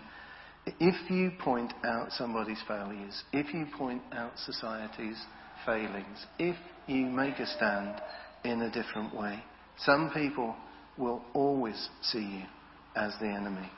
If 0.79 1.09
you 1.09 1.31
point 1.39 1.73
out 1.83 2.11
somebody's 2.11 2.61
failures, 2.67 3.23
if 3.33 3.53
you 3.53 3.65
point 3.77 4.01
out 4.13 4.33
society's 4.37 5.19
failings, 5.65 6.25
if 6.37 6.55
you 6.85 7.05
make 7.05 7.39
a 7.39 7.47
stand 7.47 7.99
in 8.43 8.61
a 8.61 8.71
different 8.71 9.15
way, 9.15 9.43
some 9.77 10.11
people 10.13 10.55
will 10.97 11.23
always 11.33 11.89
see 12.03 12.19
you 12.19 12.43
as 12.95 13.13
the 13.19 13.27
enemy. 13.27 13.69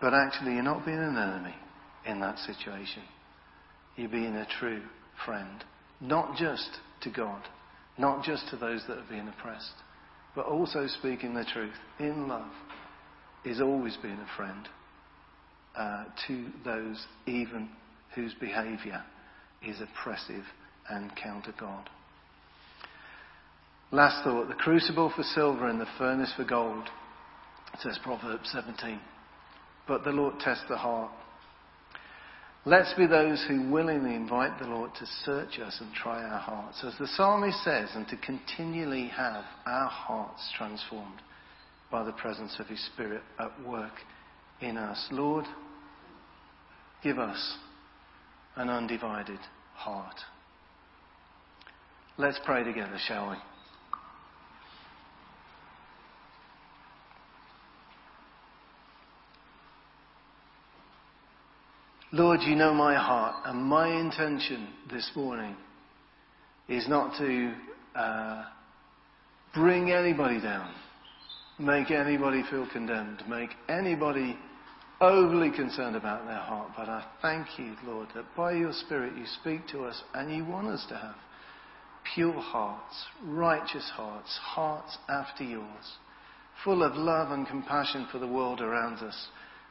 But 0.00 0.14
actually, 0.14 0.54
you're 0.54 0.62
not 0.64 0.84
being 0.84 0.98
an 0.98 1.16
enemy 1.16 1.54
in 2.04 2.20
that 2.20 2.38
situation. 2.40 3.02
You're 3.96 4.08
being 4.08 4.34
a 4.34 4.46
true 4.58 4.82
friend. 5.24 5.64
Not 6.00 6.36
just 6.36 6.70
to 7.02 7.10
God, 7.10 7.42
not 7.98 8.24
just 8.24 8.48
to 8.50 8.56
those 8.56 8.82
that 8.88 8.98
are 8.98 9.06
being 9.08 9.28
oppressed, 9.28 9.74
but 10.34 10.46
also 10.46 10.86
speaking 10.86 11.34
the 11.34 11.44
truth 11.44 11.74
in 11.98 12.28
love 12.28 12.50
is 13.44 13.60
always 13.60 13.96
being 14.02 14.18
a 14.18 14.36
friend 14.36 14.68
uh, 15.76 16.04
to 16.26 16.46
those 16.64 17.06
even 17.26 17.68
whose 18.14 18.34
behaviour 18.40 19.02
is 19.66 19.76
oppressive 19.80 20.44
and 20.88 21.14
counter 21.16 21.54
God. 21.58 21.88
Last 23.90 24.24
thought 24.24 24.48
the 24.48 24.54
crucible 24.54 25.12
for 25.14 25.22
silver 25.22 25.68
and 25.68 25.80
the 25.80 25.86
furnace 25.98 26.32
for 26.36 26.44
gold, 26.44 26.88
says 27.80 27.98
Proverbs 28.02 28.50
17. 28.52 28.98
But 29.86 30.04
the 30.04 30.10
Lord 30.10 30.40
tests 30.40 30.64
the 30.68 30.76
heart. 30.76 31.10
Let's 32.64 32.94
be 32.94 33.06
those 33.08 33.44
who 33.48 33.70
willingly 33.72 34.14
invite 34.14 34.60
the 34.60 34.68
Lord 34.68 34.94
to 34.94 35.06
search 35.24 35.58
us 35.58 35.78
and 35.80 35.92
try 35.94 36.22
our 36.22 36.38
hearts. 36.38 36.84
As 36.84 36.96
the 36.96 37.08
psalmist 37.08 37.62
says, 37.64 37.88
and 37.94 38.06
to 38.08 38.16
continually 38.18 39.08
have 39.08 39.44
our 39.66 39.88
hearts 39.88 40.48
transformed 40.56 41.20
by 41.90 42.04
the 42.04 42.12
presence 42.12 42.54
of 42.60 42.68
His 42.68 42.84
Spirit 42.94 43.22
at 43.40 43.50
work 43.66 43.94
in 44.60 44.76
us. 44.76 45.08
Lord, 45.10 45.44
give 47.02 47.18
us 47.18 47.56
an 48.54 48.68
undivided 48.68 49.40
heart. 49.74 50.16
Let's 52.16 52.38
pray 52.44 52.62
together, 52.62 52.96
shall 53.08 53.30
we? 53.30 53.36
Lord, 62.14 62.40
you 62.42 62.56
know 62.56 62.74
my 62.74 62.94
heart, 62.94 63.36
and 63.46 63.64
my 63.64 63.88
intention 63.88 64.68
this 64.90 65.10
morning 65.16 65.56
is 66.68 66.86
not 66.86 67.16
to 67.16 67.54
uh, 67.94 68.44
bring 69.54 69.90
anybody 69.90 70.38
down, 70.38 70.74
make 71.58 71.90
anybody 71.90 72.42
feel 72.50 72.68
condemned, 72.70 73.22
make 73.26 73.48
anybody 73.66 74.36
overly 75.00 75.50
concerned 75.52 75.96
about 75.96 76.26
their 76.26 76.36
heart. 76.36 76.72
But 76.76 76.90
I 76.90 77.02
thank 77.22 77.46
you, 77.58 77.74
Lord, 77.86 78.08
that 78.14 78.26
by 78.36 78.52
your 78.52 78.74
Spirit 78.74 79.16
you 79.16 79.24
speak 79.40 79.66
to 79.68 79.84
us 79.84 80.02
and 80.12 80.36
you 80.36 80.44
want 80.44 80.68
us 80.68 80.84
to 80.90 80.96
have 80.98 81.16
pure 82.14 82.38
hearts, 82.38 83.06
righteous 83.24 83.90
hearts, 83.94 84.38
hearts 84.42 84.98
after 85.08 85.44
yours, 85.44 85.96
full 86.62 86.82
of 86.82 86.94
love 86.94 87.30
and 87.30 87.46
compassion 87.46 88.06
for 88.12 88.18
the 88.18 88.28
world 88.28 88.60
around 88.60 88.98
us 88.98 89.28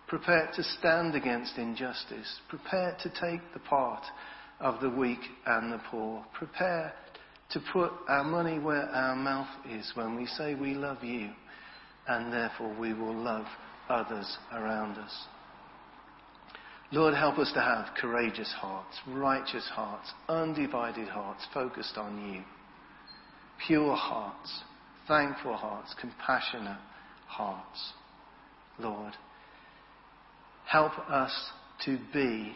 prepared 0.08 0.54
to 0.54 0.64
stand 0.64 1.16
against 1.16 1.58
injustice, 1.58 2.40
prepared 2.50 3.00
to 3.00 3.10
take 3.10 3.42
the 3.54 3.60
part 3.60 4.04
of 4.60 4.80
the 4.82 4.90
weak 4.90 5.20
and 5.46 5.72
the 5.72 5.82
poor, 5.90 6.24
prepared 6.34 6.92
to 7.52 7.62
put 7.74 7.92
our 8.08 8.24
money 8.24 8.60
where 8.60 8.84
our 8.90 9.16
mouth 9.16 9.50
is 9.70 9.92
when 9.96 10.16
we 10.16 10.26
say 10.26 10.56
we 10.56 10.74
love 10.74 11.04
you, 11.04 11.30
and 12.08 12.32
therefore 12.32 12.74
we 12.80 12.94
will 12.94 13.16
love 13.16 13.46
others 13.90 14.38
around 14.54 14.98
us. 14.98 15.26
Lord, 16.94 17.14
help 17.14 17.38
us 17.38 17.52
to 17.54 17.62
have 17.62 17.96
courageous 18.00 18.54
hearts, 18.58 18.98
righteous 19.08 19.68
hearts, 19.74 20.12
undivided 20.28 21.08
hearts 21.08 21.46
focused 21.54 21.98
on 21.98 22.34
you, 22.34 22.44
pure 23.66 23.96
hearts, 23.96 24.64
thankful 25.08 25.56
hearts, 25.56 25.96
compassionate 26.00 26.80
hearts. 27.28 27.94
Lord, 28.78 29.14
Help 30.66 30.98
us 31.10 31.32
to 31.86 31.98
be 32.14 32.56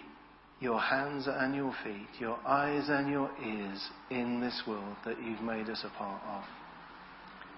your 0.59 0.79
hands 0.79 1.27
and 1.27 1.55
your 1.55 1.73
feet, 1.83 2.07
your 2.19 2.37
eyes 2.45 2.85
and 2.89 3.09
your 3.09 3.29
ears 3.43 3.89
in 4.09 4.39
this 4.39 4.63
world 4.67 4.95
that 5.05 5.21
you've 5.21 5.41
made 5.41 5.69
us 5.69 5.83
a 5.83 5.97
part 5.97 6.21
of. 6.27 6.43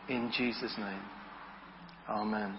In 0.10 0.32
Jesus' 0.36 0.74
name, 0.78 1.02
Amen. 2.10 2.56